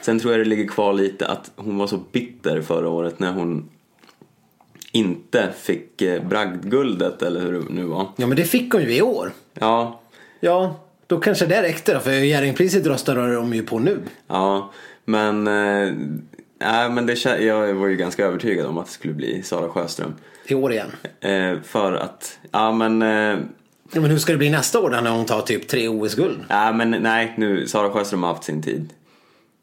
sen 0.00 0.18
tror 0.20 0.32
jag 0.32 0.40
det 0.40 0.44
ligger 0.48 0.68
kvar 0.68 0.92
lite 0.92 1.26
att 1.26 1.50
hon 1.56 1.78
var 1.78 1.86
så 1.86 1.96
bitter 2.12 2.62
förra 2.62 2.88
året 2.88 3.18
när 3.18 3.32
hon 3.32 3.68
inte 4.92 5.52
fick 5.58 6.02
eh, 6.02 6.22
bragdguldet 6.22 7.22
eller 7.22 7.40
hur 7.40 7.52
det 7.52 7.64
nu 7.70 7.84
var. 7.84 8.06
Ja 8.16 8.26
men 8.26 8.36
det 8.36 8.44
fick 8.44 8.72
hon 8.72 8.82
ju 8.82 8.94
i 8.96 9.02
år. 9.02 9.32
Ja, 9.54 10.00
Ja, 10.40 10.76
då 11.06 11.20
kanske 11.20 11.46
det 11.46 11.62
räckte 11.62 11.94
då 11.94 12.00
för 12.00 12.10
Jerringpriset 12.10 12.86
röstade 12.86 13.34
de 13.34 13.54
ju 13.54 13.62
på 13.62 13.78
nu. 13.78 13.98
ja, 14.28 14.70
men, 15.04 15.44
nej, 15.44 16.90
men 16.90 17.06
det, 17.06 17.24
jag 17.24 17.74
var 17.74 17.86
ju 17.88 17.96
ganska 17.96 18.24
övertygad 18.26 18.66
om 18.66 18.78
att 18.78 18.86
det 18.86 18.92
skulle 18.92 19.14
bli 19.14 19.42
Sara 19.42 19.68
Sjöström. 19.68 20.14
I 20.46 20.54
år 20.54 20.72
igen. 20.72 20.90
Eh, 21.20 21.60
för 21.62 21.92
att, 21.92 22.38
ja 22.50 22.72
men 22.72 23.02
eh, 23.02 23.38
Ja, 23.94 24.00
men 24.00 24.10
hur 24.10 24.18
ska 24.18 24.32
det 24.32 24.38
bli 24.38 24.50
nästa 24.50 24.80
år 24.80 24.90
när 24.90 25.10
hon 25.10 25.24
tar 25.26 25.40
typ 25.40 25.68
tre 25.68 25.88
OS-guld? 25.88 26.38
Men 26.48 26.90
nej, 26.90 27.34
nu, 27.36 27.66
Sara 27.66 27.90
Sjöström 27.90 28.22
har 28.22 28.30
haft 28.30 28.44
sin 28.44 28.62
tid. 28.62 28.88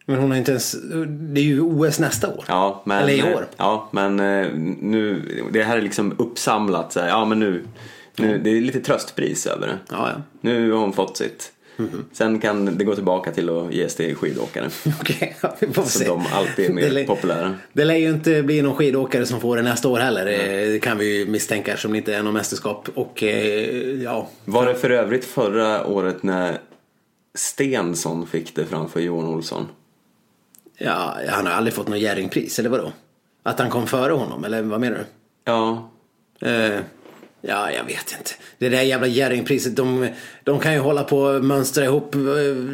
Men 0.10 0.20
hon 0.20 0.32
har 0.32 0.38
inte 0.38 0.52
ens... 0.52 0.76
Det 1.08 1.42
är 1.42 1.46
ju 1.46 1.62
OS 1.62 2.00
nästa 2.00 2.28
år. 2.28 2.44
Ja, 2.48 2.82
men, 2.86 3.04
Eller 3.04 3.14
i 3.14 3.34
år. 3.34 3.48
Ja, 3.58 3.90
men 3.92 4.20
eh, 4.20 4.48
nu, 4.82 5.22
det 5.52 5.64
här 5.64 5.78
är 5.78 5.82
liksom 5.82 6.16
uppsamlat. 6.18 6.94
Så 6.94 7.00
här, 7.00 7.08
ja, 7.08 7.26
men 7.26 7.40
nu, 7.40 7.64
nu, 8.16 8.38
det 8.44 8.50
är 8.50 8.62
lite 8.62 8.80
tröstpris 8.80 9.48
över 9.48 9.68
det. 9.68 9.78
Ja, 9.92 10.10
ja. 10.16 10.22
Nu 10.42 10.72
har 10.72 10.80
hon 10.80 10.94
fått 10.94 11.18
sitt. 11.18 11.52
Sen 12.12 12.40
kan 12.40 12.78
det 12.78 12.84
gå 12.84 12.96
tillbaka 12.96 13.32
till 13.32 13.50
att 13.50 13.74
ges 13.74 13.96
till 13.96 14.16
skidåkare. 14.16 14.70
Okej, 15.02 15.36
ja, 15.42 15.56
vi 15.60 15.68
får 15.68 15.84
Så 15.84 15.90
se. 16.00 16.08
de 16.08 16.24
alltid 16.34 16.70
är 16.70 16.74
mer 16.74 16.82
Det 16.82 16.90
lär- 16.90 17.06
populära. 17.08 17.56
Det 17.74 17.86
lär 17.86 17.96
ju 17.96 18.10
inte 18.10 18.44
bli 18.44 18.62
någon 18.62 18.76
skidåkare 18.76 19.26
som 19.26 19.42
får 19.42 19.56
det 19.58 19.62
nästa 19.64 19.88
år 19.90 19.98
heller. 20.00 20.26
Det- 20.26 20.72
Det 20.72 20.80
kan 20.80 20.98
vi 20.98 21.18
ju 21.20 21.26
misstänka 21.26 21.72
eftersom 21.72 21.92
det 21.92 21.98
inte 21.98 22.16
är 22.16 22.24
något 22.24 22.34
mästerskap. 22.34 22.90
Och 22.96 23.24
eh, 23.24 24.02
ja, 24.04 24.30
Var 24.46 24.66
det 24.66 24.76
för 24.76 24.90
övrigt 24.90 25.26
förra 25.26 25.86
året 25.88 26.24
när 26.24 26.58
Stensson 27.38 28.28
fick 28.28 28.56
det 28.56 28.66
framför 28.66 29.00
Johan 29.00 29.26
Olsson? 29.26 29.68
Ja, 30.80 31.18
han 31.30 31.46
har 31.46 31.54
aldrig 31.54 31.74
fått 31.74 31.88
något 31.88 32.00
Jerringpris, 32.00 32.60
eller 32.60 32.70
vadå? 32.70 32.92
Att 33.44 33.60
han 33.60 33.70
kom 33.70 33.88
före 33.88 34.14
honom, 34.14 34.44
eller 34.44 34.62
vad 34.62 34.80
menar 34.80 34.98
du? 34.98 35.06
Ja, 35.46 35.92
Eh, 36.42 36.80
ja, 37.42 37.72
jag 37.72 37.84
vet 37.84 38.16
inte. 38.18 38.32
Det 38.58 38.70
där 38.70 38.82
jävla 38.82 39.08
Jerringpriset, 39.08 39.76
de, 39.76 40.10
de 40.44 40.60
kan 40.60 40.74
ju 40.74 40.80
hålla 40.80 41.04
på 41.04 41.20
och 41.20 41.44
mönstra 41.44 41.84
ihop. 41.84 42.16
eh, 42.16 42.22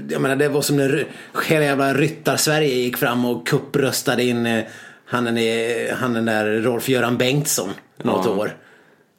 Jag 0.09 0.21
menar, 0.21 0.35
det 0.35 0.49
var 0.49 0.61
som 0.61 0.77
när 0.77 1.07
hela 1.47 1.65
jävla 1.65 1.93
ryttar-Sverige 1.93 2.75
gick 2.75 2.97
fram 2.97 3.25
och 3.25 3.47
kuppröstade 3.47 4.23
in 4.23 4.45
eh, 4.45 4.63
han 5.05 5.23
den, 5.23 5.35
där- 5.35 5.95
han 5.95 6.13
den 6.13 6.25
där 6.25 6.45
Rolf-Göran 6.61 7.17
Bengtsson 7.17 7.69
något 7.97 8.25
Ja. 8.25 8.31
år. 8.31 8.57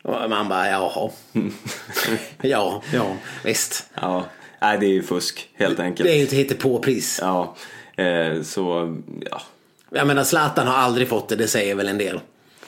Och 0.02 0.30
man 0.30 0.48
bara, 0.48 0.68
jaha. 0.68 1.10
ja, 2.42 2.82
ja, 2.94 3.06
visst. 3.44 3.86
ja. 4.00 4.24
Nej, 4.60 4.78
det 4.78 4.86
är 4.86 4.90
ju 4.92 5.02
fusk 5.02 5.48
helt 5.54 5.80
enkelt. 5.80 6.08
Det 6.08 6.14
är 6.14 6.18
ju 6.18 6.24
ett 6.24 6.32
hittepåpris. 6.32 7.18
Ja, 7.22 7.42
eh, 7.42 7.50
så 8.42 8.96
ja. 9.30 9.42
Jag 9.90 10.06
menar, 10.06 10.24
Zlatan 10.24 10.66
har 10.66 10.74
aldrig 10.74 11.08
fått 11.08 11.28
det, 11.28 11.36
det 11.36 11.48
säger 11.48 11.74
väl 11.74 11.88
en 11.88 11.98
del. 11.98 12.20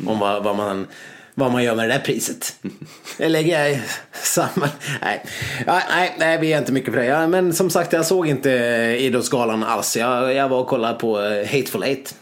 Om 0.07 0.19
vad, 0.19 0.45
vad, 0.45 0.57
man, 0.57 0.87
vad 1.35 1.53
man 1.53 1.65
gör 1.65 1.75
med 1.75 1.89
det 1.89 1.95
där 1.95 2.01
priset. 2.01 2.57
Lägger 3.19 3.69
jag 3.69 3.81
samma... 4.13 4.69
Nej. 5.03 5.25
Ja, 5.67 5.83
nej, 5.91 6.17
nej, 6.19 6.39
vi 6.39 6.53
är 6.53 6.59
inte 6.59 6.73
mycket 6.73 6.95
för 6.95 7.01
det. 7.01 7.07
Ja, 7.07 7.27
men 7.27 7.53
som 7.53 7.71
sagt, 7.71 7.93
jag 7.93 8.07
såg 8.07 8.27
inte 8.27 8.51
Idrottsgalan 8.99 9.65
alls. 9.65 9.97
Jag, 9.97 10.35
jag 10.35 10.49
var 10.49 10.61
och 10.61 10.67
kollade 10.67 10.99
på 10.99 11.21
eh, 11.21 11.47
Hateful 11.47 11.83
Eight. 11.83 12.15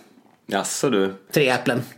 Jaså 0.46 0.90
du? 0.90 1.14
Tre 1.32 1.48
äpplen. 1.48 1.82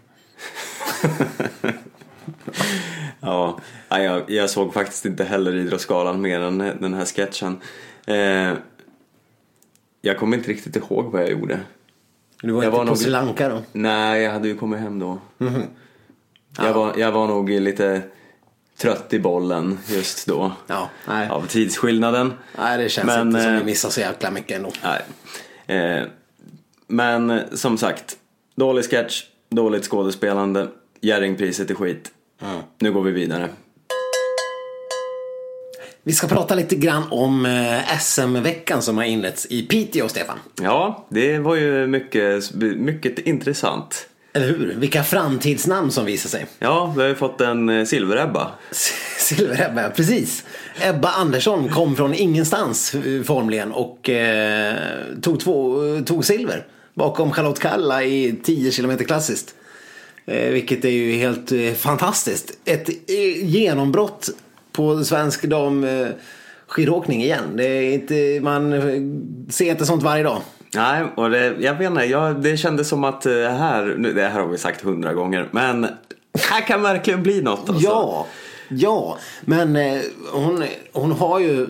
Ja, 3.21 3.59
jag, 3.89 4.31
jag 4.31 4.51
såg 4.51 4.75
faktiskt 4.75 5.07
inte 5.07 5.25
heller 5.25 5.55
Idrottsgalan 5.57 6.21
mer 6.21 6.41
än 6.41 6.59
den 6.59 6.95
här 6.95 7.05
sketchen. 7.05 7.61
Eh, 8.07 8.53
jag 10.01 10.19
kommer 10.19 10.37
inte 10.37 10.51
riktigt 10.51 10.77
ihåg 10.77 11.13
vad 11.13 11.23
jag 11.23 11.31
gjorde. 11.31 11.61
Du 12.43 12.53
var 12.53 12.63
Jag 12.63 12.69
inte 12.69 12.77
var 12.79 12.85
på 12.85 12.91
nog- 12.91 12.99
Sri 12.99 13.11
Lanka 13.11 13.49
då? 13.49 13.63
Nej, 13.73 14.23
jag 14.23 14.33
hade 14.33 14.49
ju 14.49 14.57
kommit 14.57 14.81
hem 14.81 14.99
då. 14.99 15.19
Mhm. 15.39 15.63
Jag, 16.59 16.75
var, 16.75 16.97
jag 16.99 17.13
var 17.13 17.27
nog 17.27 17.51
lite 17.51 18.03
trött 18.77 19.13
i 19.13 19.19
bollen 19.19 19.79
just 19.89 20.27
då. 20.27 20.53
Ja. 20.67 20.89
Av 21.31 21.47
tidsskillnaden. 21.47 22.33
Nej, 22.59 22.79
det 22.79 22.89
känns 22.89 23.07
Men, 23.07 23.27
inte 23.29 23.41
som 23.43 23.53
eh, 23.53 23.59
vi 23.59 23.65
missar 23.65 23.91
så 23.91 24.01
jäkla 24.01 24.31
mycket 24.31 24.57
ändå. 24.57 24.71
Nej. 24.83 25.79
Eh, 25.79 26.05
men 26.87 27.31
eh, 27.31 27.41
som 27.53 27.79
sagt, 27.79 28.17
dålig 28.57 28.85
sketch, 28.91 29.25
dåligt 29.51 29.85
skådespelande, 29.85 30.69
Jerringpriset 31.01 31.71
är 31.71 31.75
skit. 31.75 32.11
Mm. 32.43 32.61
Nu 32.79 32.93
går 32.93 33.03
vi 33.03 33.11
vidare. 33.13 33.49
Vi 36.09 36.15
ska 36.15 36.27
prata 36.27 36.55
lite 36.55 36.77
grann 36.77 37.03
om 37.11 37.47
eh, 37.47 37.99
SM-veckan 37.99 38.83
som 38.83 38.97
har 38.97 39.05
inletts 39.05 39.47
i 39.51 39.63
Piteå, 39.63 40.09
Stefan. 40.09 40.39
Ja, 40.63 41.07
det 41.09 41.39
var 41.39 41.57
ju 41.57 41.87
mycket, 41.87 42.55
mycket 42.77 43.19
intressant. 43.19 44.09
Eller 44.33 44.47
hur? 44.47 44.75
Vilka 44.79 45.05
framtidsnamn 45.05 45.91
som 45.91 46.05
visar 46.05 46.29
sig. 46.29 46.47
Ja, 46.59 46.93
vi 46.97 47.03
har 47.03 47.09
ju 47.09 47.15
fått 47.15 47.41
en 47.41 47.69
eh, 47.69 47.85
silver-Ebba. 47.85 48.47
Silver-Ebba, 49.19 49.91
precis. 49.91 50.45
Ebba 50.81 51.09
Andersson 51.09 51.69
kom 51.69 51.97
från 51.97 52.15
ingenstans 52.15 52.95
eh, 52.95 53.23
formligen 53.23 53.73
och 53.73 54.11
eh, 54.11 54.77
tog, 55.23 55.41
två, 55.41 55.81
tog 56.07 56.25
silver 56.25 56.67
bakom 56.95 57.33
Charlotte 57.33 57.61
Kalla 57.61 58.05
i 58.05 58.41
10 58.45 58.71
km 58.71 58.99
klassiskt. 58.99 59.55
Eh, 60.27 60.51
vilket 60.51 60.85
är 60.85 60.91
ju 60.91 61.13
helt 61.13 61.53
eh, 61.53 61.73
fantastiskt. 61.73 62.59
Ett 62.65 62.89
eh, 62.89 63.45
genombrott 63.45 64.31
på 64.79 65.05
svensk 65.05 65.45
dam 65.45 65.85
eh, 65.85 66.09
skidåkning 66.67 67.23
igen. 67.23 67.57
Det 67.57 67.65
är 67.65 67.95
inte, 67.95 68.41
man 68.43 68.73
ser 69.49 69.71
inte 69.71 69.87
sånt 69.87 70.03
varje 70.03 70.23
dag. 70.23 70.39
Nej, 70.75 71.05
och 71.17 71.31
det, 71.31 71.55
jag 71.59 71.75
vet 71.75 71.91
inte, 71.91 72.05
jag, 72.05 72.43
det 72.43 72.57
kändes 72.57 72.89
som 72.89 73.05
att 73.05 73.27
eh, 73.27 73.33
här, 73.33 73.95
nu, 73.99 74.13
det 74.13 74.29
här 74.29 74.41
har 74.41 74.49
vi 74.49 74.59
sagt 74.59 74.81
hundra 74.83 75.15
gånger, 75.15 75.49
men 75.51 75.87
här 76.51 76.61
kan 76.67 76.83
verkligen 76.83 77.23
bli 77.23 77.43
något 77.43 77.69
alltså. 77.69 77.85
Ja, 77.85 78.27
ja. 78.69 79.19
Men 79.41 79.77
eh, 79.77 80.01
hon, 80.33 80.65
hon 80.93 81.13
har 81.13 81.41
ju 81.41 81.67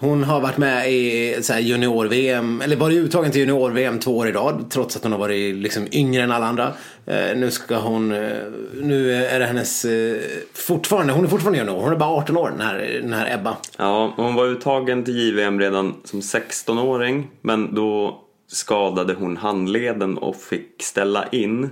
hon 0.00 0.24
har 0.24 0.40
varit 0.40 0.56
med 0.58 0.92
i 0.92 1.36
junior-VM, 1.60 2.60
eller 2.60 2.76
varit 2.76 2.96
uttagen 2.96 3.30
till 3.30 3.40
junior-VM 3.40 3.98
två 3.98 4.16
år 4.16 4.28
i 4.28 4.32
rad 4.32 4.64
trots 4.70 4.96
att 4.96 5.02
hon 5.02 5.12
har 5.12 5.18
varit 5.18 5.54
liksom 5.54 5.86
yngre 5.92 6.22
än 6.22 6.32
alla 6.32 6.46
andra. 6.46 6.72
Eh, 7.06 7.36
nu 7.36 7.50
ska 7.50 7.76
hon, 7.76 8.12
eh, 8.12 8.30
nu 8.74 9.14
är 9.14 9.38
det 9.38 9.46
hennes, 9.46 9.84
eh, 9.84 10.16
fortfarande, 10.54 11.12
hon 11.12 11.24
är 11.24 11.28
fortfarande 11.28 11.58
junior, 11.58 11.80
hon 11.80 11.92
är 11.92 11.96
bara 11.96 12.10
18 12.10 12.36
år 12.36 12.50
den 12.50 12.60
här, 12.60 13.00
den 13.02 13.12
här 13.12 13.34
Ebba. 13.34 13.56
Ja, 13.76 14.12
hon 14.16 14.34
var 14.34 14.46
uttagen 14.46 15.04
till 15.04 15.18
JVM 15.18 15.60
redan 15.60 15.94
som 16.04 16.20
16-åring, 16.20 17.30
men 17.40 17.74
då 17.74 18.20
skadade 18.48 19.14
hon 19.14 19.36
handleden 19.36 20.18
och 20.18 20.36
fick 20.36 20.82
ställa 20.82 21.28
in. 21.28 21.70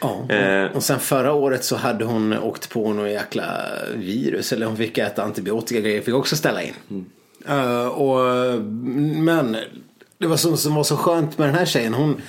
Ja, 0.00 0.68
och 0.74 0.82
sen 0.82 1.00
förra 1.00 1.32
året 1.32 1.64
så 1.64 1.76
hade 1.76 2.04
hon 2.04 2.38
åkt 2.38 2.70
på 2.70 2.92
någon 2.92 3.10
jäkla 3.10 3.44
virus 3.94 4.52
eller 4.52 4.66
hon 4.66 4.76
fick 4.76 4.98
äta 4.98 5.22
antibiotika 5.22 5.80
grejer, 5.80 6.02
fick 6.02 6.14
också 6.14 6.36
ställa 6.36 6.62
in. 6.62 6.74
Uh, 7.48 7.86
och, 7.86 8.60
men 9.16 9.56
det 10.18 10.26
var 10.26 10.36
som, 10.36 10.56
som 10.56 10.74
var 10.74 10.84
så 10.84 10.96
skönt 10.96 11.38
med 11.38 11.48
den 11.48 11.54
här 11.54 11.64
tjejen. 11.64 11.94
Hon 11.94 12.22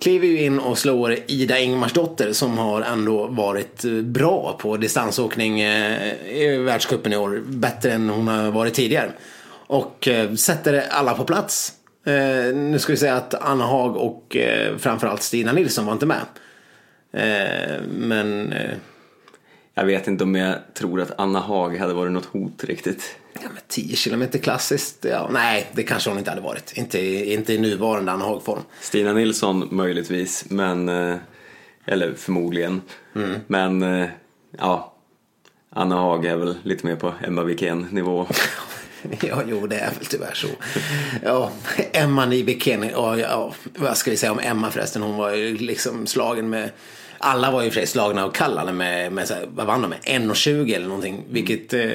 kliver 0.00 0.26
ju 0.26 0.44
in 0.44 0.58
och 0.58 0.78
slår 0.78 1.16
Ida 1.26 1.58
Ingmarsdotter 1.58 2.32
som 2.32 2.58
har 2.58 2.82
ändå 2.82 3.26
varit 3.26 3.84
eh, 3.84 3.92
bra 3.92 4.58
på 4.60 4.76
distansåkning 4.76 5.60
eh, 5.60 6.14
i 6.28 6.56
världscupen 6.56 7.12
i 7.12 7.16
år. 7.16 7.42
Bättre 7.46 7.92
än 7.92 8.08
hon 8.08 8.28
har 8.28 8.50
varit 8.50 8.74
tidigare. 8.74 9.10
Och 9.66 10.08
sätter 10.38 10.84
alla 10.90 11.14
på 11.14 11.24
plats. 11.24 11.72
Eh, 12.06 12.54
nu 12.54 12.78
ska 12.78 12.92
vi 12.92 12.96
säga 12.96 13.16
att 13.16 13.34
Anna 13.34 13.64
Hag 13.64 13.96
och 13.96 14.36
eh, 14.36 14.76
framförallt 14.76 15.22
Stina 15.22 15.52
Nilsson 15.52 15.86
var 15.86 15.92
inte 15.92 16.06
med. 16.06 16.24
Eh, 17.12 17.80
men 17.88 18.54
jag 19.74 19.84
vet 19.84 20.06
inte 20.08 20.24
om 20.24 20.34
jag 20.34 20.54
tror 20.74 21.00
att 21.00 21.12
Anna 21.20 21.38
Hag 21.40 21.76
hade 21.78 21.94
varit 21.94 22.12
något 22.12 22.24
hot 22.24 22.64
riktigt. 22.64 23.16
ja, 23.32 23.40
men 23.44 23.62
10 23.68 23.96
kilometer 23.96 24.38
klassiskt, 24.38 25.04
ja, 25.10 25.28
nej 25.32 25.66
det 25.72 25.82
kanske 25.82 26.10
hon 26.10 26.18
inte 26.18 26.30
hade 26.30 26.42
varit. 26.42 26.72
Inte, 26.76 27.00
inte 27.32 27.52
i 27.52 27.58
nuvarande 27.58 28.12
Anna 28.12 28.24
Hag-form. 28.24 28.60
Stina 28.80 29.12
Nilsson 29.12 29.68
möjligtvis, 29.70 30.44
men... 30.48 30.88
eh, 30.88 31.16
Eller 31.86 32.14
förmodligen. 32.14 32.82
Men, 33.46 33.82
eh, 33.82 34.08
ja. 34.58 34.94
Anna 35.70 35.96
Hag 35.96 36.26
är 36.26 36.36
väl 36.36 36.58
lite 36.62 36.86
mer 36.86 36.96
på 36.96 37.14
Emma 37.26 37.42
Wikén 37.42 37.86
nivå. 37.90 38.26
Ja, 39.22 39.42
jo, 39.46 39.66
det 39.66 39.76
är 39.78 39.90
väl 39.98 40.06
tyvärr 40.06 40.34
så. 40.34 40.48
Ja, 41.22 41.50
Emma 41.92 42.34
i 42.34 42.44
bikini. 42.44 42.90
Ja, 42.92 43.18
ja, 43.18 43.54
vad 43.78 43.96
ska 43.96 44.10
vi 44.10 44.16
säga 44.16 44.32
om 44.32 44.38
Emma 44.38 44.70
förresten? 44.70 45.02
Hon 45.02 45.16
var 45.16 45.30
ju 45.34 45.56
liksom 45.58 46.06
slagen 46.06 46.50
med... 46.50 46.70
Alla 47.22 47.50
var 47.50 47.60
ju 47.60 47.66
i 47.66 47.70
och 47.70 47.74
för 47.74 47.80
sig 47.80 47.86
slagna 47.86 48.24
av 48.24 48.30
Kallane 48.30 48.72
med, 48.72 49.12
med 49.12 49.28
så 49.28 49.34
här, 49.34 49.48
vad 49.54 49.66
vann 49.66 49.82
de 49.82 49.88
med? 49.88 49.98
1,20 49.98 50.74
eller 50.74 50.86
någonting. 50.86 51.24
Vilket, 51.30 51.74
eh, 51.74 51.90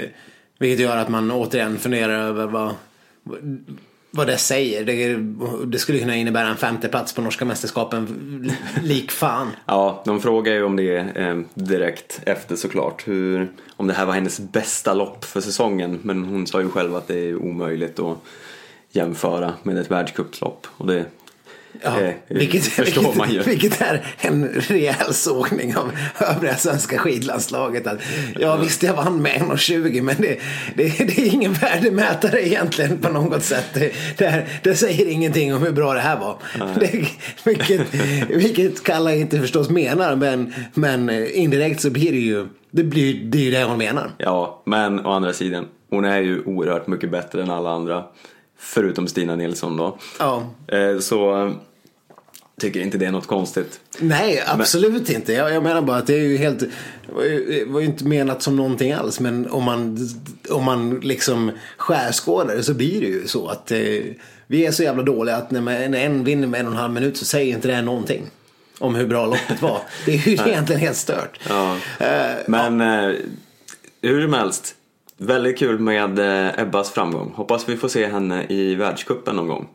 vilket 0.58 0.80
gör 0.80 0.98
att 0.98 1.10
man 1.10 1.32
återigen 1.32 1.80
funderar 1.80 2.20
över 2.20 2.46
vad, 2.46 2.74
vad 4.12 4.28
det 4.28 4.38
säger. 4.38 4.86
Det, 4.86 5.16
det 5.66 5.80
skulle 5.80 6.00
kunna 6.00 6.16
innebära 6.16 6.48
en 6.48 6.58
femte 6.58 6.88
plats 6.88 7.14
på 7.14 7.22
norska 7.22 7.46
mästerskapen 7.46 8.52
lik 8.84 9.12
fan. 9.12 9.48
Ja, 9.66 10.02
de 10.06 10.22
frågar 10.22 10.54
ju 10.54 10.64
om 10.64 10.76
det 10.76 10.98
eh, 10.98 11.40
direkt 11.54 12.22
efter 12.26 12.56
såklart. 12.56 13.08
Hur, 13.08 13.52
om 13.76 13.88
det 13.88 13.94
här 13.94 14.06
var 14.06 14.14
hennes 14.14 14.40
bästa 14.40 14.94
lopp 14.94 15.26
för 15.26 15.42
säsongen. 15.42 16.00
Men 16.02 16.24
hon 16.24 16.48
sa 16.48 16.62
ju 16.62 16.70
själv 16.70 16.96
att 16.96 17.08
det 17.08 17.20
är 17.20 17.36
omöjligt 17.36 18.00
att 18.00 18.18
jämföra 18.92 19.54
med 19.64 19.78
ett 19.78 19.92
världscuplopp. 19.92 20.68
Och 20.78 20.88
det 20.88 21.06
Ja, 21.82 22.02
eh, 22.02 22.14
vilket, 22.28 22.64
förstår 22.66 23.02
vilket, 23.02 23.18
man 23.18 23.32
ju. 23.32 23.42
vilket 23.42 23.82
är 23.82 24.06
en 24.18 24.48
rejäl 24.48 25.14
sågning 25.14 25.76
av 25.76 25.92
övriga 26.20 26.56
svenska 26.56 26.98
skidlandslaget. 26.98 27.88
Att, 27.88 28.00
ja 28.40 28.56
visst, 28.56 28.84
jag 28.84 28.94
vann 28.94 29.22
med 29.22 29.42
1,20 29.42 30.02
men 30.02 30.16
det, 30.20 30.40
det, 30.76 30.84
det 30.98 31.20
är 31.20 31.34
ingen 31.34 31.54
värdemätare 31.54 32.48
egentligen 32.48 32.98
på 32.98 33.10
något 33.10 33.44
sätt. 33.44 33.66
Det, 33.74 33.92
det, 34.18 34.28
här, 34.28 34.46
det 34.64 34.76
säger 34.76 35.06
ingenting 35.06 35.56
om 35.56 35.64
hur 35.64 35.72
bra 35.72 35.94
det 35.94 36.00
här 36.00 36.20
var. 36.20 36.38
Det, 36.80 37.08
vilket, 37.44 37.82
vilket 38.30 38.84
Kalla 38.84 39.16
inte 39.16 39.40
förstås 39.40 39.70
menar 39.70 40.16
men, 40.16 40.54
men 40.74 41.10
indirekt 41.28 41.82
så 41.82 41.90
blir 41.90 42.12
det 42.12 42.18
ju 42.18 42.48
det, 42.76 42.84
blir, 42.84 43.24
det 43.24 43.38
är 43.38 43.42
ju 43.42 43.52
det 43.52 43.64
hon 43.64 43.78
menar. 43.78 44.12
Ja, 44.18 44.64
men 44.66 45.06
å 45.06 45.12
andra 45.12 45.34
sidan, 45.34 45.68
hon 45.90 46.06
är 46.06 46.20
ju 46.20 46.44
oerhört 46.46 46.88
mycket 46.88 47.12
bättre 47.12 47.42
än 47.42 47.50
alla 47.50 47.70
andra. 47.70 48.04
Förutom 48.58 49.08
Stina 49.08 49.36
Nilsson 49.36 49.78
då. 49.78 49.98
Ja. 50.20 50.48
Eh, 50.68 51.00
så 51.00 51.46
eh, 51.46 51.52
tycker 52.60 52.80
inte 52.80 52.98
det 52.98 53.06
är 53.06 53.12
något 53.12 53.28
konstigt. 53.28 53.80
Nej, 54.00 54.44
absolut 54.48 55.10
inte. 55.10 55.34
Jag, 55.34 55.54
jag 55.54 55.64
menar 55.64 55.82
bara 55.82 55.98
att 55.98 56.08
det 56.08 56.14
är 56.14 56.24
ju 56.24 56.38
helt... 56.38 56.60
Det 56.60 57.66
var 57.68 57.80
ju, 57.80 57.86
inte 57.86 58.06
menat 58.06 58.42
som 58.42 58.56
någonting 58.56 58.92
alls. 58.92 59.20
Men 59.20 59.50
om 59.50 59.64
man, 59.64 60.10
om 60.50 60.64
man 60.64 61.00
liksom 61.00 61.52
skärskådar 61.78 62.56
det 62.56 62.64
så 62.64 62.74
blir 62.74 63.02
det 63.02 63.08
ju 63.08 63.28
så 63.28 63.48
att 63.48 63.72
eh, 63.72 63.80
vi 64.48 64.66
är 64.66 64.72
så 64.72 64.84
jävla 64.84 65.04
dåliga 65.04 65.36
att 65.36 65.52
när, 65.52 65.62
man, 65.62 65.74
när 65.74 66.06
en 66.06 66.24
vinner 66.24 66.48
med 66.48 66.60
en 66.60 66.66
och 66.66 66.74
en 66.74 66.80
halv 66.80 66.94
minut 66.94 67.18
så 67.18 67.26
säger 67.26 67.56
inte 67.56 67.68
det 67.68 67.82
någonting. 67.82 68.24
Om 68.80 68.96
hur 68.96 69.08
bra 69.08 69.26
loppet 69.26 69.62
var. 69.62 69.80
Det 70.06 70.14
är 70.14 70.28
ju 70.28 70.34
egentligen 70.52 70.82
helt 70.82 70.98
stört. 70.98 71.40
Ja. 71.50 71.78
Eh, 72.00 72.36
Men 72.48 72.82
eh, 72.82 73.16
hur 74.02 74.22
som 74.22 74.34
helst, 74.34 74.75
väldigt 75.18 75.60
kul 75.60 75.80
med 75.80 76.20
eh, 76.20 76.60
Ebbas 76.62 76.92
framgång. 76.92 77.32
Hoppas 77.36 77.70
vi 77.70 77.78
får 77.78 77.88
se 77.88 78.08
henne 78.08 78.46
i 78.50 78.76
världscupen 78.76 79.36
någon 79.36 79.48
gång. 79.48 79.68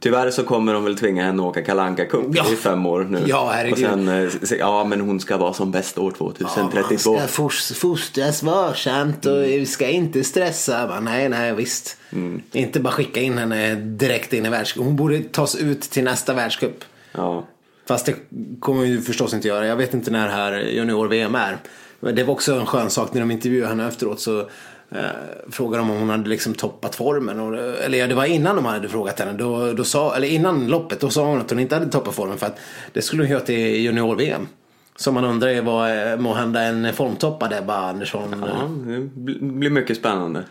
Tyvärr 0.00 0.30
så 0.30 0.44
kommer 0.44 0.74
de 0.74 0.84
väl 0.84 0.98
tvinga 0.98 1.24
henne 1.24 1.42
att 1.42 1.48
åka 1.48 1.62
Kalanka 1.62 2.04
Cup 2.04 2.20
Mm. 2.24 2.32
Ja. 2.36 2.52
i 2.52 2.56
fem 2.56 2.86
år 2.86 3.06
nu. 3.10 3.22
Ja, 3.26 3.50
herregud. 3.54 3.72
Och 3.72 3.78
sen, 3.78 4.08
eh, 4.08 4.58
ja 4.58 4.84
men 4.84 5.00
hon 5.00 5.20
ska 5.20 5.36
vara 5.36 5.52
som 5.52 5.70
bäst 5.70 5.98
år 5.98 6.10
2032. 6.10 7.10
Man 7.12 7.18
ska 7.28 7.42
fos- 7.42 7.74
fostras 7.74 8.42
varsamt 8.42 9.26
och 9.26 9.36
vi 9.42 9.66
ska 9.66 9.88
inte 9.88 10.24
stressa. 10.24 11.00
Nej, 11.00 11.28
nej, 11.28 11.54
visst. 11.54 11.96
Inte 12.52 12.80
bara 12.80 12.92
skicka 12.92 13.20
in 13.20 13.38
henne 13.38 13.74
direkt 13.74 14.32
in 14.32 14.46
i 14.46 14.48
världscup. 14.48 14.84
Hon 14.84 14.96
borde 14.96 15.18
tas 15.18 15.56
ut 15.56 15.80
till 15.80 16.04
nästa 16.04 16.34
världscup. 16.34 16.84
Ja. 17.12 17.44
Fast 17.88 18.06
det 18.06 18.14
kommer 18.60 18.84
ju 18.84 19.00
förstås 19.00 19.34
inte 19.34 19.48
göra. 19.48 19.66
Jag 19.66 19.76
vet 19.76 19.94
inte 19.94 20.10
när 20.10 20.28
här 20.28 20.58
junior-VM 20.60 21.34
är. 21.34 21.56
Men 22.00 22.14
det 22.14 22.24
var 22.24 22.34
också 22.34 22.54
en 22.54 22.66
skön 22.66 22.90
sak 22.90 23.12
när 23.12 23.20
de 23.20 23.30
intervjuade 23.30 23.68
henne 23.68 23.88
efteråt 23.88 24.20
så 24.20 24.40
eh, 24.90 25.00
frågade 25.50 25.82
de 25.82 25.90
om 25.90 25.98
hon 25.98 26.10
hade 26.10 26.28
liksom 26.28 26.54
toppat 26.54 26.94
formen. 26.94 27.40
Och, 27.40 27.58
eh, 27.58 27.84
eller 27.84 27.98
ja, 27.98 28.06
det 28.06 28.14
var 28.14 28.24
innan 28.24 28.56
de 28.56 28.64
hade 28.64 28.88
frågat 28.88 29.20
henne. 29.20 29.32
Då, 29.32 29.72
då 29.72 29.84
sa, 29.84 30.16
eller 30.16 30.28
innan 30.28 30.68
loppet, 30.68 31.00
då 31.00 31.10
sa 31.10 31.26
hon 31.26 31.40
att 31.40 31.50
hon 31.50 31.58
inte 31.58 31.74
hade 31.74 31.90
toppat 31.90 32.14
formen 32.14 32.38
för 32.38 32.46
att 32.46 32.58
det 32.92 33.02
skulle 33.02 33.22
hon 33.22 33.30
göra 33.30 33.40
till 33.40 33.76
junior-VM. 33.76 34.46
Så 34.96 35.12
man 35.12 35.24
undrar 35.24 35.48
ju 35.48 35.60
vad 35.60 35.90
måhända 35.90 36.16
må 36.16 36.34
hända 36.34 36.62
en 36.62 36.94
formtoppad 36.94 37.52
Ebba 37.52 37.76
Andersson. 37.76 38.44
ja, 38.46 38.68
det 39.14 39.40
blir 39.40 39.70
mycket 39.70 39.96
spännande. 39.96 40.44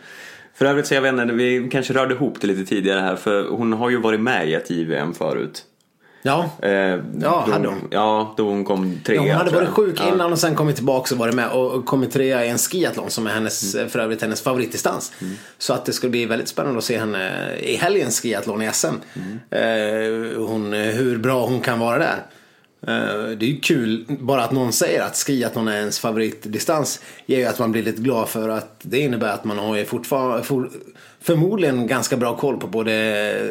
För 0.54 0.64
övrigt 0.64 0.86
så 0.86 0.94
jag 0.94 1.02
vet 1.02 1.12
inte, 1.12 1.34
vi 1.34 1.68
kanske 1.72 1.94
rörde 1.94 2.14
ihop 2.14 2.40
det 2.40 2.46
lite 2.46 2.64
tidigare 2.64 3.00
här 3.00 3.16
för 3.16 3.48
hon 3.48 3.72
har 3.72 3.90
ju 3.90 4.00
varit 4.00 4.20
med 4.20 4.48
i 4.48 4.54
ett 4.54 4.70
JVM 4.70 5.14
förut. 5.14 5.64
Ja, 6.22 6.50
Eh, 6.62 6.70
Ja, 6.70 6.98
då, 7.46 7.52
hade 7.52 7.68
hon? 7.68 7.88
Ja, 7.90 8.34
då 8.36 8.48
hon 8.48 8.64
kom 8.64 9.00
trea. 9.06 9.16
Ja, 9.16 9.22
hon 9.22 9.30
hade 9.30 9.50
varit 9.50 9.68
sjuk 9.68 9.94
Ja. 10.00 10.08
innan 10.14 10.32
och 10.32 10.38
sen 10.38 10.54
kommit 10.54 10.76
tillbaka 10.76 11.14
och 11.14 11.18
varit 11.18 11.34
med 11.34 11.48
och 11.50 11.86
kommit 11.86 12.12
trea 12.12 12.44
i 12.44 12.48
en 12.48 12.58
skiathlon 12.58 13.10
som 13.10 13.26
är 13.26 13.30
hennes, 13.30 13.74
Mm. 13.74 13.88
för 13.88 13.98
övrigt 13.98 14.22
hennes 14.22 14.40
favoritdistans. 14.40 15.12
Så 15.58 15.72
att 15.72 15.84
det 15.84 15.92
ska 15.92 16.08
bli 16.08 16.26
väldigt 16.26 16.48
spännande 16.48 16.78
att 16.78 16.84
se 16.84 16.98
henne 16.98 17.30
i 17.60 17.76
helgens 17.76 18.20
skiathlon 18.20 18.62
i 18.62 18.70
SM. 18.72 18.86
Mm. 19.14 19.38
Eh, 19.50 20.46
hon, 20.46 20.72
hur 20.72 21.18
bra 21.18 21.46
hon 21.46 21.60
kan 21.60 21.78
vara 21.78 21.98
där. 21.98 22.22
Eh, 22.80 23.28
det 23.38 23.46
är 23.46 23.50
ju 23.50 23.60
kul 23.60 24.04
bara 24.08 24.44
att 24.44 24.52
någon 24.52 24.72
säger 24.72 25.02
att 25.02 25.16
skiathlon 25.16 25.68
är 25.68 25.76
ens 25.76 25.98
favoritdistans. 25.98 27.00
Ger 27.26 27.38
ju 27.38 27.44
att 27.44 27.58
man 27.58 27.72
blir 27.72 27.82
lite 27.82 28.02
glad 28.02 28.28
för 28.28 28.48
att 28.48 28.80
det 28.82 28.98
innebär 28.98 29.32
att 29.32 29.44
man 29.44 29.58
har 29.58 29.76
ju 29.76 29.84
fortfarande 29.84 30.42
for, 30.42 30.70
förmodligen 31.20 31.86
ganska 31.86 32.16
bra 32.16 32.36
koll 32.36 32.60
på 32.60 32.66
både 32.66 33.44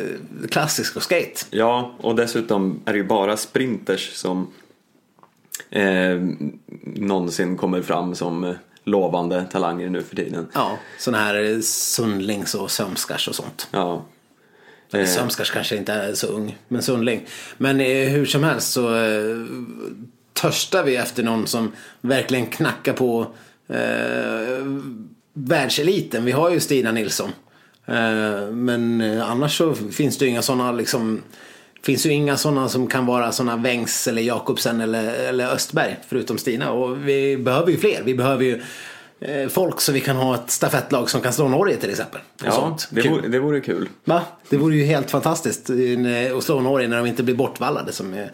klassisk 0.49 0.95
och 0.95 1.03
skate. 1.03 1.41
Ja, 1.49 1.95
och 2.01 2.15
dessutom 2.15 2.81
är 2.85 2.93
det 2.93 2.97
ju 2.97 3.07
bara 3.07 3.37
sprinters 3.37 4.13
som 4.13 4.47
eh, 5.69 6.21
någonsin 6.95 7.57
kommer 7.57 7.81
fram 7.81 8.15
som 8.15 8.55
lovande 8.83 9.45
talanger 9.51 9.89
nu 9.89 10.03
för 10.03 10.15
tiden. 10.15 10.47
Ja, 10.53 10.77
sådana 10.99 11.23
här 11.23 11.61
Sundlings 11.61 12.55
och 12.55 12.71
Sömskars 12.71 13.27
och 13.27 13.35
sånt. 13.35 13.67
Ja. 13.71 14.05
Eh. 14.93 15.05
Sömskars 15.05 15.51
kanske 15.51 15.75
inte 15.75 15.93
är 15.93 16.13
så 16.13 16.27
ung, 16.27 16.57
men 16.67 16.81
Sundling. 16.81 17.25
Men 17.57 17.81
eh, 17.81 18.09
hur 18.09 18.25
som 18.25 18.43
helst 18.43 18.71
så 18.71 18.95
eh, 18.95 19.37
törstar 20.33 20.83
vi 20.83 20.95
efter 20.95 21.23
någon 21.23 21.47
som 21.47 21.71
verkligen 22.01 22.45
knackar 22.45 22.93
på 22.93 23.27
eh, 23.67 24.65
världseliten. 25.33 26.25
Vi 26.25 26.31
har 26.31 26.51
ju 26.51 26.59
Stina 26.59 26.91
Nilsson. 26.91 27.31
Eh, 27.85 28.51
men 28.51 29.01
eh, 29.01 29.31
annars 29.31 29.57
så 29.57 29.75
finns 29.75 30.17
det 30.17 30.25
ju 30.25 30.31
inga 30.31 30.41
sådana 30.41 30.71
liksom 30.71 31.21
finns 31.83 32.05
ju 32.05 32.09
inga 32.09 32.37
sådana 32.37 32.69
som 32.69 32.87
kan 32.87 33.05
vara 33.05 33.31
sådana 33.31 33.57
Wengs 33.57 34.07
eller 34.07 34.21
Jakobsen 34.21 34.81
eller, 34.81 35.13
eller 35.13 35.47
Östberg 35.47 35.97
förutom 36.07 36.37
Stina. 36.37 36.71
Och 36.71 37.07
vi 37.07 37.37
behöver 37.37 37.71
ju 37.71 37.77
fler. 37.77 38.01
Vi 38.05 38.15
behöver 38.15 38.43
ju 38.43 38.61
folk 39.49 39.81
så 39.81 39.91
vi 39.91 39.99
kan 39.99 40.15
ha 40.15 40.35
ett 40.35 40.51
stafettlag 40.51 41.09
som 41.09 41.21
kan 41.21 41.33
slå 41.33 41.47
Norge 41.47 41.75
till 41.77 41.89
exempel. 41.89 42.21
Ja, 42.43 42.51
sånt. 42.51 42.87
det 42.91 43.09
vore, 43.09 43.27
det 43.27 43.39
vore 43.39 43.61
kul. 43.61 43.89
Va? 44.05 44.21
Det 44.49 44.57
vore 44.57 44.75
ju 44.75 44.83
helt 44.85 45.11
fantastiskt 45.11 45.69
eh, 45.69 46.37
att 46.37 46.43
slå 46.43 46.61
Norge 46.61 46.87
när 46.87 46.97
de 46.97 47.05
inte 47.05 47.23
blir 47.23 47.35
bortvallade. 47.35 47.91
Som, 47.91 48.13
eh, 48.13 48.25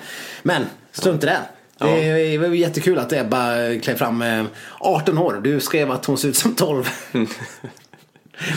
men 0.44 0.64
strunt 0.92 1.24
i 1.24 1.26
det. 1.26 1.38
Ja. 1.78 1.86
Det 1.88 2.38
var 2.38 2.48
jättekul 2.48 3.00
att 3.00 3.14
Ebba 3.14 3.56
klev 3.82 3.96
fram 3.96 4.18
med 4.18 4.46
18 4.80 5.18
år. 5.18 5.40
Du 5.44 5.60
skrev 5.60 5.92
att 5.92 6.06
hon 6.06 6.18
ser 6.18 6.28
ut 6.30 6.38
som 6.38 6.56
12. 6.56 6.90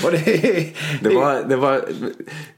Och 0.04 0.12
det, 0.12 0.72
Det 1.02 1.14
var, 1.14 1.42
det 1.48 1.56
var 1.56 1.84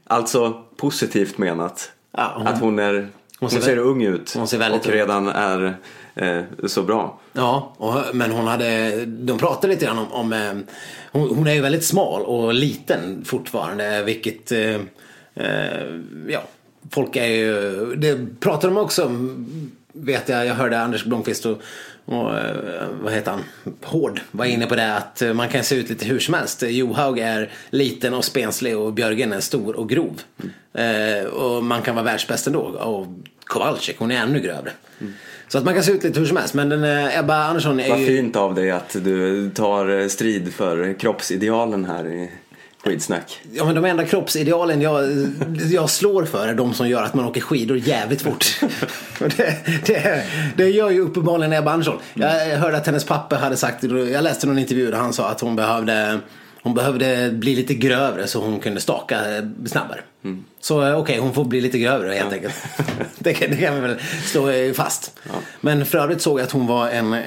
alltså 0.07 0.63
positivt 0.77 1.37
menat. 1.37 1.91
Ja, 2.17 2.33
hon- 2.37 2.47
att 2.47 2.59
hon, 2.61 2.79
är, 2.79 3.07
hon, 3.39 3.49
ser 3.49 3.61
ser, 3.61 3.75
vä- 3.75 3.79
ung 3.79 4.03
ut 4.03 4.33
hon 4.37 4.47
ser 4.47 4.59
och 4.59 4.65
ung 4.67 4.75
ut. 4.79 4.87
redan 4.87 5.27
är 5.27 5.77
eh, 6.19 6.41
så 6.67 6.83
bra. 6.83 7.19
Ja, 7.33 7.73
och, 7.77 8.15
men 8.15 8.31
hon 8.31 8.47
hade, 8.47 9.05
de 9.05 9.37
pratade 9.37 9.73
lite 9.73 9.85
grann 9.85 9.97
om, 9.97 10.11
om 10.11 10.33
eh, 10.33 10.53
hon, 11.11 11.35
hon 11.35 11.47
är 11.47 11.53
ju 11.53 11.61
väldigt 11.61 11.85
smal 11.85 12.21
och 12.21 12.53
liten 12.53 13.25
fortfarande, 13.25 14.03
vilket, 14.03 14.51
eh, 14.51 14.75
eh, 15.35 15.99
ja, 16.27 16.41
folk 16.91 17.15
är 17.15 17.27
ju, 17.27 17.95
det 17.95 18.39
pratar 18.39 18.67
de 18.67 18.77
också 18.77 19.05
om, 19.05 19.45
vet 19.93 20.29
jag, 20.29 20.45
jag 20.45 20.55
hörde 20.55 20.79
Anders 20.79 21.05
Blomqvist 21.05 21.45
och, 21.45 21.61
och 22.05 22.37
eh, 22.37 22.87
vad 23.01 23.13
heter 23.13 23.31
han, 23.31 23.43
Hård 23.83 24.21
var 24.31 24.45
inne 24.45 24.65
på 24.65 24.75
det 24.75 24.95
att 24.95 25.21
man 25.33 25.49
kan 25.49 25.63
se 25.63 25.75
ut 25.75 25.89
lite 25.89 26.05
hur 26.05 26.19
som 26.19 26.33
helst. 26.33 26.63
Johaug 26.63 27.19
är 27.19 27.51
liten 27.69 28.13
och 28.13 28.25
spenslig 28.25 28.77
och 28.77 28.93
Björgen 28.93 29.33
är 29.33 29.39
stor 29.39 29.75
och 29.75 29.89
grov. 29.89 30.21
Eh, 30.73 31.25
och 31.25 31.63
man 31.63 31.81
kan 31.81 31.95
vara 31.95 32.05
världsbäst 32.05 32.47
ändå. 32.47 32.59
Och 32.61 33.07
Kowalczyk, 33.49 33.95
hon 33.99 34.11
är 34.11 34.15
ännu 34.15 34.39
grövre. 34.39 34.71
Så 35.47 35.57
att 35.57 35.63
man 35.63 35.73
kan 35.73 35.83
se 35.83 35.91
ut 35.91 36.03
lite 36.03 36.19
hur 36.19 36.27
som 36.27 36.37
helst. 36.37 36.53
Men 36.53 36.69
den, 36.69 36.83
eh, 36.83 37.19
Ebba 37.19 37.35
Andersson 37.35 37.79
är 37.79 37.89
Vad 37.89 37.99
ju... 37.99 38.05
fint 38.05 38.35
av 38.35 38.55
dig 38.55 38.71
att 38.71 38.95
du 39.03 39.49
tar 39.49 40.07
strid 40.07 40.53
för 40.53 40.99
kroppsidealen 40.99 41.85
här 41.85 42.07
i 42.07 42.31
skidsnack. 42.83 43.41
Ja 43.53 43.65
men 43.65 43.75
de 43.75 43.85
enda 43.85 44.05
kroppsidealen 44.05 44.81
jag, 44.81 45.03
jag 45.71 45.89
slår 45.89 46.25
för 46.25 46.47
är 46.47 46.53
de 46.53 46.73
som 46.73 46.89
gör 46.89 47.03
att 47.03 47.13
man 47.13 47.25
åker 47.25 47.41
skidor 47.41 47.77
jävligt 47.77 48.21
fort. 48.21 48.59
Det, 49.19 49.55
det, 49.85 50.23
det 50.55 50.69
gör 50.69 50.89
ju 50.89 51.01
uppenbarligen 51.01 51.53
Ebba 51.53 51.71
Andersson. 51.71 51.97
Jag 52.13 52.57
hörde 52.57 52.77
att 52.77 52.85
hennes 52.85 53.05
pappa 53.05 53.35
hade 53.35 53.57
sagt, 53.57 53.83
jag 53.83 54.23
läste 54.23 54.47
någon 54.47 54.59
intervju 54.59 54.91
där 54.91 54.97
han 54.97 55.13
sa 55.13 55.29
att 55.29 55.41
hon 55.41 55.55
behövde 55.55 56.19
hon 56.61 56.73
behövde 56.73 57.31
bli 57.31 57.55
lite 57.55 57.73
grövre 57.73 58.27
så 58.27 58.41
hon 58.41 58.59
kunde 58.59 58.81
staka 58.81 59.17
snabbare. 59.65 60.01
Så 60.59 60.87
eh, 60.87 60.99
okej, 60.99 61.19
hon 61.19 61.33
får 61.33 61.45
bli 61.45 61.61
lite 61.61 61.79
grövre 61.79 62.13
helt 62.13 62.33
enkelt. 62.33 62.55
det, 63.19 63.33
kan, 63.33 63.51
det 63.51 63.57
kan 63.57 63.75
vi 63.75 63.81
väl 63.81 63.95
slå 64.23 64.49
eh, 64.49 64.73
fast. 64.73 65.19
Men 65.61 65.85
för 65.85 65.97
övrigt 65.97 66.21
såg 66.21 66.39
jag 66.39 66.43
att 66.43 66.51
hon 66.51 66.67
var 66.67 66.89
en 66.89 67.13
eh, 67.13 67.23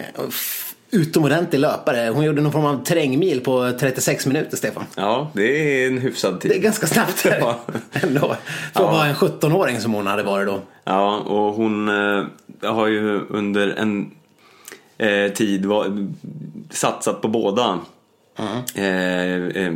utomordentlig 0.90 1.58
löpare. 1.58 2.10
Hon 2.14 2.24
gjorde 2.24 2.42
någon 2.42 2.52
form 2.52 2.64
av 2.64 2.84
terrängmil 2.84 3.40
på 3.40 3.72
36 3.80 4.26
minuter, 4.26 4.56
Stefan. 4.56 4.84
Ja, 4.94 5.30
det 5.34 5.42
är 5.42 5.86
en 5.86 5.98
hyfsad 5.98 6.40
tid. 6.40 6.50
Det 6.50 6.56
är 6.56 6.60
ganska 6.60 6.86
snabbt. 6.86 7.26
Ja. 7.40 7.60
ändå. 7.92 8.36
För 8.72 8.84
att 8.84 8.92
vara 8.92 9.06
en 9.06 9.14
17-åring 9.14 9.80
som 9.80 9.92
hon 9.92 10.06
hade 10.06 10.22
varit 10.22 10.46
då. 10.46 10.60
Ja, 10.84 11.16
och 11.16 11.54
hon 11.54 11.88
har 12.62 12.86
ju 12.86 13.20
under 13.28 13.68
en 13.68 14.10
tid 15.34 15.66
var, 15.66 16.08
satsat 16.70 17.22
på 17.22 17.28
båda 17.28 17.78
eh, 18.74 19.64
eh, 19.64 19.72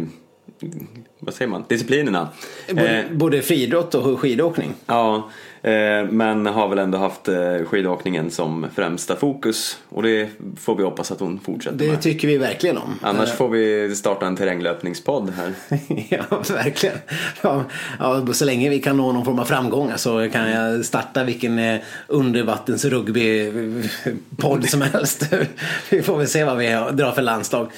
vad 1.20 1.34
säger 1.34 1.48
man? 1.50 1.64
disciplinerna. 1.68 2.28
Både, 2.68 2.98
Eh, 2.98 3.04
både 3.12 3.42
friidrott 3.42 3.94
och 3.94 4.20
skidåkning. 4.20 4.74
ja, 4.86 5.30
eh, 5.62 6.04
men 6.10 6.46
har 6.46 6.68
väl 6.68 6.78
ändå 6.78 6.98
haft 6.98 7.28
eh, 7.28 7.56
skidåkningen 7.66 8.30
som 8.30 8.66
främsta 8.74 9.16
fokus 9.16 9.78
och 9.88 10.02
det 10.02 10.28
får 10.60 10.76
vi 10.76 10.82
hoppas 10.82 11.10
att 11.12 11.20
hon 11.20 11.40
fortsätter 11.40 11.76
Det 11.78 11.90
med. 11.90 12.02
tycker 12.02 12.28
vi 12.28 12.38
verkligen 12.38 12.78
om. 12.78 12.98
Annars 13.02 13.32
får 13.32 13.48
vi 13.48 13.94
starta 13.96 14.26
en 14.26 14.36
terränglöpningspodd 14.36 15.32
här. 15.36 15.52
ja, 16.08 16.42
verkligen. 16.54 16.96
Ja, 17.42 17.64
ja, 17.98 18.26
så 18.32 18.44
länge 18.44 18.68
vi 18.70 18.78
kan 18.78 18.96
nå 18.96 19.12
någon 19.12 19.24
form 19.24 19.38
av 19.38 19.44
framgångar 19.44 19.96
så 19.96 20.28
kan 20.30 20.50
jag 20.50 20.84
starta 20.84 21.24
vilken 21.24 21.58
eh, 21.58 21.80
undervattens 22.06 22.84
rugbypodd 22.84 24.68
som 24.68 24.82
helst. 24.82 25.26
vi 25.90 26.02
får 26.02 26.16
väl 26.18 26.28
se 26.28 26.44
vad 26.44 26.56
vi 26.56 26.66
drar 26.92 27.12
för 27.12 27.22
landslag. 27.22 27.70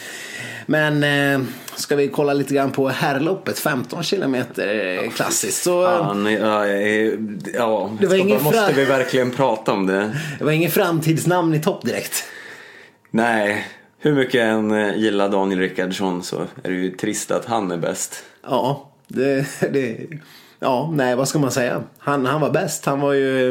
Men 0.70 1.02
eh, 1.04 1.46
ska 1.74 1.96
vi 1.96 2.08
kolla 2.08 2.32
lite 2.32 2.54
grann 2.54 2.72
på 2.72 2.88
herrloppet, 2.88 3.58
15 3.58 4.02
kilometer 4.02 4.98
eh, 5.04 5.10
klassiskt. 5.10 5.62
Så, 5.62 5.70
ja, 5.70 6.66
eh, 6.66 7.12
ja, 7.54 7.90
Det 8.00 8.06
var 8.06 8.14
ingen 8.14 8.42
måste 8.42 8.72
vi 8.76 8.84
verkligen 8.84 9.30
prata 9.30 9.72
om 9.72 9.86
det? 9.86 10.16
Det 10.38 10.44
var 10.44 10.52
ingen 10.52 10.70
framtidsnamn 10.70 11.54
i 11.54 11.60
topp 11.62 11.84
direkt. 11.84 12.24
Nej, 13.10 13.66
hur 13.98 14.14
mycket 14.14 14.34
jag 14.34 14.48
än 14.48 14.70
eh, 14.70 14.96
gillar 14.96 15.28
Daniel 15.28 15.60
Rickardsson 15.60 16.22
så 16.22 16.36
är 16.62 16.70
det 16.70 16.76
ju 16.76 16.90
trist 16.90 17.30
att 17.30 17.44
han 17.44 17.70
är 17.70 17.76
bäst. 17.76 18.24
Ja, 18.42 18.90
det, 19.08 19.46
det, 19.72 20.06
ja, 20.60 20.90
nej 20.94 21.16
vad 21.16 21.28
ska 21.28 21.38
man 21.38 21.50
säga? 21.50 21.82
Han, 21.98 22.26
han 22.26 22.40
var 22.40 22.50
bäst. 22.50 22.84
Han 22.84 23.00
var 23.00 23.12
ju, 23.12 23.48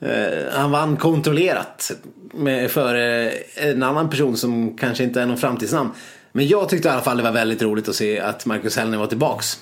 eh, 0.00 0.52
han 0.52 0.70
vann 0.70 0.96
kontrollerat 0.96 1.92
med, 2.34 2.70
för 2.70 2.94
eh, 2.94 3.32
en 3.56 3.82
annan 3.82 4.10
person 4.10 4.36
som 4.36 4.76
kanske 4.76 5.04
inte 5.04 5.20
är 5.20 5.26
någon 5.26 5.38
framtidsnamn. 5.38 5.90
Men 6.32 6.48
jag 6.48 6.68
tyckte 6.68 6.88
i 6.88 6.90
alla 6.90 7.00
fall 7.02 7.16
det 7.16 7.22
var 7.22 7.32
väldigt 7.32 7.62
roligt 7.62 7.88
att 7.88 7.94
se 7.94 8.20
att 8.20 8.46
Marcus 8.46 8.76
Hellner 8.76 8.98
var 8.98 9.06
tillbaks. 9.06 9.58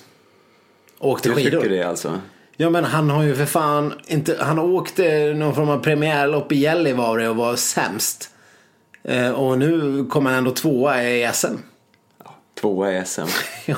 Och 0.99 1.09
åkte 1.09 1.29
Du 1.29 1.35
skidor. 1.35 1.61
tycker 1.61 1.75
det 1.75 1.83
alltså? 1.83 2.21
Ja 2.57 2.69
men 2.69 2.83
han 2.83 3.09
har 3.09 3.23
ju 3.23 3.35
för 3.35 3.45
fan 3.45 3.93
inte, 4.07 4.37
han 4.39 4.59
åkte 4.59 5.33
någon 5.33 5.55
form 5.55 5.69
av 5.69 5.79
premiärlopp 5.79 6.51
i 6.51 6.55
Gällivare 6.55 7.29
och 7.29 7.35
var 7.35 7.55
sämst. 7.55 8.29
Eh, 9.03 9.29
och 9.29 9.57
nu 9.59 10.05
kommer 10.09 10.29
han 10.29 10.37
ändå 10.39 10.51
tvåa 10.51 11.03
i 11.03 11.29
SM. 11.33 11.55
Tvåa 12.61 12.93
i 12.97 13.05
SM. 13.05 13.21
Ja, 13.65 13.75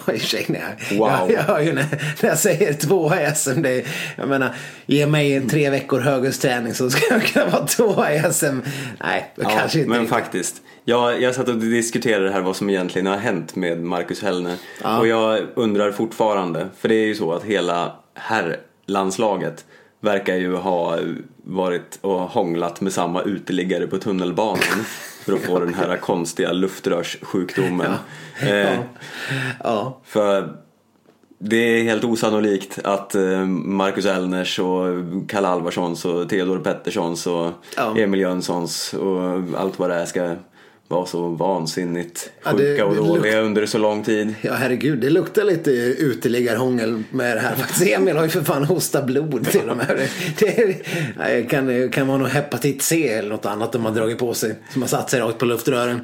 nej. 0.48 0.64
Wow. 0.92 1.10
Jag, 1.10 1.32
jag 1.32 1.42
hör 1.44 1.60
ju 1.60 1.74
när, 1.74 1.86
när 2.22 2.30
jag 2.30 2.38
säger 2.40 2.74
tvåa 2.74 3.22
i 3.32 3.36
SM. 3.36 3.62
Det, 3.62 3.70
är- 3.70 3.88
jag 4.18 4.28
menar, 4.30 4.56
ge 4.86 5.06
mig 5.08 5.50
tre 5.50 5.70
veckor 5.70 6.00
höghöjdsträning 6.00 6.74
så 6.74 6.90
ska 6.90 7.14
jag 7.14 7.24
kunna 7.24 7.46
vara 7.46 7.66
tvåa 7.68 8.14
i 8.14 8.34
SM. 8.34 8.60
Nej, 9.04 9.32
Ja, 9.36 9.50
kanske 9.50 9.78
inte 9.80 9.90
men 9.90 10.00
riktigt. 10.00 10.16
faktiskt. 10.18 10.56
Jag, 10.86 11.22
jag 11.22 11.36
satt 11.36 11.48
och 11.48 11.56
diskuterade 11.58 12.32
här 12.32 12.42
vad 12.42 12.56
som 12.56 12.70
egentligen 12.70 13.08
har 13.08 13.18
hänt 13.18 13.56
med 13.56 13.84
Marcus 13.84 14.22
Hellner. 14.22 14.56
Ja. 14.84 15.00
Och 15.00 15.08
jag 15.08 15.40
undrar 15.56 15.92
fortfarande, 15.92 16.68
för 16.80 16.90
det 16.90 16.96
är 16.96 17.06
ju 17.06 17.16
så 17.16 17.34
att 17.34 17.44
hela 17.44 17.96
herrlandslaget 18.16 19.66
verkar 20.02 20.36
ju 20.36 20.56
ha 20.56 21.00
varit 21.44 22.00
och 22.02 22.20
hånglat 22.20 22.82
med 22.82 22.94
samma 22.94 23.22
uteliggare 23.22 23.88
på 23.88 23.98
tunnelbanan 23.98 24.86
för 25.22 25.34
att 25.34 25.42
få 25.42 25.60
den 25.60 25.74
här 25.74 25.98
konstiga 25.98 26.52
luftrörssjukdomen. 26.52 27.92
Eh, 28.42 28.50
Ja. 28.50 28.78
Ja. 29.64 30.00
För 30.04 30.58
det 31.40 31.58
är 31.58 31.84
helt 31.84 32.04
osannolikt 32.04 32.80
att 32.84 33.16
eh, 33.16 33.46
Marcus 33.46 34.06
Elners 34.06 34.60
och 34.60 34.86
Kalle 35.28 35.48
Alvarssons 35.48 36.06
och 36.06 36.30
Theodor 36.30 36.60
Petterssons 36.60 37.28
och 37.28 37.52
Ja. 37.78 37.98
Emil 37.98 38.20
Jönssons 38.20 38.94
och 38.94 39.22
allt 39.60 39.80
vad 39.80 39.90
det 39.90 39.96
är 39.96 40.06
ska 40.06 40.36
vara 40.92 41.06
så 41.06 41.28
vansinnigt 41.30 42.32
Ja, 42.44 42.52
det- 42.52 42.58
sjuka 42.58 42.86
och 42.86 42.94
det 42.96 43.02
luk- 43.02 43.08
dåliga 43.08 43.40
under 43.42 43.66
så 43.66 43.78
lång 43.78 44.04
tid. 44.04 44.34
ja, 44.42 44.54
herregud. 44.54 45.00
Det 45.00 45.10
luktar 45.10 45.44
lite 45.44 45.72
uteliggarhångel 45.72 47.04
med 47.12 47.38
det 47.38 47.42
här. 47.42 47.56
Faktiskt, 47.56 47.82
Emil 47.82 48.16
har 48.16 48.24
ju 48.24 48.30
för 48.30 48.42
fan 48.42 48.64
hostat 48.64 49.06
blod 49.06 49.48
till 49.52 49.70
och 49.70 49.78
med. 49.78 50.08
Det, 50.40 51.44
kan, 51.50 51.90
kan 51.90 52.08
vara 52.08 52.18
någon 52.18 52.30
hepatit 52.30 52.82
C 52.82 53.08
eller 53.14 53.30
något 53.30 53.46
annat 53.46 53.72
de 53.72 53.86
har 53.86 53.92
dragit 53.92 54.18
på 54.18 54.34
sig. 54.34 54.56
Som 54.74 54.82
har 54.82 54.90
satt 54.90 55.10
sig 55.10 55.20
rakt 55.20 55.38
på 55.38 55.46
luftrören. 55.46 56.02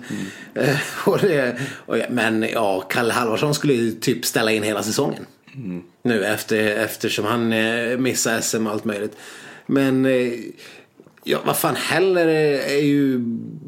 Mm. 0.56 0.76
Och 1.06 1.18
det, 1.22 1.58
och, 1.86 1.98
ja, 1.98 2.06
men 2.10 2.46
ja, 2.54 2.82
Kalle 2.90 3.14
Halvarsson 3.14 3.54
skulle 3.56 3.74
ju 3.74 3.92
typ 3.92 4.26
ställa 4.26 4.52
in 4.52 4.64
hela 4.64 4.84
säsongen. 4.84 5.26
Mm. 5.56 5.82
Nu 6.04 6.24
efter, 6.26 6.58
eftersom 6.78 7.26
han 7.26 7.54
eh, 7.54 7.98
missar 7.98 8.40
SM 8.42 8.68
och 8.68 8.74
allt 8.74 8.86
möjligt. 8.86 9.18
Men 9.66 10.06
eh, 10.06 10.32
ja, 11.28 11.40
vad 11.46 11.58
fan 11.58 11.76
heller 11.76 12.28
är, 12.28 12.82
ju... 12.82 13.20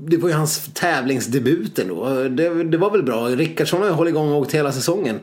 Det 0.08 0.18
var 0.18 0.30
ju 0.30 0.36
hans 0.36 0.70
tävlingsdebut 0.74 1.80
ändå. 1.80 2.24
Det, 2.30 2.64
det 2.64 2.78
var 2.78 2.92
väl 2.92 3.04
bra. 3.04 3.28
Rickardsson 3.28 3.80
har 3.82 3.88
ju 3.88 3.94
hållit 3.94 4.12
igång 4.12 4.32
och 4.32 4.38
åkt 4.38 4.52
hela 4.52 4.72
säsongen. 4.72 5.20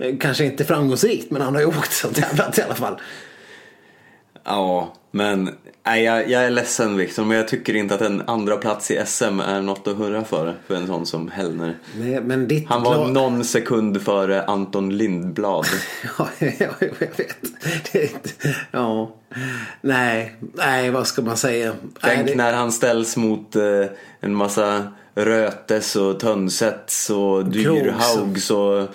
Eh, 0.00 0.16
kanske 0.20 0.44
inte 0.44 0.64
framgångsrikt 0.64 1.30
men 1.30 1.42
han 1.42 1.54
har 1.54 1.60
ju 1.60 1.66
åkt 1.78 1.92
sånt 1.92 2.16
tävlat 2.16 2.58
i 2.58 2.62
alla 2.62 2.74
fall. 2.74 3.00
Ja, 4.46 4.92
men 5.10 5.50
nej, 5.86 6.02
jag, 6.04 6.30
jag 6.30 6.44
är 6.44 6.50
ledsen 6.50 6.96
Viktor, 6.96 7.24
men 7.24 7.36
jag 7.36 7.48
tycker 7.48 7.76
inte 7.76 7.94
att 7.94 8.00
en 8.00 8.22
andra 8.26 8.56
plats 8.56 8.90
i 8.90 9.02
SM 9.06 9.40
är 9.40 9.60
något 9.60 9.88
att 9.88 9.96
hurra 9.96 10.24
för, 10.24 10.54
för 10.66 10.74
en 10.74 10.86
sån 10.86 11.06
som 11.06 11.28
Hellner. 11.30 11.76
Men, 11.96 12.24
men 12.24 12.48
ditt 12.48 12.68
Han 12.68 12.82
var 12.82 12.96
lag- 12.96 13.12
någon 13.12 13.44
sekund 13.44 14.02
före 14.02 14.42
Anton 14.44 14.96
Lindblad. 14.96 15.66
Ja, 16.18 16.28
ja, 16.38 16.66
jag 16.78 16.88
vet. 16.98 17.16
Det, 17.92 18.10
ja. 18.70 19.10
Nej, 19.80 20.36
nej, 20.54 20.90
vad 20.90 21.06
ska 21.06 21.22
man 21.22 21.36
säga? 21.36 21.72
Nej, 21.82 21.88
Tänk 22.00 22.26
det- 22.26 22.34
när 22.34 22.52
han 22.52 22.72
ställs 22.72 23.16
mot 23.16 23.56
eh, 23.56 23.62
en 24.20 24.34
massa 24.34 24.92
Rötes 25.14 25.96
och 25.96 26.20
Tönsets 26.20 27.10
och 27.10 27.44
Dyrhaugs 27.44 28.50
och 28.50 28.88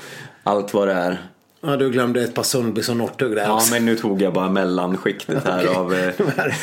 allt 0.44 0.74
vad 0.74 0.88
det 0.88 0.94
är. 0.94 1.22
Ja, 1.64 1.78
du 1.78 1.90
glömde 1.90 2.24
ett 2.24 2.34
par 2.34 2.44
Sundbys 2.44 2.90
och 2.90 2.98
Norrtugg 2.98 3.36
där 3.36 3.44
Ja, 3.44 3.54
också. 3.56 3.74
men 3.74 3.86
nu 3.86 3.96
tog 3.96 4.22
jag 4.22 4.34
bara 4.34 4.50
mellanskiktet 4.50 5.44
här 5.44 5.64
Okej. 5.64 5.76
av... 5.76 5.94
eh, 5.94 6.14
de, 6.18 6.24
här, 6.38 6.56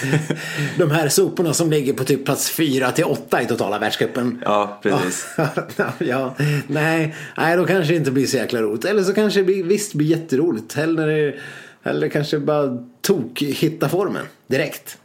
de 0.78 0.90
här 0.90 1.08
soporna 1.08 1.54
som 1.54 1.70
ligger 1.70 1.92
på 1.92 2.04
typ 2.04 2.24
plats 2.24 2.50
4 2.50 2.92
till 2.92 3.04
8 3.04 3.42
i 3.42 3.46
totala 3.46 3.78
världscupen. 3.78 4.42
Ja, 4.44 4.78
precis. 4.82 5.26
ja, 5.98 6.34
nej, 6.66 7.14
nej, 7.36 7.56
då 7.56 7.66
kanske 7.66 7.92
det 7.92 7.96
inte 7.96 8.10
blir 8.10 8.26
så 8.26 8.36
jäkla 8.36 8.62
roligt. 8.62 8.84
Eller 8.84 9.02
så 9.02 9.14
kanske 9.14 9.40
det 9.40 9.44
blir, 9.44 9.64
visst 9.64 9.94
blir 9.94 10.06
jätteroligt. 10.06 10.74
Hellre, 10.74 11.34
hellre 11.82 12.08
kanske 12.08 12.38
bara 12.38 12.78
tok 13.00 13.42
hitta 13.42 13.88
formen 13.88 14.24
direkt. 14.46 14.98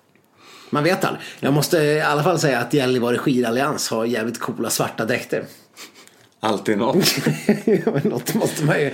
Man 0.69 0.83
vet 0.83 1.05
aldrig. 1.05 1.23
Jag 1.39 1.53
måste 1.53 1.77
i 1.77 2.01
alla 2.01 2.23
fall 2.23 2.39
säga 2.39 2.59
att 2.59 2.73
Gällivare 2.73 3.17
skidallians 3.17 3.89
har 3.89 4.05
jävligt 4.05 4.39
coola 4.39 4.69
svarta 4.69 5.05
dräkter. 5.05 5.43
Alltid 6.45 6.77
något. 6.77 6.95
Något, 8.03 8.33
måste 8.33 8.65
man 8.65 8.79
ju, 8.79 8.91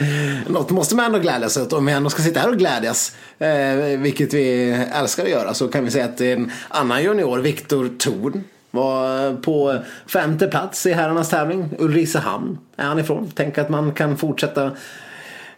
något 0.48 0.70
måste 0.70 0.96
man 0.96 1.06
ändå 1.06 1.20
glädjas 1.20 1.58
åt. 1.58 1.74
Om 1.74 1.86
vi 1.86 1.92
ändå 1.92 2.10
ska 2.10 2.22
sitta 2.22 2.40
här 2.40 2.50
och 2.50 2.58
glädjas, 2.58 3.16
eh, 3.40 4.00
vilket 4.00 4.34
vi 4.34 4.72
älskar 4.94 5.24
att 5.24 5.30
göra, 5.30 5.54
så 5.54 5.68
kan 5.68 5.86
vi 5.86 5.92
säga 5.92 6.06
att 6.06 6.22
en 6.22 6.52
annan 6.68 7.04
junior, 7.04 7.40
Viktor 7.40 7.90
Thorn, 8.00 8.44
var 8.72 9.36
på 9.36 9.84
femte 10.08 10.48
plats 10.48 10.86
i 10.86 10.94
herrarnas 10.94 11.30
tävling. 11.30 11.70
Ulricehamn 11.80 12.58
är 12.76 12.86
han 12.86 13.00
ifrån. 13.00 13.32
Tänk 13.36 13.58
att 13.58 13.70
man 13.70 13.92
kan 13.92 14.18
fortsätta 14.18 14.72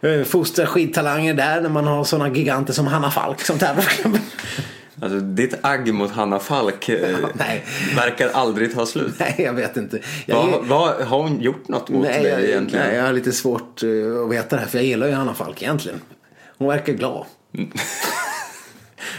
eh, 0.00 0.22
fostra 0.24 0.66
skidtalanger 0.66 1.34
där 1.34 1.60
när 1.60 1.68
man 1.68 1.86
har 1.86 2.04
sådana 2.04 2.34
giganter 2.34 2.72
som 2.72 2.86
Hanna 2.86 3.10
Falk 3.10 3.40
som 3.40 3.58
tävlar. 3.58 3.92
Alltså, 5.00 5.20
ditt 5.20 5.54
agg 5.60 5.94
mot 5.94 6.10
Hanna 6.10 6.38
Falk 6.38 6.88
eh, 6.88 7.18
nej. 7.34 7.64
verkar 7.96 8.28
aldrig 8.28 8.74
ta 8.74 8.86
slut. 8.86 9.14
Nej, 9.18 9.34
jag 9.38 9.52
vet 9.52 9.76
inte. 9.76 9.98
Jag, 10.26 10.36
Vad, 10.46 10.66
vad, 10.66 10.94
har 10.94 11.22
hon 11.22 11.40
gjort 11.40 11.68
något 11.68 11.88
mot 11.88 12.02
nej, 12.02 12.22
dig 12.22 12.50
egentligen? 12.50 12.86
nej, 12.86 12.96
jag 12.96 13.04
har 13.04 13.12
lite 13.12 13.32
svårt 13.32 13.82
eh, 13.82 13.88
att 14.24 14.30
veta 14.30 14.56
det 14.56 14.62
här, 14.62 14.68
för 14.68 14.78
jag 14.78 14.86
gillar 14.86 15.06
ju 15.06 15.12
Hanna 15.12 15.34
Falk 15.34 15.62
egentligen. 15.62 16.00
Hon 16.58 16.68
verkar 16.68 16.92
glad. 16.92 17.26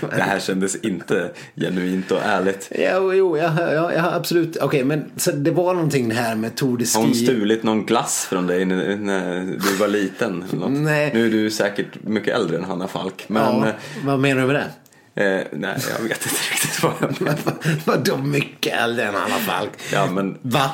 Det 0.01 0.21
här 0.21 0.39
kändes 0.39 0.76
inte 0.76 1.32
genuint 1.55 2.11
och 2.11 2.19
ärligt. 2.24 2.71
Ja, 2.71 3.13
jo, 3.13 3.38
jag, 3.38 3.51
jag, 3.57 3.93
jag 3.93 4.13
absolut. 4.13 4.57
Okej, 4.57 4.84
men 4.84 5.11
så 5.15 5.32
det 5.32 5.51
var 5.51 5.74
någonting 5.74 6.09
det 6.09 6.15
här 6.15 6.36
med 6.36 6.55
Tour 6.55 6.78
de 6.78 6.86
Ski. 6.86 6.97
Har 6.97 7.05
hon 7.05 7.15
stulit 7.15 7.63
någon 7.63 7.86
glass 7.86 8.26
från 8.30 8.47
dig 8.47 8.65
när, 8.65 8.95
när 8.95 9.45
du 9.45 9.76
var 9.80 9.88
liten? 9.88 10.45
Nej. 10.67 11.11
Nu 11.13 11.26
är 11.26 11.32
du 11.32 11.51
säkert 11.51 12.03
mycket 12.03 12.36
äldre 12.36 12.57
än 12.57 12.63
Hanna 12.63 12.88
Falk. 12.88 13.26
Men 13.28 13.43
ja, 13.43 13.71
vad 14.05 14.19
menar 14.19 14.41
du 14.41 14.47
med 14.47 14.55
det? 14.55 14.67
Eh, 15.16 15.41
nej, 15.51 15.78
jag 15.97 16.03
vet 16.03 16.26
inte 16.26 16.41
riktigt 16.51 16.84
vad 16.84 16.93
jag 16.99 17.22
menar. 17.22 17.39
Vadå 17.86 18.18
mycket 18.18 18.74
äldre 18.74 19.05
än 19.05 19.16
Hanna 19.16 19.36
Falk? 19.36 19.70
Ja, 19.93 20.11
men 20.11 20.38
Va? 20.41 20.72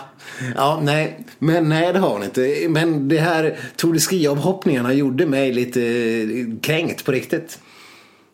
Ja, 0.56 0.80
nej. 0.84 1.26
Men 1.40 1.70
nej, 1.70 1.94
det 1.94 2.00
har 2.00 2.10
hon 2.10 2.24
inte. 2.24 2.66
Men 2.70 3.08
det 3.08 3.20
här 3.20 3.60
Tour 3.76 3.94
de 3.94 4.00
Ski-avhoppningarna 4.00 4.94
gjorde 4.94 5.26
mig 5.26 5.54
lite 5.54 5.82
eh, 5.82 6.60
kränkt 6.62 7.06
på 7.06 7.12
riktigt. 7.12 7.60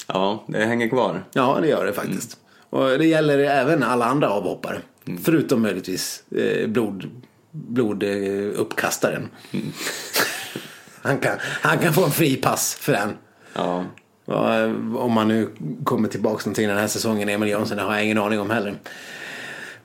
ja, 0.07 0.45
det 0.47 0.65
hänger 0.65 0.89
kvar. 0.89 1.23
Ja, 1.33 1.57
det 1.61 1.67
gör 1.67 1.85
det 1.85 1.93
faktiskt. 1.93 2.37
Och 2.69 2.85
det 2.85 3.05
gäller 3.05 3.39
även 3.39 3.83
alla 3.83 4.05
andra 4.05 4.29
avhoppare. 4.29 4.77
Förutom 5.23 5.61
möjligtvis 5.61 6.23
eh, 6.31 6.67
blod, 6.67 7.09
bloduppkastaren. 7.51 9.29
han, 11.01 11.17
kan, 11.17 11.37
han 11.41 11.77
kan 11.77 11.93
få 11.93 12.05
en 12.05 12.11
fri 12.11 12.35
pass 12.35 12.75
för 12.75 12.93
den. 12.93 13.13
Ja, 13.53 13.85
om 14.97 15.11
man 15.13 15.27
nu 15.27 15.49
kommer 15.83 16.07
tillbaka 16.09 16.41
någonting 16.45 16.67
den 16.67 16.77
här 16.77 16.87
säsongen, 16.87 17.29
Emil 17.29 17.49
Jönsson, 17.49 17.77
det 17.77 17.83
har 17.83 17.93
jag 17.95 18.05
ingen 18.05 18.17
aning 18.17 18.39
om 18.39 18.49
heller. 18.49 18.75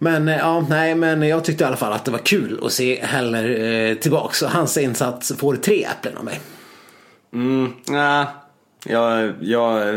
Men 0.03 0.29
eh, 0.29 0.37
ja, 0.37 0.67
nej, 0.69 0.95
men 0.95 1.23
jag 1.23 1.45
tyckte 1.45 1.65
i 1.65 1.67
alla 1.67 1.77
fall 1.77 1.93
att 1.93 2.05
det 2.05 2.11
var 2.11 2.19
kul 2.19 2.61
att 2.65 2.73
se 2.73 3.01
Heller 3.05 3.61
eh, 3.61 3.95
tillbaks. 3.95 4.43
Och 4.43 4.51
hans 4.51 4.77
insats 4.77 5.33
får 5.39 5.57
tre 5.57 5.85
äpplen 5.85 6.17
av 6.17 6.25
mig. 6.25 6.41
mm, 7.33 7.73
nej. 7.89 8.27
Jag, 8.85 9.35
jag 9.41 9.89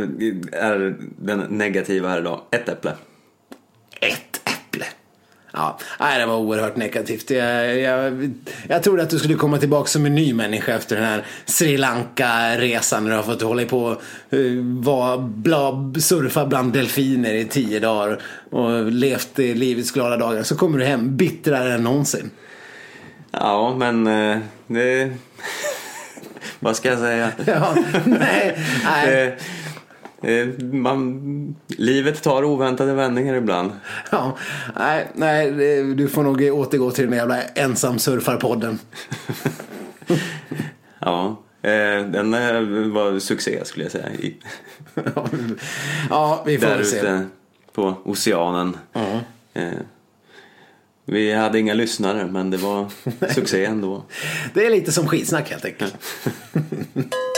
är 0.51 0.95
den 1.17 1.39
negativa 1.39 2.09
här 2.09 2.19
idag. 2.19 2.41
Ett 2.51 2.69
äpple. 2.69 2.91
Ett. 3.99 4.32
Ja, 5.55 5.77
nej, 5.99 6.19
det 6.19 6.25
var 6.25 6.35
oerhört 6.35 6.75
negativt. 6.75 7.29
Jag, 7.29 7.79
jag, 7.79 8.31
jag 8.67 8.83
trodde 8.83 9.03
att 9.03 9.09
du 9.09 9.19
skulle 9.19 9.35
komma 9.35 9.57
tillbaka 9.57 9.87
som 9.87 10.05
en 10.05 10.15
ny 10.15 10.33
människa 10.33 10.73
efter 10.73 10.95
den 10.95 11.05
här 11.05 11.25
Sri 11.45 11.77
Lanka-resan 11.77 13.03
när 13.03 13.09
du 13.11 13.15
har 13.15 13.23
fått 13.23 13.41
hålla 13.41 13.65
på 13.65 14.01
uh, 14.33 14.63
var, 14.83 15.17
bla, 15.17 15.71
surfa 16.01 16.45
bland 16.45 16.73
delfiner 16.73 17.33
i 17.33 17.45
tio 17.45 17.79
dagar 17.79 18.21
och 18.49 18.91
levt 18.91 19.39
i 19.39 19.53
livets 19.53 19.91
glada 19.91 20.17
dagar. 20.17 20.43
Så 20.43 20.55
kommer 20.55 20.79
du 20.79 20.85
hem 20.85 21.17
bittrare 21.17 21.73
än 21.73 21.83
någonsin. 21.83 22.31
Ja, 23.31 23.75
men 23.77 24.07
eh, 24.07 24.37
det... 24.67 25.11
Vad 26.59 26.75
ska 26.75 26.89
jag 26.89 26.99
säga? 26.99 27.31
Ja, 27.45 27.75
nej, 28.05 28.57
nej. 28.83 29.37
Eh, 30.24 30.47
man, 30.63 31.55
livet 31.67 32.24
tar 32.24 32.43
oväntade 32.43 32.93
vändningar 32.93 33.34
ibland. 33.36 33.71
Ja, 34.11 34.38
nej, 34.76 35.07
nej, 35.15 35.51
du 35.95 36.07
får 36.07 36.24
nog 36.24 36.41
återgå 36.41 36.91
till 36.91 37.05
den 37.05 37.17
jävla 37.17 37.41
ensamsurfarpodden. 37.43 38.80
Ja, 41.05 41.43
eh, 41.61 42.05
den 42.05 42.32
var 42.93 43.19
succé 43.19 43.65
skulle 43.65 43.86
jag 43.86 43.91
säga. 43.91 44.09
Ja, 46.09 46.43
vi 46.45 46.57
får 46.57 46.67
där 46.67 46.76
väl 46.76 46.86
se. 46.86 46.97
ute 46.97 47.26
på 47.74 47.97
oceanen. 48.03 48.78
Eh, 49.53 49.71
vi 51.05 51.34
hade 51.34 51.59
inga 51.59 51.74
lyssnare 51.74 52.26
men 52.26 52.49
det 52.49 52.57
var 52.57 52.88
succé 53.34 53.65
ändå. 53.65 54.03
Det 54.53 54.65
är 54.65 54.69
lite 54.69 54.91
som 54.91 55.07
skitsnack 55.07 55.49
helt 55.49 55.65
enkelt. 55.65 55.95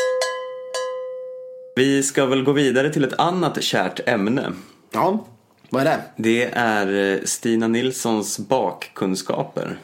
Vi 1.75 2.03
ska 2.03 2.25
väl 2.25 2.43
gå 2.43 2.51
vidare 2.51 2.89
till 2.89 3.03
ett 3.03 3.19
annat 3.19 3.63
kärt 3.63 3.99
ämne. 4.09 4.51
Ja, 4.93 5.25
vad 5.69 5.81
är 5.81 5.85
det? 5.85 5.99
Det 6.15 6.43
är 6.53 7.13
eh, 7.13 7.19
Stina 7.23 7.67
Nilssons 7.67 8.39
bakkunskaper. 8.39 9.77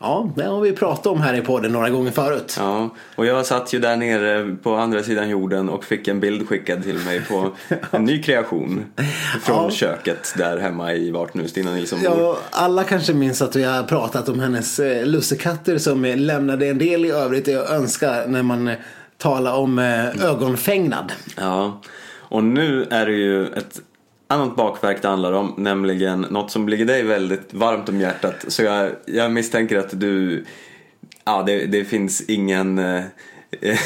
Ja, 0.00 0.30
det 0.36 0.44
har 0.44 0.60
vi 0.60 0.72
pratat 0.72 1.06
om 1.06 1.20
här 1.20 1.34
i 1.34 1.40
podden 1.40 1.72
några 1.72 1.90
gånger 1.90 2.10
förut. 2.10 2.54
Ja, 2.58 2.90
och 3.16 3.26
jag 3.26 3.46
satt 3.46 3.72
ju 3.72 3.78
där 3.78 3.96
nere 3.96 4.56
på 4.62 4.74
andra 4.74 5.02
sidan 5.02 5.28
jorden 5.28 5.68
och 5.68 5.84
fick 5.84 6.08
en 6.08 6.20
bild 6.20 6.48
skickad 6.48 6.82
till 6.82 6.98
mig 6.98 7.20
på 7.28 7.50
en 7.90 8.04
ny 8.04 8.22
kreation 8.22 8.84
från 9.42 9.64
Ja. 9.64 9.70
köket 9.70 10.34
där 10.36 10.58
hemma 10.58 10.94
i 10.94 11.10
vart 11.10 11.34
nu 11.34 11.48
Stina 11.48 11.70
Nilsson 11.72 11.98
bor. 12.00 12.18
Ja, 12.20 12.38
alla 12.50 12.84
kanske 12.84 13.12
minns 13.14 13.42
att 13.42 13.56
vi 13.56 13.64
har 13.64 13.82
pratat 13.82 14.28
om 14.28 14.40
hennes 14.40 14.78
eh, 14.80 15.06
lussekatter 15.06 15.78
som 15.78 16.04
eh, 16.04 16.16
lämnade 16.16 16.66
en 16.66 16.78
del 16.78 17.04
i 17.04 17.10
övrigt 17.10 17.48
att 17.48 17.70
önska 17.70 18.24
när 18.26 18.42
man 18.42 18.70
Tala 19.18 19.56
om 19.56 19.78
eh, 19.78 20.24
ögonfängnad. 20.24 21.12
Ja, 21.36 21.80
och 22.18 22.44
nu 22.44 22.86
är 22.90 23.06
det 23.06 23.12
ju 23.12 23.46
ett 23.46 23.80
annat 24.26 24.56
bakverk 24.56 25.02
det 25.02 25.08
handlar 25.08 25.32
om, 25.32 25.54
nämligen 25.56 26.20
något 26.20 26.50
som 26.50 26.68
ligger 26.68 26.84
dig 26.84 27.02
väldigt 27.02 27.54
varmt 27.54 27.88
om 27.88 28.00
hjärtat. 28.00 28.44
Så 28.48 28.62
jag, 28.62 28.90
jag 29.06 29.32
misstänker 29.32 29.78
att 29.78 30.00
du, 30.00 30.44
ja 31.24 31.42
det, 31.46 31.66
det 31.66 31.84
finns 31.84 32.20
ingen 32.20 32.78
eh, 32.78 33.04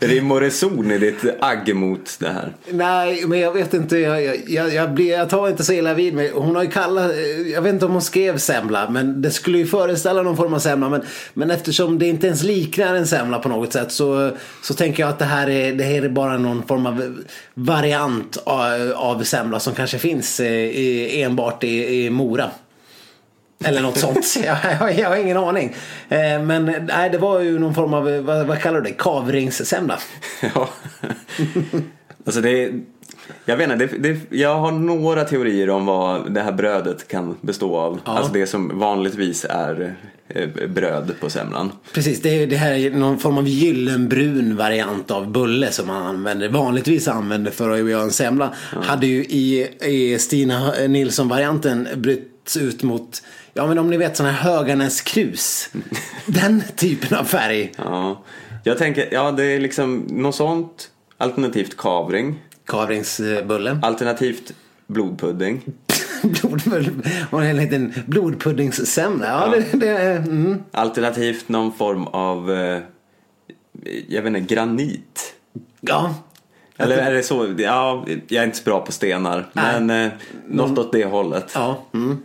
rim 0.00 0.30
och 0.30 0.40
reson 0.40 0.90
i 0.90 0.98
ditt 0.98 1.24
agg 1.40 1.74
mot 1.74 2.16
det 2.18 2.28
här. 2.28 2.52
Nej, 2.70 3.26
men 3.26 3.40
jag 3.40 3.52
vet 3.52 3.74
inte. 3.74 3.98
Jag, 3.98 4.24
jag, 4.24 4.36
jag, 4.48 4.74
jag, 4.74 4.94
blir, 4.94 5.10
jag 5.10 5.30
tar 5.30 5.48
inte 5.48 5.64
så 5.64 5.72
illa 5.72 5.94
vid 5.94 6.14
mig. 6.14 6.32
Hon 6.34 6.56
har 6.56 6.62
ju 6.62 6.70
kallat, 6.70 7.12
jag 7.52 7.62
vet 7.62 7.72
inte 7.72 7.86
om 7.86 7.92
hon 7.92 8.02
skrev 8.02 8.38
semla, 8.38 8.90
men 8.90 9.22
det 9.22 9.30
skulle 9.30 9.58
ju 9.58 9.66
föreställa 9.66 10.22
någon 10.22 10.36
form 10.36 10.54
av 10.54 10.58
semla. 10.58 10.88
Men, 10.88 11.02
men 11.34 11.50
eftersom 11.50 11.98
det 11.98 12.06
inte 12.06 12.26
ens 12.26 12.42
liknar 12.42 12.94
en 12.94 13.06
semla 13.06 13.38
på 13.38 13.48
något 13.48 13.72
sätt 13.72 13.92
så, 13.92 14.30
så 14.62 14.74
tänker 14.74 15.02
jag 15.02 15.10
att 15.10 15.18
det 15.18 15.24
här, 15.24 15.50
är, 15.50 15.72
det 15.72 15.84
här 15.84 16.02
är 16.02 16.08
bara 16.08 16.38
någon 16.38 16.62
form 16.66 16.86
av 16.86 17.24
variant 17.54 18.36
av, 18.44 18.92
av 18.96 19.22
semla 19.22 19.60
som 19.60 19.74
kanske 19.74 19.98
finns 19.98 20.40
eh, 20.40 20.52
i, 20.52 21.22
enbart 21.22 21.64
i, 21.64 22.04
i 22.04 22.10
Mora. 22.10 22.50
Eller 23.64 23.82
något 23.82 23.98
sånt. 23.98 24.36
jag, 24.44 24.58
jag, 24.80 24.98
jag 24.98 25.08
har 25.08 25.16
ingen 25.16 25.36
aning. 25.36 25.74
Eh, 26.08 26.42
men 26.42 26.64
nej, 26.88 27.10
det 27.10 27.18
var 27.18 27.40
ju 27.40 27.58
någon 27.58 27.74
form 27.74 27.94
av, 27.94 28.08
eh, 28.08 28.20
vad, 28.20 28.46
vad 28.46 28.60
kallar 28.60 28.80
du 28.80 28.90
det, 28.90 28.96
kavringssemla. 28.96 29.98
Ja. 30.54 30.68
alltså 32.24 32.40
det, 32.40 32.72
jag 33.44 33.56
vet 33.56 33.70
inte, 33.70 33.86
det, 33.86 33.98
det, 33.98 34.36
jag 34.36 34.58
har 34.58 34.72
några 34.72 35.24
teorier 35.24 35.70
om 35.70 35.86
vad 35.86 36.34
det 36.34 36.40
här 36.40 36.52
brödet 36.52 37.08
kan 37.08 37.36
bestå 37.40 37.76
av. 37.76 38.00
Ja. 38.04 38.12
Alltså 38.12 38.32
det 38.32 38.46
som 38.46 38.78
vanligtvis 38.78 39.46
är 39.50 39.94
eh, 40.28 40.68
bröd 40.68 41.12
på 41.20 41.30
semlan. 41.30 41.72
Precis, 41.92 42.22
det, 42.22 42.42
är, 42.42 42.46
det 42.46 42.56
här 42.56 42.72
är 42.72 42.90
någon 42.90 43.18
form 43.18 43.38
av 43.38 43.48
gyllenbrun 43.48 44.56
variant 44.56 45.10
av 45.10 45.30
bulle 45.30 45.70
som 45.70 45.86
man 45.86 46.02
använder, 46.02 46.48
vanligtvis 46.48 47.08
använder 47.08 47.50
för 47.50 47.70
att 47.70 47.90
göra 47.90 48.02
en 48.02 48.10
semla. 48.10 48.54
Hade 48.82 49.06
ju 49.06 49.24
i, 49.24 49.68
i 49.82 50.18
Stina 50.18 50.72
Nilsson-varianten 50.88 51.88
brytts 51.96 52.56
ut 52.56 52.82
mot, 52.82 53.22
ja 53.54 53.66
men 53.66 53.78
om 53.78 53.90
ni 53.90 53.96
vet 53.96 54.16
sån 54.16 54.26
här 54.26 54.32
Höganäs 54.32 55.00
krus. 55.00 55.70
Den 56.26 56.62
typen 56.76 57.18
av 57.18 57.24
färg. 57.24 57.72
Ja. 57.78 58.22
Jag 58.64 58.78
tänker, 58.78 59.08
ja 59.12 59.32
det 59.32 59.44
är 59.44 59.60
liksom 59.60 59.96
något 60.10 60.34
sånt. 60.34 60.90
Alternativt 61.18 61.76
kavring. 61.76 62.42
Kavringsbulle. 62.66 63.78
Alternativt 63.82 64.52
blodpudding. 64.86 65.62
Blodbulle. 66.22 66.90
Och 67.30 67.44
en 67.44 67.56
liten 67.56 67.94
blodpuddingssemla. 68.06 69.26
Ja, 69.26 69.48
Det, 69.72 69.78
det, 69.78 69.88
är- 69.88 70.16
mm. 70.16 70.62
Alternativt 70.72 71.48
någon 71.48 71.72
form 71.72 72.06
av 72.06 72.52
eh, 72.52 72.80
jag 74.08 74.22
vet 74.22 74.36
inte, 74.36 74.54
granit. 74.54 75.34
Ja, 75.80 76.14
Eller 76.76 76.96
är 76.98 77.12
det 77.14 77.22
så? 77.22 77.54
Ja, 77.58 78.04
jag 78.28 78.42
är 78.42 78.46
inte 78.46 78.56
så 78.58 78.64
bra 78.64 78.80
på 78.80 78.92
stenar. 78.92 79.46
Nej. 79.52 79.80
Men 79.80 80.04
eh, 80.06 80.12
något 80.48 80.78
åt 80.78 80.92
det 80.92 81.04
hållet. 81.04 81.52
ja. 81.54 81.82
Mm. 81.94 82.18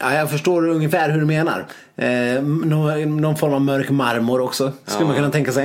Ja 0.00 0.14
jag 0.14 0.30
förstår 0.30 0.68
ungefär 0.68 1.10
hur 1.10 1.20
du 1.20 1.26
menar. 1.26 1.66
Eh, 1.96 2.42
någon, 2.42 3.16
någon 3.20 3.36
form 3.36 3.52
av 3.54 3.60
mörk 3.60 3.90
marmor 3.90 4.40
också, 4.40 4.72
skulle 4.86 5.02
Ja. 5.02 5.06
man 5.06 5.16
kunna 5.16 5.30
tänka 5.30 5.52
sig. 5.52 5.64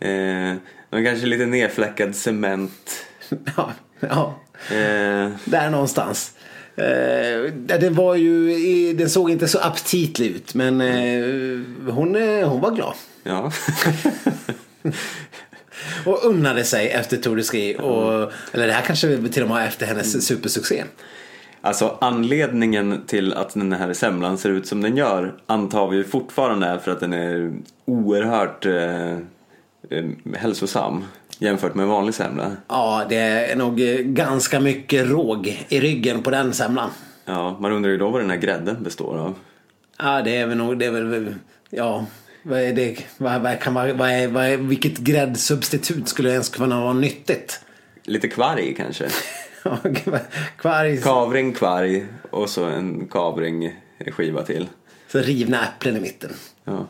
Eh, 0.00 0.54
men 0.90 1.04
kanske 1.04 1.26
lite 1.26 1.46
nedfläckad 1.46 2.16
cement. 2.16 3.04
Ja, 3.56 3.72
ja. 4.00 4.38
Eh, 4.70 5.30
där 5.44 5.70
någonstans. 5.70 6.32
Eh, 6.76 7.52
det 7.78 7.90
var 7.90 8.14
ju, 8.14 8.92
den 8.94 9.10
såg 9.10 9.30
inte 9.30 9.48
så 9.48 9.58
aptitlig 9.58 10.26
ut 10.26 10.54
men 10.54 10.80
eh, 10.80 11.92
hon, 11.92 12.16
eh, 12.16 12.48
hon 12.48 12.60
var 12.60 12.70
glad. 12.70 12.94
ja. 13.22 13.52
Och 16.06 16.24
unnade 16.24 16.64
sig 16.64 16.88
efter 16.88 17.16
Tour 17.16 17.36
de 17.36 17.42
Ski. 17.42 17.76
Och, 17.78 18.32
eller 18.52 18.66
det 18.66 18.72
här 18.72 18.82
kanske 18.82 19.28
till 19.28 19.42
och 19.42 19.48
med 19.48 19.66
efter 19.68 19.86
hennes 19.86 20.26
supersuccé. 20.26 20.84
Alltså 21.64 21.98
anledningen 22.00 23.02
till 23.06 23.32
att 23.32 23.54
den 23.54 23.72
här 23.72 23.92
semlan 23.92 24.38
ser 24.38 24.50
ut 24.50 24.66
som 24.66 24.80
den 24.80 24.96
gör 24.96 25.34
antar 25.46 25.88
vi 25.88 26.04
fortfarande 26.04 26.66
är 26.66 26.78
för 26.78 26.90
att 26.92 27.00
den 27.00 27.12
är 27.12 27.52
oerhört 27.84 28.66
eh, 28.66 29.12
eh, 29.90 30.04
hälsosam 30.36 31.04
jämfört 31.38 31.74
med 31.74 31.82
en 31.82 31.88
vanlig 31.88 32.14
semla. 32.14 32.56
Ja, 32.68 33.06
det 33.08 33.16
är 33.16 33.56
nog 33.56 33.80
eh, 33.80 33.96
ganska 33.96 34.60
mycket 34.60 35.08
råg 35.08 35.66
i 35.68 35.80
ryggen 35.80 36.22
på 36.22 36.30
den 36.30 36.52
semlan. 36.52 36.90
Ja, 37.24 37.56
man 37.60 37.72
undrar 37.72 37.90
ju 37.90 37.98
då 37.98 38.10
vad 38.10 38.20
den 38.20 38.30
här 38.30 38.36
grädden 38.36 38.82
består 38.82 39.18
av. 39.18 39.34
Ja, 39.98 40.22
det 40.22 40.36
är 40.36 40.46
väl 40.46 40.56
nog, 40.58 40.78
det 40.78 40.86
är 40.86 40.90
väl, 40.90 41.34
ja. 41.70 42.06
Vad 42.42 42.60
är 42.60 42.72
det, 42.72 42.96
vad, 43.18 43.40
vad 43.40 43.60
kan, 43.60 43.74
vad, 43.74 43.90
vad 43.90 44.10
är, 44.10 44.28
vad 44.28 44.44
är, 44.44 44.56
vilket 44.56 44.98
gräddsubstitut 44.98 46.08
skulle 46.08 46.30
ens 46.30 46.48
kunna 46.48 46.80
vara 46.80 46.92
nyttigt? 46.92 47.60
Lite 48.04 48.28
kvarg 48.28 48.74
kanske. 48.74 49.08
Ja, 49.64 49.78
Kvarg, 50.56 51.00
Kavring, 51.02 51.52
kvarg 51.52 52.06
och 52.30 52.50
så 52.50 52.64
en 52.64 53.08
kavring 53.08 53.74
skiva 54.12 54.42
till. 54.42 54.68
så 55.08 55.18
rivna 55.18 55.64
äpplen 55.64 55.96
i 55.96 56.00
mitten. 56.00 56.30
Ja. 56.64 56.86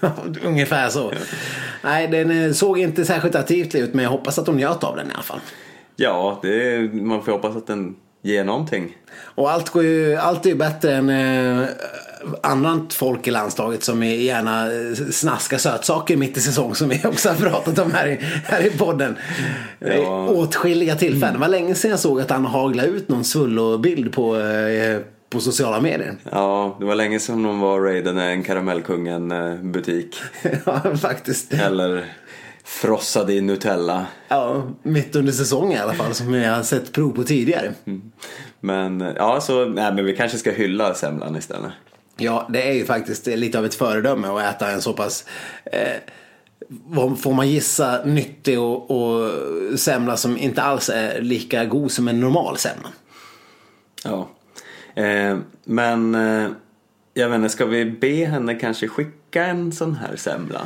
Ungefär 0.44 0.88
så. 0.88 1.12
Nej, 1.82 2.08
den 2.08 2.44
eh, 2.44 2.52
såg 2.52 2.78
inte 2.78 3.04
särskilt 3.04 3.34
attraktiv 3.34 3.76
ut 3.76 3.94
men 3.94 4.02
jag 4.02 4.10
hoppas 4.10 4.38
att 4.38 4.46
de 4.46 4.56
njöt 4.56 4.84
av 4.84 4.96
den 4.96 5.06
i 5.10 5.14
alla 5.14 5.22
fall. 5.22 5.40
Ja, 5.96 6.38
det 6.42 6.74
är, 6.74 6.88
man 6.88 7.22
får 7.24 7.32
hoppas 7.32 7.56
att 7.56 7.66
den 7.66 7.96
ger 8.22 8.44
någonting. 8.44 8.96
Och 9.18 9.50
allt, 9.50 9.68
går 9.70 9.84
ju, 9.84 10.16
allt 10.16 10.46
är 10.46 10.50
ju 10.50 10.56
bättre 10.56 10.94
än 10.96 11.10
eh, 11.10 11.68
annat 12.42 12.94
folk 12.94 13.26
i 13.26 13.30
landslaget 13.30 13.84
som 13.84 14.02
är 14.02 14.14
gärna 14.14 14.72
eh, 14.72 14.94
snaskar 15.10 15.58
sötsaker 15.58 16.16
mitt 16.16 16.36
i 16.36 16.40
säsong 16.40 16.74
som 16.74 16.88
vi 16.88 17.00
också 17.04 17.28
har 17.28 17.36
pratat 17.36 17.78
om 17.78 17.92
här 17.92 18.06
i, 18.06 18.18
här 18.44 18.66
i 18.66 18.70
podden. 18.70 19.16
Ja. 19.78 19.92
Ja. 19.92 20.28
Åtskilliga 20.28 20.96
tillfällen. 20.96 21.34
Det 21.34 21.40
var 21.40 21.48
länge 21.48 21.74
sedan 21.74 21.90
jag 21.90 22.00
såg 22.00 22.20
att 22.20 22.30
han 22.30 22.44
haglade 22.44 22.88
ut 22.88 23.08
någon 23.08 23.24
svullo-bild 23.24 24.12
på, 24.12 24.36
eh, 24.36 25.00
på 25.30 25.40
sociala 25.40 25.80
medier. 25.80 26.16
Ja, 26.32 26.76
det 26.80 26.84
var 26.86 26.94
länge 26.94 27.20
sedan 27.20 27.44
hon 27.44 27.60
var 27.60 27.80
raiden 27.80 28.18
en 28.18 28.42
Karamellkungen-butik. 28.42 30.16
ja, 30.64 30.96
faktiskt. 30.96 31.52
Eller 31.52 32.04
frossade 32.64 33.32
i 33.32 33.40
Nutella. 33.40 34.06
Ja, 34.28 34.62
mitt 34.82 35.16
under 35.16 35.32
säsongen 35.32 35.78
i 35.78 35.80
alla 35.80 35.94
fall 35.94 36.14
som 36.14 36.34
jag 36.34 36.54
har 36.54 36.62
sett 36.62 36.92
prov 36.92 37.10
på 37.10 37.24
tidigare. 37.24 37.72
Men 38.60 39.00
ja, 39.16 39.40
så 39.40 39.64
nej, 39.64 39.92
men 39.94 40.04
vi 40.04 40.16
kanske 40.16 40.38
ska 40.38 40.50
hylla 40.50 40.94
semlan 40.94 41.36
istället. 41.36 41.72
Ja, 42.20 42.46
det 42.52 42.68
är 42.68 42.72
ju 42.72 42.84
faktiskt 42.84 43.26
lite 43.26 43.58
av 43.58 43.64
ett 43.64 43.74
föredöme 43.74 44.28
att 44.28 44.54
äta 44.54 44.70
en 44.70 44.82
så 44.82 44.92
pass, 44.92 45.24
eh, 45.64 45.96
vad 46.68 47.20
får 47.20 47.32
man 47.32 47.48
gissa, 47.48 48.04
nyttig 48.04 48.60
och, 48.60 48.90
och 48.90 49.30
semla 49.78 50.16
som 50.16 50.36
inte 50.36 50.62
alls 50.62 50.88
är 50.88 51.20
lika 51.20 51.64
god 51.64 51.92
som 51.92 52.08
en 52.08 52.20
normal 52.20 52.56
semla. 52.56 52.88
Ja. 54.04 54.28
Eh, 55.02 55.38
men 55.64 56.14
eh, 56.14 56.50
jag 57.14 57.28
vet 57.28 57.36
inte, 57.36 57.48
ska 57.48 57.66
vi 57.66 57.84
be 57.84 58.24
henne 58.24 58.54
kanske 58.54 58.88
skicka 58.88 59.44
en 59.44 59.72
sån 59.72 59.94
här 59.94 60.16
semla? 60.16 60.60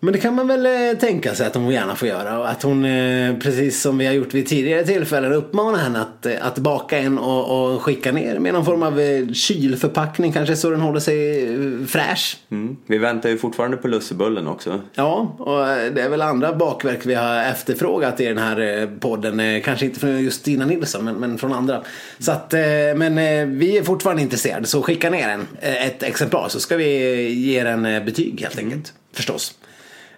Men 0.00 0.12
det 0.12 0.18
kan 0.18 0.34
man 0.34 0.48
väl 0.48 0.66
eh, 0.66 0.98
tänka 0.98 1.34
sig 1.34 1.46
att 1.46 1.54
hon 1.54 1.70
gärna 1.70 1.96
får 1.96 2.08
göra. 2.08 2.38
Och 2.38 2.50
att 2.50 2.62
hon, 2.62 2.84
eh, 2.84 3.36
precis 3.38 3.80
som 3.80 3.98
vi 3.98 4.06
har 4.06 4.12
gjort 4.12 4.34
vid 4.34 4.46
tidigare 4.46 4.84
tillfällen, 4.84 5.32
uppmanar 5.32 5.78
henne 5.78 6.00
att, 6.00 6.26
eh, 6.26 6.46
att 6.46 6.58
baka 6.58 6.98
en 6.98 7.18
och, 7.18 7.74
och 7.74 7.82
skicka 7.82 8.12
ner 8.12 8.38
med 8.38 8.52
någon 8.52 8.64
form 8.64 8.82
av 8.82 9.32
kylförpackning 9.32 10.32
kanske 10.32 10.56
så 10.56 10.70
den 10.70 10.80
håller 10.80 11.00
sig 11.00 11.48
fräsch. 11.86 12.36
Mm. 12.50 12.76
Vi 12.86 12.98
väntar 12.98 13.28
ju 13.28 13.38
fortfarande 13.38 13.76
på 13.76 13.88
lussebullen 13.88 14.48
också. 14.48 14.80
Ja, 14.94 15.36
och 15.38 15.92
det 15.94 16.02
är 16.02 16.08
väl 16.08 16.22
andra 16.22 16.54
bakverk 16.54 17.06
vi 17.06 17.14
har 17.14 17.42
efterfrågat 17.42 18.20
i 18.20 18.24
den 18.24 18.38
här 18.38 18.88
podden. 19.00 19.62
Kanske 19.62 19.86
inte 19.86 20.00
från 20.00 20.22
just 20.22 20.40
Stina 20.40 20.66
Nilsson, 20.66 21.04
men, 21.04 21.14
men 21.14 21.38
från 21.38 21.52
andra. 21.52 21.82
Så 22.18 22.32
att, 22.32 22.52
men 22.96 23.14
vi 23.58 23.78
är 23.78 23.82
fortfarande 23.82 24.22
intresserade, 24.22 24.66
så 24.66 24.82
skicka 24.82 25.10
ner 25.10 25.28
en, 25.28 25.46
ett 25.60 26.02
exemplar 26.02 26.48
så 26.48 26.60
ska 26.60 26.76
vi 26.76 27.28
ge 27.28 27.64
den 27.64 27.82
betyg 27.82 28.40
helt 28.40 28.58
enkelt. 28.58 28.92
Förstås. 29.12 29.54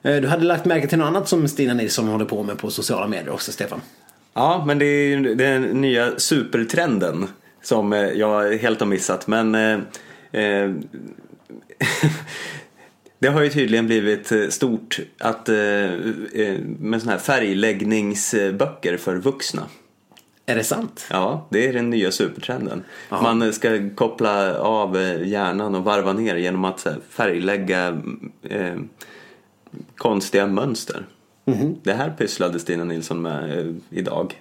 Eh, 0.03 0.17
Du 0.21 0.29
hade 0.29 0.45
lagt 0.45 0.65
märke 0.65 0.87
till 0.87 0.99
något 0.99 1.07
annat 1.07 1.29
som 1.29 1.49
Stina 1.49 1.75
Nilsson 1.75 2.09
håller 2.09 2.25
på 2.25 2.43
med 2.43 2.59
på 2.59 2.71
sociala 2.71 3.07
medier 3.07 3.31
också, 3.31 3.53
Stefan? 3.53 3.81
Ja, 4.35 4.65
men 4.67 4.79
det 4.79 4.85
är 4.85 5.35
den 5.35 5.63
nya 5.63 6.19
supertrenden 6.19 7.27
som 7.63 7.93
eh, 7.93 8.01
jag 8.01 8.53
helt 8.59 8.81
har 8.81 8.87
missat. 8.87 9.27
Men 9.27 9.55
eh, 9.55 9.79
eh, 10.33 10.71
det 13.19 13.29
har 13.29 13.43
ju 13.43 13.49
tydligen 13.49 13.87
blivit 13.87 14.33
stort 14.53 14.99
att, 15.19 15.49
eh, 15.49 15.55
med 16.79 17.01
sådana 17.01 17.13
här 17.13 17.19
färgläggningsböcker 17.19 18.97
för 18.97 19.17
vuxna. 19.17 19.63
Är 20.47 20.57
det 20.57 20.65
sant? 20.65 21.07
Ja, 21.11 21.47
det 21.51 21.69
är 21.69 21.73
den 21.73 21.91
nya 21.91 22.11
supertrenden. 22.11 22.85
Man 23.09 23.53
ska 23.53 23.91
koppla 23.95 24.59
av 24.59 24.97
hjärnan 25.25 25.75
och 25.75 25.85
varva 25.85 26.13
ner 26.13 26.37
genom 26.37 26.65
att 26.65 26.87
färglägga 27.11 28.01
eh, 28.43 28.75
konstiga 29.97 30.47
mönster. 30.47 31.07
Det 31.83 31.93
här 31.93 32.11
pysslade 32.19 32.59
Stina 32.61 32.85
Nilsson 32.85 33.23
med 33.23 33.59
eh, 33.59 33.75
idag. 33.91 34.35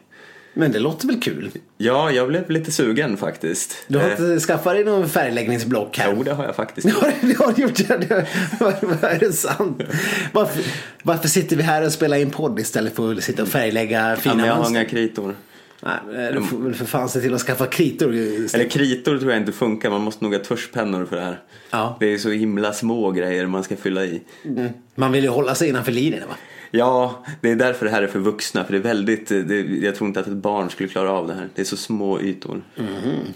Men 0.53 0.71
det 0.71 0.79
låter 0.79 1.07
väl 1.07 1.19
kul? 1.21 1.51
Ja, 1.77 2.11
jag 2.11 2.27
blev 2.27 2.49
lite 2.49 2.71
sugen 2.71 3.17
faktiskt. 3.17 3.75
Du 3.87 3.97
har 3.97 4.05
Eh, 4.05 4.11
inte 4.11 4.39
skaffat 4.39 4.73
dig 4.73 4.83
någon 4.85 5.09
färgläggningsblock 5.09 5.97
här? 5.97 6.13
Jo, 6.17 6.23
det 6.23 6.33
har 6.33 6.45
jag 6.45 6.55
faktiskt 6.55 6.87
Ja, 6.87 7.11
det 7.21 7.37
har 7.37 7.53
du 7.53 7.61
gjort. 7.61 7.77
det. 7.87 8.27
Vad 8.59 9.03
är 9.03 9.19
det 9.19 9.33
sant? 9.33 9.81
Varför, 10.33 10.63
varför 11.03 11.27
sitter 11.27 11.55
vi 11.55 11.63
här 11.63 11.85
och 11.85 11.91
spelar 11.93 12.17
in 12.17 12.29
podd 12.29 12.59
istället 12.59 12.95
för 12.95 13.11
att 13.15 13.23
sitta 13.23 13.41
och 13.43 13.47
färglägga 13.49 14.09
Ja, 14.09 14.15
fina 14.15 14.35
men 14.35 14.45
jag 14.45 14.53
har 14.53 14.59
mönster? 14.59 14.79
inga 14.79 14.89
kritor. 14.89 15.35
Nej, 15.81 16.33
du 16.33 16.41
får 16.41 16.57
väl 16.57 16.73
för 16.73 16.85
fan 16.85 17.09
se 17.09 17.21
till 17.21 17.33
att 17.33 17.41
skaffa 17.41 17.65
kritor. 17.65 18.13
Eller 18.13 18.69
kritor 18.69 19.17
tror 19.17 19.31
jag 19.31 19.41
inte 19.41 19.51
funkar, 19.51 19.89
man 19.89 20.01
måste 20.01 20.23
nog 20.23 20.33
ha 20.33 20.43
tuschpennor 20.43 21.05
för 21.05 21.15
det 21.15 21.21
här. 21.21 21.39
Ja. 21.71 21.97
Det 21.99 22.13
är 22.13 22.17
så 22.17 22.29
himla 22.29 22.73
små 22.73 23.11
grejer 23.11 23.45
man 23.47 23.63
ska 23.63 23.75
fylla 23.75 24.05
i. 24.05 24.21
Mm. 24.45 24.69
Man 24.95 25.11
vill 25.11 25.23
ju 25.23 25.29
hålla 25.29 25.55
sig 25.55 25.69
innanför 25.69 25.91
linjerna 25.91 26.25
va? 26.27 26.35
Ja, 26.71 27.25
det 27.41 27.51
är 27.51 27.55
därför 27.55 27.85
det 27.85 27.91
här 27.91 28.01
är 28.01 28.07
för 28.07 28.19
vuxna. 28.19 28.63
För 28.63 28.71
det 28.71 28.79
är 28.79 28.83
väldigt, 28.83 29.27
det, 29.27 29.61
jag 29.61 29.95
tror 29.95 30.07
inte 30.07 30.19
att 30.19 30.27
ett 30.27 30.33
barn 30.33 30.69
skulle 30.69 30.89
klara 30.89 31.11
av 31.11 31.27
det 31.27 31.33
här. 31.33 31.49
Det 31.55 31.61
är 31.61 31.65
så 31.65 31.77
små 31.77 32.21
ytor. 32.21 32.61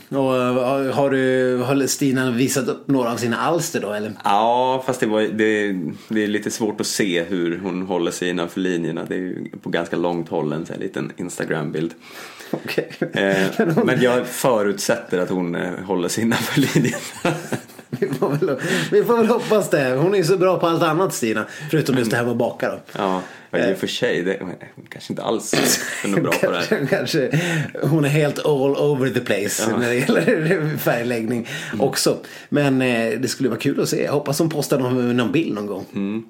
Och 0.09 0.37
eh, 0.37 0.93
har 0.93 1.09
du, 1.09 1.57
har 1.57 1.87
Stina 1.87 2.31
visat 2.31 2.67
upp 2.67 2.87
några 2.87 3.11
av 3.11 3.17
sina 3.17 3.37
alster 3.37 3.81
då 3.81 3.93
eller? 3.93 4.11
Ja, 4.23 4.83
fast 4.85 4.99
det, 4.99 5.05
var, 5.05 5.21
det, 5.21 5.79
det 6.07 6.23
är 6.23 6.27
lite 6.27 6.51
svårt 6.51 6.81
att 6.81 6.87
se 6.87 7.23
hur 7.23 7.59
hon 7.63 7.81
håller 7.81 8.11
sig 8.11 8.29
innanför 8.29 8.59
linjerna. 8.59 9.05
Det 9.07 9.15
är 9.15 9.57
på 9.61 9.69
ganska 9.69 9.95
långt 9.95 10.29
håll 10.29 10.53
en 10.53 10.65
sån 10.65 10.75
här 10.75 10.81
liten 10.81 11.11
Instagram-bild. 11.17 11.93
Okej. 12.51 12.89
Eh, 12.99 13.67
men 13.83 14.01
jag 14.01 14.27
förutsätter 14.27 15.19
att 15.19 15.29
hon 15.29 15.55
eh, 15.55 15.79
håller 15.85 16.07
sig 16.07 16.23
innanför 16.23 16.59
linjerna. 16.61 16.97
Vi 18.09 18.13
får, 18.13 18.29
väl, 18.29 18.59
vi 18.91 19.03
får 19.03 19.17
väl 19.17 19.27
hoppas 19.27 19.69
det. 19.69 19.95
Hon 19.95 20.13
är 20.13 20.17
ju 20.17 20.23
så 20.23 20.37
bra 20.37 20.59
på 20.59 20.67
allt 20.67 20.83
annat 20.83 21.13
Stina. 21.13 21.45
Förutom 21.71 21.97
just 21.97 22.11
det 22.11 22.17
här 22.17 22.23
med 22.23 22.31
att 22.31 22.37
baka 22.37 22.69
då. 22.69 22.79
Ja, 22.97 23.21
i 23.57 23.73
och 23.73 23.77
för 23.77 23.87
sig, 23.87 24.23
det, 24.23 24.39
kanske 24.89 25.13
inte 25.13 25.23
alls 25.23 25.53
är 26.05 26.21
bra 26.21 26.31
på 26.31 26.51
det 26.51 26.57
här. 26.57 26.87
Kanske, 26.89 27.39
hon 27.81 28.05
är 28.05 28.09
helt 28.09 28.45
all 28.45 28.75
over 28.75 29.09
the 29.09 29.19
place 29.19 29.71
när 29.77 29.87
det 29.87 29.95
gäller 29.95 30.77
färgläggning 30.77 31.47
också. 31.79 32.17
Men 32.49 32.81
eh, 32.81 33.19
det 33.19 33.27
skulle 33.27 33.49
vara 33.49 33.59
kul 33.59 33.81
att 33.81 33.89
se. 33.89 34.03
Jag 34.03 34.11
hoppas 34.11 34.39
hon 34.39 34.49
postar 34.49 34.79
någon, 34.79 35.17
någon 35.17 35.31
bild 35.31 35.53
någon 35.53 35.65
gång. 35.65 35.85
Mm. 35.93 36.23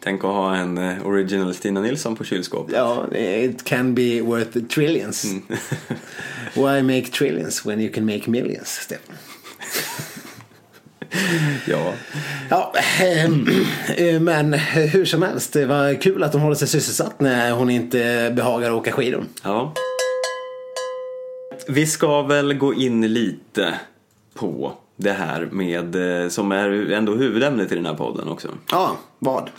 Tänk 0.00 0.24
att 0.24 0.30
ha 0.30 0.56
en 0.56 0.78
eh, 0.78 1.06
original 1.06 1.54
Stina 1.54 1.80
Nilsson 1.80 2.16
på 2.16 2.24
kylskåpet. 2.24 2.74
Ja, 2.74 3.16
it 3.16 3.64
can 3.64 3.94
be 3.94 4.20
worth 4.20 4.58
trillions. 4.58 5.24
Why 6.54 6.82
make 6.82 7.02
trillions 7.02 7.66
when 7.66 7.80
you 7.80 7.92
can 7.92 8.06
make 8.06 8.30
millions, 8.30 8.68
Stefan? 8.68 9.16
Ja. 11.66 11.92
Ja, 12.50 12.72
ehm, 13.00 13.46
eh, 13.96 14.20
men 14.20 14.52
hur 14.54 15.04
som 15.04 15.22
helst, 15.22 15.52
det 15.52 15.66
var 15.66 16.00
kul 16.00 16.22
att 16.22 16.32
hon 16.32 16.42
håller 16.42 16.54
sig 16.56 16.68
sysselsatt 16.68 17.20
när 17.20 17.52
hon 17.52 17.70
inte 17.70 18.32
behagar 18.36 18.70
åka 18.70 18.92
skidor. 18.92 19.24
ja. 19.42 19.72
Vi 21.68 21.86
ska 21.86 22.22
väl 22.22 22.54
gå 22.54 22.74
in 22.74 23.12
lite 23.12 23.74
på 24.34 24.72
det 24.96 25.12
här 25.12 25.48
med, 25.52 26.22
eh, 26.22 26.28
som 26.28 26.52
är 26.52 26.92
ändå 26.92 27.14
huvudämnet 27.14 27.72
i 27.72 27.74
den 27.74 27.86
här 27.86 27.94
podden 27.94 28.28
också. 28.28 28.48
Ja, 28.70 28.96
vad? 29.18 29.50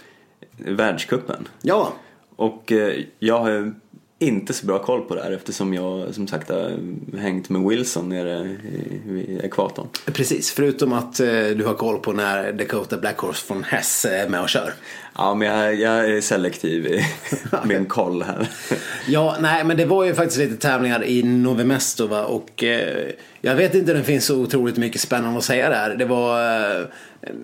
världskuppen. 0.58 1.48
Ja, 1.62 1.94
Och 2.36 2.72
eh, 2.72 3.02
jag 3.20 3.40
har 3.40 3.74
inte 4.20 4.54
så 4.54 4.66
bra 4.66 4.80
koll 4.80 5.02
på 5.02 5.16
det 5.16 5.24
här 5.24 5.32
eftersom 5.32 5.74
jag 5.74 6.14
som 6.16 6.28
sagt 6.28 6.50
har 6.50 6.78
hängt 7.18 7.50
med 7.50 7.62
Wilson 7.62 8.10
nere 8.10 8.58
vid 9.06 9.42
ekvatorn. 9.44 9.88
precis. 10.06 10.52
Förutom 10.52 10.94
att 10.94 11.20
eh, 11.20 11.28
du 11.28 11.64
har 11.66 11.74
koll 11.74 12.00
på 12.00 12.14
när 12.14 12.52
Dakota 12.52 12.98
Black 12.98 13.18
Horse 13.18 13.46
från 13.46 13.64
Hess 13.64 14.06
är 14.06 14.30
med 14.30 14.42
och 14.42 14.50
kör. 14.50 14.74
Ja, 15.16 15.34
men 15.36 15.48
jag, 15.48 15.76
jag 15.76 16.10
är 16.10 16.22
selektiv 16.22 16.86
i 16.86 17.06
min 17.66 17.86
koll 17.86 18.24
här. 18.24 18.50
Ja, 19.08 19.38
nej, 19.40 19.64
men 19.64 19.78
det 19.78 19.86
var 19.86 20.04
ju 20.04 20.16
faktiskt 20.16 20.40
lite 20.40 20.58
tävlingar 20.58 21.04
i 21.04 21.24
Novemesto 21.24 22.08
va? 22.08 22.26
och 22.26 22.64
eh, 22.64 23.12
jag 23.42 23.56
vet 23.56 23.76
inte 23.76 23.94
det 23.94 24.04
finns 24.04 24.26
så 24.26 24.42
otroligt 24.42 24.78
mycket 24.78 25.02
spännande 25.02 25.38
att 25.38 25.44
säga 25.44 25.70
där. 25.70 25.96
Det 25.96 26.06
var, 26.06 26.42
eh, 26.78 26.86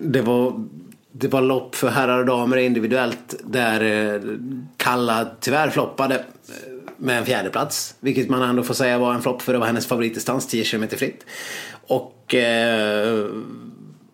det 0.00 0.22
var, 0.22 0.68
det 1.12 1.28
var 1.28 1.40
lopp 1.40 1.74
för 1.74 1.88
herrar 1.88 2.18
och 2.18 2.26
damer 2.26 2.56
individuellt 2.56 3.34
där 3.44 4.12
eh, 4.14 4.20
Kalla 4.76 5.26
tyvärr 5.40 5.70
floppade 5.70 6.14
eh, 6.14 6.20
med 7.02 7.18
en 7.18 7.24
fjärde 7.24 7.50
plats 7.50 7.94
Vilket 8.00 8.28
man 8.28 8.42
ändå 8.42 8.62
får 8.62 8.74
säga 8.74 8.98
var 8.98 9.14
en 9.14 9.22
flopp 9.22 9.42
för 9.42 9.52
det 9.52 9.58
var 9.58 9.66
hennes 9.66 9.86
favoritdistans, 9.86 10.46
10 10.46 10.64
km 10.64 10.88
fritt. 10.88 11.26
Och 11.86 12.34
eh, 12.34 13.26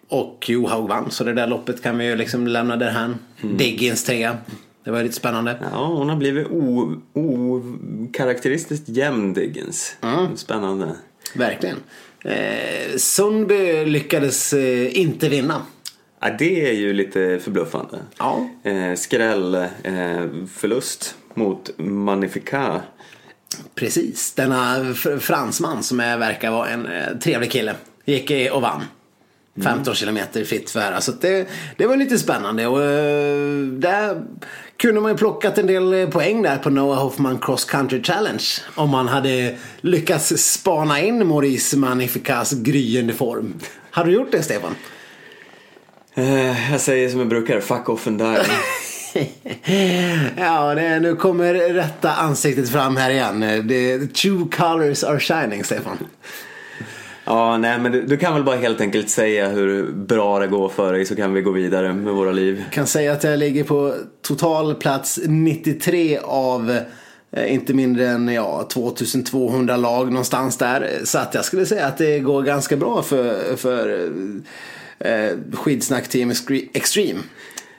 och 0.08 0.44
Johaug 0.48 0.88
vann, 0.88 1.10
så 1.10 1.24
det 1.24 1.32
där 1.32 1.46
loppet 1.46 1.82
kan 1.82 1.98
vi 1.98 2.04
ju 2.04 2.16
liksom 2.16 2.46
lämna 2.46 2.76
därhän. 2.76 3.18
Diggins 3.42 4.04
trea. 4.04 4.38
Det 4.84 4.90
var 4.90 5.02
lite 5.02 5.14
spännande. 5.14 5.58
Ja, 5.72 5.86
hon 5.86 6.08
har 6.08 6.16
blivit 6.16 6.46
okaraktäristiskt 7.12 8.88
jämn 8.88 9.34
Diggins. 9.34 9.96
Spännande. 10.34 10.94
Verkligen. 11.34 11.76
Eh, 12.24 12.96
Sundby 12.96 13.84
lyckades 13.84 14.52
eh, 14.52 14.98
inte 14.98 15.28
vinna. 15.28 15.62
Ja, 16.20 16.28
det 16.38 16.70
är 16.70 16.72
ju 16.72 16.92
lite 16.92 17.38
förbluffande. 17.38 17.98
Ja. 18.18 18.48
Eh, 18.62 18.94
skräll 18.94 19.54
eh, 19.54 20.26
förlust 20.54 21.14
mot 21.38 21.70
Magnifica. 21.78 22.80
Precis. 23.74 24.32
Denna 24.34 24.94
fransman 25.20 25.82
som 25.82 26.00
är, 26.00 26.18
verkar 26.18 26.50
vara 26.50 26.68
en 26.68 26.86
eh, 26.86 27.18
trevlig 27.22 27.50
kille. 27.50 27.74
Gick 28.04 28.52
och 28.52 28.62
vann. 28.62 28.84
15 29.62 29.94
kilometer 29.94 30.44
fritt 30.44 30.70
för 30.70 30.80
här. 30.80 31.00
Så 31.00 31.10
att 31.10 31.20
det, 31.20 31.48
det 31.76 31.86
var 31.86 31.96
lite 31.96 32.18
spännande. 32.18 32.66
Och, 32.66 32.82
eh, 32.82 33.62
där 33.62 34.22
kunde 34.76 35.00
man 35.00 35.10
ju 35.10 35.16
plockat 35.16 35.58
en 35.58 35.66
del 35.66 35.92
eh, 35.92 36.08
poäng 36.08 36.42
där 36.42 36.58
på 36.58 36.70
Noah 36.70 37.02
Hoffman 37.02 37.38
Cross 37.38 37.64
Country 37.64 38.02
Challenge. 38.02 38.44
Om 38.74 38.90
man 38.90 39.08
hade 39.08 39.56
lyckats 39.80 40.32
spana 40.36 41.00
in 41.00 41.26
Maurice 41.26 41.76
Magnificas 41.76 42.52
gryende 42.52 43.12
form. 43.12 43.54
Har 43.90 44.04
du 44.04 44.12
gjort 44.12 44.32
det 44.32 44.42
Stefan? 44.42 44.74
Jag 46.70 46.80
säger 46.80 47.08
som 47.08 47.18
jag 47.18 47.28
brukar, 47.28 47.60
fuck 47.60 47.88
off 47.88 48.06
and 48.06 48.18
die. 48.18 48.38
ja, 50.36 50.74
det, 50.74 51.00
nu 51.00 51.16
kommer 51.16 51.54
rätta 51.54 52.12
ansiktet 52.12 52.68
fram 52.68 52.96
här 52.96 53.10
igen. 53.10 53.40
The 53.68 54.06
true 54.06 54.46
colors 54.50 55.04
are 55.04 55.20
shining, 55.20 55.64
Stefan. 55.64 55.98
ja, 57.24 57.56
nej 57.56 57.78
men 57.78 57.92
du, 57.92 58.02
du 58.02 58.16
kan 58.16 58.34
väl 58.34 58.44
bara 58.44 58.56
helt 58.56 58.80
enkelt 58.80 59.10
säga 59.10 59.48
hur 59.48 59.92
bra 59.92 60.38
det 60.38 60.46
går 60.46 60.68
för 60.68 60.92
dig 60.92 61.04
så 61.04 61.16
kan 61.16 61.34
vi 61.34 61.42
gå 61.42 61.50
vidare 61.50 61.92
med 61.92 62.14
våra 62.14 62.32
liv. 62.32 62.64
kan 62.72 62.86
säga 62.86 63.12
att 63.12 63.24
jag 63.24 63.38
ligger 63.38 63.64
på 63.64 63.94
total 64.22 64.74
plats 64.74 65.20
93 65.26 66.18
av 66.22 66.78
eh, 67.30 67.54
inte 67.54 67.74
mindre 67.74 68.08
än 68.08 68.28
ja, 68.28 68.68
2200 68.72 69.76
lag 69.76 70.12
någonstans 70.12 70.56
där. 70.56 70.90
Så 71.04 71.18
att 71.18 71.34
jag 71.34 71.44
skulle 71.44 71.66
säga 71.66 71.86
att 71.86 71.98
det 71.98 72.18
går 72.18 72.42
ganska 72.42 72.76
bra 72.76 73.02
för, 73.02 73.56
för 73.56 74.08
eh, 74.98 75.30
skidsnack 75.52 76.08
Team 76.08 76.32
Extreme. 76.72 77.20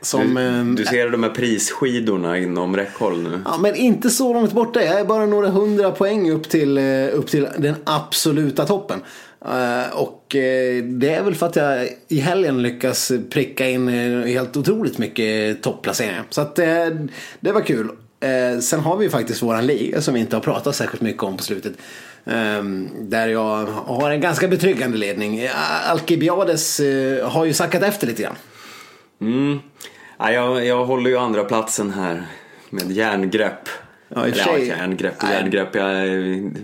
Som, 0.01 0.35
Du, 0.75 0.83
du 0.83 0.85
ser 0.85 1.09
de 1.09 1.23
här 1.23 1.29
prisskidorna 1.29 2.37
inom 2.37 2.75
räckhåll 2.75 3.21
nu. 3.21 3.41
Ja, 3.45 3.57
men 3.57 3.75
inte 3.75 4.09
så 4.09 4.33
långt 4.33 4.51
borta. 4.51 4.83
Jag 4.83 4.99
är 4.99 5.05
bara 5.05 5.25
några 5.25 5.49
hundra 5.49 5.91
poäng 5.91 6.31
upp 6.31 6.49
till, 6.49 6.77
eh, 6.77 6.83
upp 7.13 7.27
till 7.27 7.47
den 7.57 7.75
absoluta 7.83 8.65
toppen. 8.65 9.01
Eh, 9.45 9.97
och 9.97 10.35
eh, 10.35 10.83
det 10.83 11.09
är 11.09 11.23
väl 11.23 11.35
för 11.35 11.45
att 11.45 11.55
jag 11.55 11.89
i 12.07 12.19
helgen 12.19 12.61
lyckas 12.61 13.11
pricka 13.29 13.69
in 13.69 13.87
helt 14.27 14.57
otroligt 14.57 14.97
mycket 14.97 15.61
topplaceringar. 15.61 16.23
Så 16.29 16.41
att 16.41 16.55
det 16.55 17.51
var 17.51 17.61
kul. 17.61 17.89
Sen 18.61 18.79
har 18.79 18.97
vi 18.97 19.03
ju 19.05 19.09
faktiskt 19.09 19.43
våran 19.43 19.65
liga 19.65 20.01
som 20.01 20.13
vi 20.13 20.19
inte 20.19 20.35
har 20.35 20.41
pratat 20.41 20.75
särskilt 20.75 21.01
mycket 21.01 21.23
om 21.23 21.37
på 21.37 21.43
slutet. 21.43 21.73
Eh, 22.25 22.63
där 23.01 23.27
jag 23.27 23.65
har 23.65 24.11
en 24.11 24.21
ganska 24.21 24.47
betryggande 24.47 24.97
ledning. 24.97 25.47
Alcibiades 25.87 26.79
eh, 26.79 27.29
har 27.29 27.45
ju 27.45 27.53
sackat 27.53 27.83
efter 27.83 28.07
lite 28.07 28.23
grann. 28.23 28.35
Mm. 29.21 29.59
Ja, 30.19 30.31
jag, 30.31 30.65
jag 30.65 30.85
håller 30.85 31.09
ju 31.09 31.17
andra 31.17 31.43
platsen 31.43 31.91
här 31.93 32.25
med 32.69 32.91
järngrepp. 32.91 33.69
Ja, 34.15 34.27
i 34.27 34.31
Eller, 34.31 34.43
sig- 34.43 34.67
ja, 34.67 34.75
järngrepp 34.77 35.23
järngrepp. 35.23 35.75
Jag, 35.75 36.07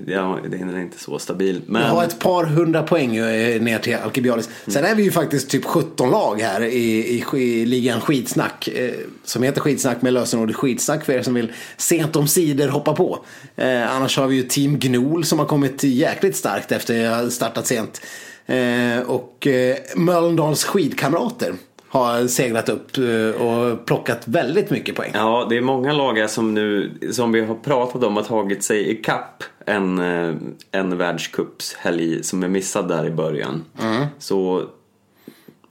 jag, 0.07 0.51
det 0.51 0.57
är 0.57 0.79
inte 0.79 0.99
så 0.99 1.19
stabil. 1.19 1.61
Men 1.67 1.81
Jag 1.81 1.89
har 1.89 2.03
ett 2.03 2.19
par 2.19 2.43
hundra 2.45 2.83
poäng 2.83 3.15
eh, 3.15 3.61
ner 3.61 3.79
till 3.79 3.95
Alcibiades. 3.95 4.49
Sen 4.67 4.85
är 4.85 4.95
vi 4.95 5.03
ju 5.03 5.11
faktiskt 5.11 5.49
typ 5.49 5.65
17 5.65 6.09
lag 6.11 6.41
här 6.41 6.61
i, 6.61 7.23
i, 7.33 7.37
i 7.41 7.65
ligan 7.65 8.01
Skitsnack. 8.01 8.67
Eh, 8.67 8.91
som 9.23 9.43
heter 9.43 9.61
Skitsnack 9.61 10.01
med 10.01 10.13
lösenordet 10.13 10.55
Skitsnack 10.55 11.05
för 11.05 11.13
er 11.13 11.21
som 11.21 11.33
vill 11.33 11.53
sent 11.77 12.15
om 12.15 12.27
sidor 12.27 12.67
hoppa 12.67 12.93
på. 12.93 13.25
Eh, 13.55 13.95
annars 13.95 14.17
har 14.17 14.27
vi 14.27 14.35
ju 14.35 14.43
Team 14.43 14.79
Gnol 14.79 15.25
som 15.25 15.39
har 15.39 15.45
kommit 15.45 15.83
jäkligt 15.83 16.35
starkt 16.35 16.71
efter 16.71 17.09
att 17.09 17.23
ha 17.23 17.29
startat 17.29 17.67
sent. 17.67 18.01
Eh, 18.45 18.99
och 19.07 19.47
eh, 19.47 19.75
Mölndals 19.95 20.63
skidkamrater 20.63 21.53
har 21.95 22.27
seglat 22.27 22.69
upp 22.69 22.97
eh, 22.97 23.41
och 23.41 23.85
plockat 23.85 24.27
väldigt 24.27 24.69
mycket 24.69 24.95
poäng. 24.95 25.11
Ja, 25.13 25.47
det 25.49 25.57
är 25.57 25.61
många 25.61 25.93
lag 25.93 26.29
som 26.29 26.53
nu, 26.53 26.91
som 27.11 27.31
vi 27.31 27.45
har 27.45 27.55
pratat 27.55 28.03
om, 28.03 28.15
har 28.15 28.23
tagit 28.23 28.63
sig 28.63 28.89
i 28.89 28.95
kapp 28.95 29.43
en, 29.65 29.99
eh, 29.99 30.35
en 30.71 30.97
världscupshelg 30.97 32.23
som 32.23 32.43
är 32.43 32.47
missad 32.47 32.87
där 32.87 33.05
i 33.05 33.11
början. 33.11 33.65
Mm. 33.81 34.05
Så 34.19 34.63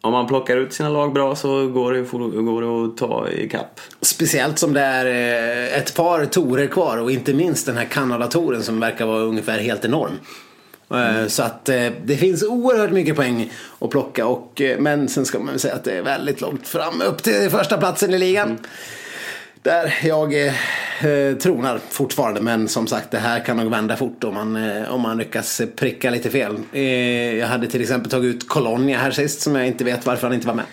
om 0.01 0.13
man 0.13 0.27
plockar 0.27 0.57
ut 0.57 0.73
sina 0.73 0.89
lag 0.89 1.13
bra 1.13 1.35
så 1.35 1.69
går 1.69 1.93
det, 1.93 2.01
går 2.43 2.63
det 2.63 2.93
att 2.93 2.97
ta 2.97 3.29
i 3.29 3.49
kapp. 3.49 3.81
Speciellt 4.01 4.59
som 4.59 4.73
det 4.73 4.81
är 4.81 5.07
eh, 5.07 5.79
ett 5.79 5.97
par 5.97 6.25
torer 6.25 6.67
kvar 6.67 6.99
och 6.99 7.11
inte 7.11 7.35
minst 7.35 7.67
den 7.67 7.77
här 7.77 7.85
Kanada-touren 7.85 8.63
som 8.63 8.81
verkar 8.81 9.07
vara 9.07 9.23
ungefär 9.23 9.59
helt 9.59 9.85
enorm. 9.85 10.13
Eh, 10.91 11.27
Så 11.29 11.43
att 11.43 11.69
eh, 11.69 11.87
det 12.05 12.17
finns 12.17 12.43
oerhört 12.43 12.91
mycket 12.91 13.17
poäng 13.17 13.53
att 13.79 13.91
plocka 13.91 14.27
och, 14.27 14.61
eh, 14.61 14.79
men 14.79 15.09
sen 15.09 15.25
ska 15.27 15.39
man 15.39 15.47
väl 15.47 15.59
säga 15.61 15.75
att 15.75 15.85
det 15.85 15.93
är 15.93 16.03
väldigt 16.03 16.41
långt 16.41 16.69
fram 16.69 17.03
upp 17.03 17.23
till 17.23 17.51
första 17.51 17.79
platsen 17.79 18.15
i 18.15 18.19
ligan. 18.19 18.59
Där 19.63 19.95
jag 20.03 20.47
eh, 20.47 20.53
tronar 21.43 21.81
fortfarande 21.91 22.41
men 22.41 22.69
som 22.69 22.87
sagt 22.87 23.11
det 23.11 23.19
här 23.19 23.41
kan 23.45 23.57
nog 23.57 23.71
vända 23.71 23.97
fort 23.97 24.25
om 24.25 24.35
man, 24.35 24.85
om 24.87 25.01
man 25.01 25.19
lyckas 25.19 25.63
pricka 25.77 26.11
lite 26.11 26.31
fel. 26.31 26.59
Jag 27.39 27.47
hade 27.47 27.67
till 27.67 27.81
exempel 27.83 28.11
tagit 28.11 28.35
ut 28.35 28.49
Colonia 28.49 28.99
här 28.99 29.11
sist 29.11 29.41
som 29.41 29.55
jag 29.55 29.67
inte 29.67 29.85
vet 29.85 30.07
varför 30.07 30.27
han 30.27 30.35
inte 30.35 30.47
var 30.47 30.55
med. 30.55 30.65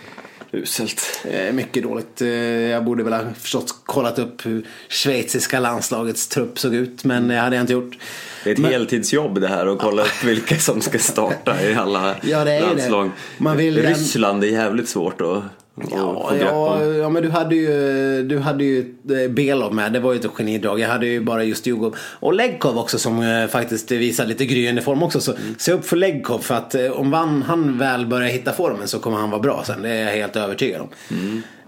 Uselt. 0.53 1.21
Eh, 1.31 1.53
Mycket 1.53 1.83
dåligt. 1.83 2.21
Eh, 2.21 2.27
Jag 2.29 2.83
borde 2.85 3.03
väl 3.03 3.13
ha 3.13 3.21
förstås 3.39 3.71
kollat 3.85 4.19
upp 4.19 4.45
hur 4.45 4.65
schweiziska 4.89 5.59
landslagets 5.59 6.27
trupp 6.27 6.59
såg 6.59 6.75
ut. 6.75 7.03
Men 7.03 7.27
det 7.27 7.35
hade 7.35 7.55
jag 7.55 7.63
inte 7.63 7.73
gjort. 7.73 7.97
Det 8.43 8.49
är 8.49 8.53
ett 8.53 8.59
Men- 8.59 8.71
heltidsjobb 8.71 9.41
det 9.41 9.47
här 9.47 9.67
att 9.67 9.79
kolla 9.79 10.01
upp 10.01 10.23
vilka 10.23 10.55
som 10.59 10.81
ska 10.81 10.99
starta 10.99 11.63
i 11.63 11.73
alla 11.75 12.15
Ja, 12.23 12.43
det 12.43 12.51
är 12.51 12.55
ju 12.59 12.61
det. 12.65 12.67
landslag. 12.73 13.11
Man 13.37 13.57
vill- 13.57 13.81
Ryssland 13.81 14.43
är 14.43 14.47
jävligt 14.47 14.89
svårt 14.89 15.21
att 15.21 15.43
Ja, 15.91 16.31
ja, 16.39 16.85
ja, 16.85 17.09
men 17.09 17.23
du 17.23 17.29
hade 17.29 17.55
ju, 17.55 18.23
du 18.23 18.39
hade 18.39 18.63
ju 18.63 18.95
eh, 19.09 19.31
Belov 19.31 19.73
med. 19.73 19.93
Det 19.93 19.99
var 19.99 20.13
ju 20.13 20.19
ett 20.19 20.25
genidrag. 20.25 20.79
Jag 20.79 20.89
hade 20.89 21.07
ju 21.07 21.21
bara 21.21 21.43
just 21.43 21.67
Djurgården. 21.67 21.99
Och 22.19 22.33
Legkov 22.33 22.77
också 22.77 22.99
som 22.99 23.21
eh, 23.21 23.47
faktiskt 23.47 23.91
visar 23.91 24.25
lite 24.25 24.45
gryende 24.45 24.81
form 24.81 25.03
också. 25.03 25.21
Så 25.21 25.33
se 25.57 25.71
upp 25.71 25.85
för 25.85 25.97
Legkov 25.97 26.39
för 26.39 26.55
att 26.55 26.75
eh, 26.75 26.91
om 26.91 27.13
han, 27.13 27.41
han 27.41 27.77
väl 27.77 28.05
börjar 28.05 28.29
hitta 28.29 28.51
formen 28.51 28.87
så 28.87 28.99
kommer 28.99 29.17
han 29.17 29.29
vara 29.29 29.41
bra 29.41 29.63
sen. 29.65 29.81
Det 29.81 29.89
är 29.89 30.05
jag 30.05 30.11
helt 30.11 30.35
övertygad 30.35 30.81
om. 30.81 30.89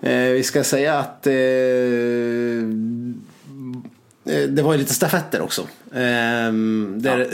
Eh, 0.02 0.30
vi 0.32 0.44
ska 0.44 0.64
säga 0.64 1.00
att 1.00 1.28
eh, 1.28 1.34
det 4.24 4.62
var 4.62 4.74
ju 4.74 4.80
lite 4.80 4.94
stafetter 4.94 5.42
också. 5.42 5.68
Ehm, 5.96 6.96
där, 7.00 7.28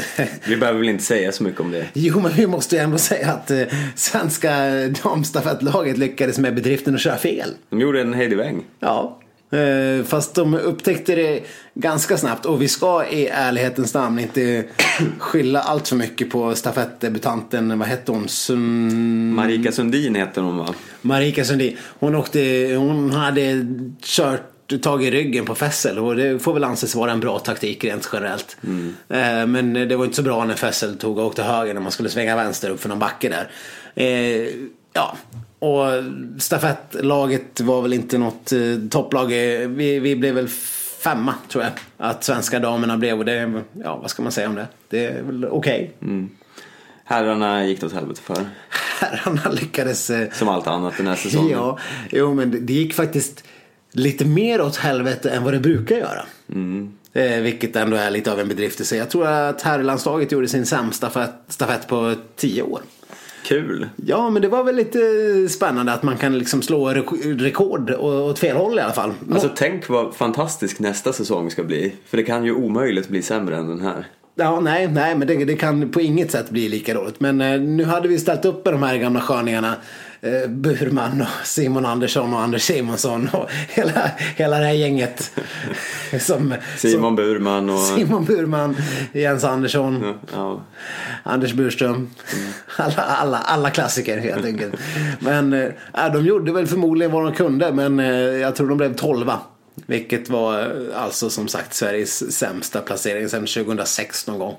Vi 0.47 0.57
behöver 0.57 0.79
väl 0.79 0.89
inte 0.89 1.03
säga 1.03 1.31
så 1.31 1.43
mycket 1.43 1.61
om 1.61 1.71
det. 1.71 1.85
Jo, 1.93 2.19
men 2.19 2.31
vi 2.31 2.47
måste 2.47 2.75
ju 2.75 2.81
ändå 2.81 2.97
säga 2.97 3.31
att 3.31 3.51
eh, 3.51 3.61
svenska 3.95 4.51
damstafettlaget 5.03 5.97
lyckades 5.97 6.39
med 6.39 6.55
bedriften 6.55 6.95
att 6.95 7.01
köra 7.01 7.17
fel. 7.17 7.49
De 7.69 7.81
gjorde 7.81 8.01
en 8.01 8.13
Heidi 8.13 8.61
Ja. 8.79 9.19
Eh, 9.51 10.05
fast 10.05 10.35
de 10.35 10.53
upptäckte 10.53 11.15
det 11.15 11.43
ganska 11.73 12.17
snabbt 12.17 12.45
och 12.45 12.61
vi 12.61 12.67
ska 12.67 13.05
i 13.05 13.27
ärlighetens 13.27 13.93
namn 13.93 14.19
inte 14.19 14.63
skylla 15.19 15.61
allt 15.61 15.87
för 15.87 15.95
mycket 15.95 16.29
på 16.29 16.55
stafettdebutanten, 16.55 17.79
vad 17.79 17.87
hette 17.87 18.11
hon? 18.11 18.27
Sun... 18.27 19.33
Marika 19.33 19.71
Sundin 19.71 20.15
heter 20.15 20.41
hon 20.41 20.57
va? 20.57 20.73
Marika 21.01 21.45
Sundin. 21.45 21.77
Hon, 21.99 22.15
åkte, 22.15 22.73
hon 22.77 23.11
hade 23.11 23.65
kört 24.01 24.41
tag 24.77 25.03
i 25.03 25.11
ryggen 25.11 25.45
på 25.45 25.55
Fessel 25.55 25.99
och 25.99 26.15
det 26.15 26.39
får 26.39 26.53
väl 26.53 26.63
anses 26.63 26.95
vara 26.95 27.11
en 27.11 27.19
bra 27.19 27.39
taktik 27.39 27.83
rent 27.83 28.09
generellt. 28.13 28.57
Eh, 29.09 29.47
Men 29.47 29.73
det 29.73 29.95
var 29.95 30.05
inte 30.05 30.15
så 30.15 30.23
bra 30.23 30.45
när 30.45 30.55
Fessel 30.55 30.97
tog 30.97 31.17
och 31.17 31.25
åkte 31.25 31.43
höger 31.43 31.73
när 31.73 31.81
man 31.81 31.91
skulle 31.91 32.09
svänga 32.09 32.35
vänster 32.35 32.69
upp 32.69 32.81
för 32.81 32.89
någon 32.89 32.99
backe 32.99 33.29
där. 33.29 33.49
Eh, 34.03 34.47
Ja, 34.93 35.17
och 35.59 35.85
stafettlaget 36.41 37.61
var 37.61 37.81
väl 37.81 37.93
inte 37.93 38.17
något 38.17 38.51
eh, 38.51 38.59
topplag. 38.89 39.25
Vi, 39.27 39.99
vi 39.99 40.15
blev 40.15 40.35
väl 40.35 40.47
femma 41.03 41.33
tror 41.49 41.63
jag 41.63 41.73
att 41.97 42.23
svenska 42.23 42.59
damerna 42.59 42.97
blev 42.97 43.19
och 43.19 43.25
det, 43.25 43.63
ja 43.83 43.97
vad 43.97 44.09
ska 44.09 44.21
man 44.23 44.31
säga 44.31 44.49
om 44.49 44.55
det? 44.55 44.67
Det 44.89 45.05
är 45.05 45.21
väl 45.21 45.45
okej. 45.45 45.91
Mm. 46.01 46.29
Herrarna 47.03 47.65
gick 47.65 47.79
det 47.79 47.85
åt 47.85 47.93
helvete 47.93 48.21
för. 48.21 48.45
Herrarna 48.99 49.51
lyckades... 49.51 50.11
Som 50.33 50.49
allt 50.49 50.67
annat 50.67 50.93
den 50.97 51.07
här 51.07 51.15
säsongen. 51.15 51.51
ja, 51.51 51.77
jo 52.11 52.33
men 52.33 52.65
det 52.65 52.73
gick 52.73 52.93
faktiskt 52.93 53.43
lite 53.91 54.25
mer 54.25 54.61
åt 54.61 54.75
helvete 54.75 55.29
än 55.29 55.43
vad 55.43 55.53
det 55.53 55.59
brukar 55.59 55.95
göra. 55.95 56.25
Mm. 56.53 56.91
Eh, 57.13 57.41
vilket 57.41 57.75
ändå 57.75 57.97
är 57.97 58.11
lite 58.11 58.31
av 58.31 58.39
en 58.39 58.47
bedrift 58.47 58.81
i 58.81 58.85
sig. 58.85 58.97
Jag 58.97 59.09
tror 59.09 59.27
att 59.27 59.61
herrlandslaget 59.61 60.31
gjorde 60.31 60.47
sin 60.47 60.65
sämsta 60.65 61.27
stafett, 61.47 61.87
på 61.87 62.15
tio 62.35 62.61
år. 62.61 62.81
Kul. 63.45 63.89
Ja, 64.05 64.29
men 64.29 64.41
det 64.41 64.47
var 64.47 64.63
väl 64.63 64.75
lite 64.75 64.99
spännande 65.49 65.93
att 65.93 66.03
man 66.03 66.17
kan 66.17 66.37
liksom 66.39 66.61
slå 66.61 66.89
rek- 66.89 67.39
rekord 67.39 67.91
åt 67.91 68.39
fel 68.39 68.57
håll 68.57 68.79
i 68.79 68.81
alla 68.81 68.93
fall. 68.93 69.13
Alltså 69.31 69.49
tänk 69.55 69.89
vad 69.89 70.15
fantastisk 70.15 70.79
nästa 70.79 71.13
säsong 71.13 71.51
ska 71.51 71.63
bli. 71.63 71.93
För 72.05 72.17
det 72.17 72.23
kan 72.23 72.45
ju 72.45 72.53
omöjligt 72.53 73.09
bli 73.09 73.21
sämre 73.21 73.57
än 73.57 73.67
den 73.67 73.81
här. 73.81 74.07
Ja, 74.35 74.59
nej, 74.59 74.87
nej, 74.87 75.15
men 75.15 75.27
det, 75.27 75.45
det 75.45 75.55
kan 75.55 75.89
på 75.89 76.01
inget 76.01 76.31
sätt 76.31 76.49
bli 76.49 76.69
lika 76.69 76.93
dåligt. 76.93 77.19
Men 77.19 77.41
eh, 77.41 77.61
nu 77.61 77.83
hade 77.83 78.07
vi 78.07 78.19
ställt 78.19 78.45
upp 78.45 78.65
med 78.65 78.73
de 78.73 78.83
här 78.83 78.97
gamla 78.97 79.21
sköningarna. 79.21 79.75
Eh, 80.21 80.49
Burman 80.49 81.21
och 81.21 81.47
Simon 81.47 81.85
Andersson 81.85 82.33
och 82.33 82.39
Anders 82.41 82.61
Simonsson 82.61 83.29
och 83.33 83.49
hela, 83.69 84.11
hela 84.35 84.59
det 84.59 84.65
här 84.65 84.73
gänget. 84.73 85.31
som, 86.19 86.53
Simon 86.77 87.15
Burman 87.15 87.69
och... 87.69 87.79
som, 87.79 87.97
Simon 87.97 88.25
Burman, 88.25 88.75
Jens 89.13 89.43
Andersson, 89.43 90.13
Ja. 90.33 90.61
Anders 91.23 91.53
Burström. 91.53 92.09
Alla, 92.77 93.01
alla, 93.03 93.37
alla 93.37 93.69
klassiker 93.69 94.17
helt 94.17 94.45
enkelt. 94.45 94.73
Men 95.19 95.53
eh, 95.53 95.69
ja, 95.93 96.09
de 96.09 96.25
gjorde 96.25 96.51
väl 96.51 96.67
förmodligen 96.67 97.11
vad 97.11 97.23
de 97.23 97.33
kunde. 97.33 97.71
Men 97.73 97.99
eh, 97.99 98.07
jag 98.15 98.55
tror 98.55 98.67
de 98.69 98.77
blev 98.77 98.95
tolva. 98.95 99.39
Vilket 99.85 100.29
var 100.29 100.59
eh, 100.61 100.67
alltså 101.03 101.29
som 101.29 101.47
sagt 101.47 101.73
Sveriges 101.73 102.37
sämsta 102.37 102.81
placering 102.81 103.29
sedan 103.29 103.45
2006 103.45 104.27
någon 104.27 104.39
gång. 104.39 104.55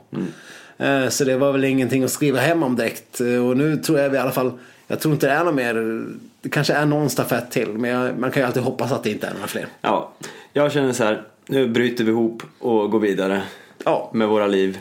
Eh, 0.79 1.09
Så 1.09 1.25
det 1.25 1.37
var 1.37 1.53
väl 1.53 1.65
ingenting 1.65 2.05
att 2.05 2.11
skriva 2.11 2.41
hem 2.41 2.63
om 2.63 2.77
direkt. 2.77 3.21
Eh, 3.21 3.47
Och 3.49 3.57
nu 3.57 3.77
tror 3.77 3.99
jag 3.99 4.11
vi 4.11 4.17
i 4.17 4.21
alla 4.21 4.33
fall, 4.33 4.53
jag 4.91 5.01
tror 5.01 5.15
inte 5.15 5.27
det 5.27 5.33
är 5.33 5.45
något 5.45 5.55
mer, 5.55 6.05
det 6.43 6.49
kanske 6.49 6.73
är 6.73 6.87
någon 6.87 7.11
stafett 7.11 7.51
till. 7.51 7.69
Men 7.69 7.91
jag, 7.91 8.19
man 8.19 8.31
kan 8.31 8.43
ju 8.43 8.47
alltid 8.47 8.63
hoppas 8.63 8.93
att 8.93 9.03
det 9.03 9.11
inte 9.11 9.27
är 9.27 9.35
några 9.35 9.47
fler. 9.47 9.67
ja. 9.81 10.13
Jag 10.53 10.73
känner 10.73 10.93
så 10.93 11.05
här. 11.05 11.23
Nu 11.47 11.69
bryter 11.69 12.05
vi 12.05 12.11
ihop 12.11 12.43
och 12.59 12.91
går 12.91 12.99
vidare. 13.01 13.43
Ja. 13.85 14.11
Med 14.15 14.29
våra 14.29 14.47
liv. 14.47 14.79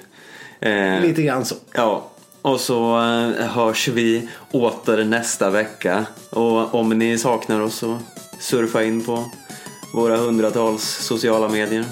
Eh, 0.60 1.02
Lite 1.02 1.22
grann 1.22 1.46
så. 1.46 1.56
Ja, 1.74 2.10
och 2.42 2.60
så 2.60 2.98
eh, 2.98 3.48
hörs 3.48 3.88
vi 3.88 4.30
åter 4.52 5.04
nästa 5.04 5.50
vecka. 5.50 6.06
Och 6.30 6.76
om 6.76 6.90
ni 6.90 7.18
saknar 7.18 7.62
oss 7.62 7.76
så 7.76 7.98
surfa 8.40 8.84
in 8.84 9.06
på 9.06 9.26
våra 9.94 10.18
hundratals 10.18 10.84
sociala 10.84 11.50
medier. 11.50 11.86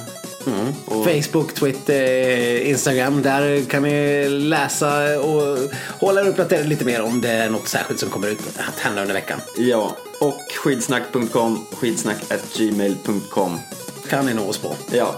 Och- 0.86 1.06
Facebook, 1.06 1.54
Twitter, 1.54 2.58
Instagram. 2.60 3.22
Där 3.22 3.66
kan 3.70 3.84
ni 3.84 4.30
läsa 4.30 5.20
och 5.20 5.58
hålla 6.00 6.22
er 6.22 6.28
uppdaterade 6.28 6.68
lite 6.68 6.86
mer 6.86 7.02
om 7.02 7.22
det 7.22 7.30
är 7.30 7.50
något 7.50 7.68
särskilt 7.68 8.00
som 8.00 8.10
kommer 8.10 8.28
ut 8.28 8.40
att 8.70 8.80
hända 8.80 9.02
under 9.02 9.14
veckan. 9.14 9.40
Ja, 9.58 9.96
och 10.20 10.42
skidsnack.com, 10.64 11.66
skidsnack.gmail.com. 11.72 13.60
Kan 14.10 14.26
ni 14.26 14.34
nå 14.34 14.44
oss 14.50 14.58
på. 14.58 14.76
Ja, 14.92 15.16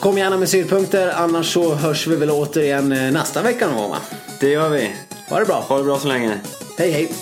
Kom 0.00 0.18
gärna 0.18 0.36
med 0.36 0.48
synpunkter 0.48 1.12
annars 1.16 1.52
så 1.52 1.74
hörs 1.74 2.06
vi 2.06 2.16
väl 2.16 2.30
återigen 2.30 2.92
eh, 2.92 3.10
nästa 3.12 3.42
vecka 3.42 3.66
någon 3.66 3.76
gång 3.76 3.90
va? 3.90 3.98
det 4.40 4.48
gör 4.50 4.68
vi. 4.68 4.90
Ha 5.28 5.38
det 5.38 5.44
bra. 5.44 5.64
Ha 5.68 5.78
det 5.78 5.84
bra 5.84 5.98
så 5.98 6.08
länge. 6.08 6.38
Hej 6.78 6.90
hej. 6.90 7.12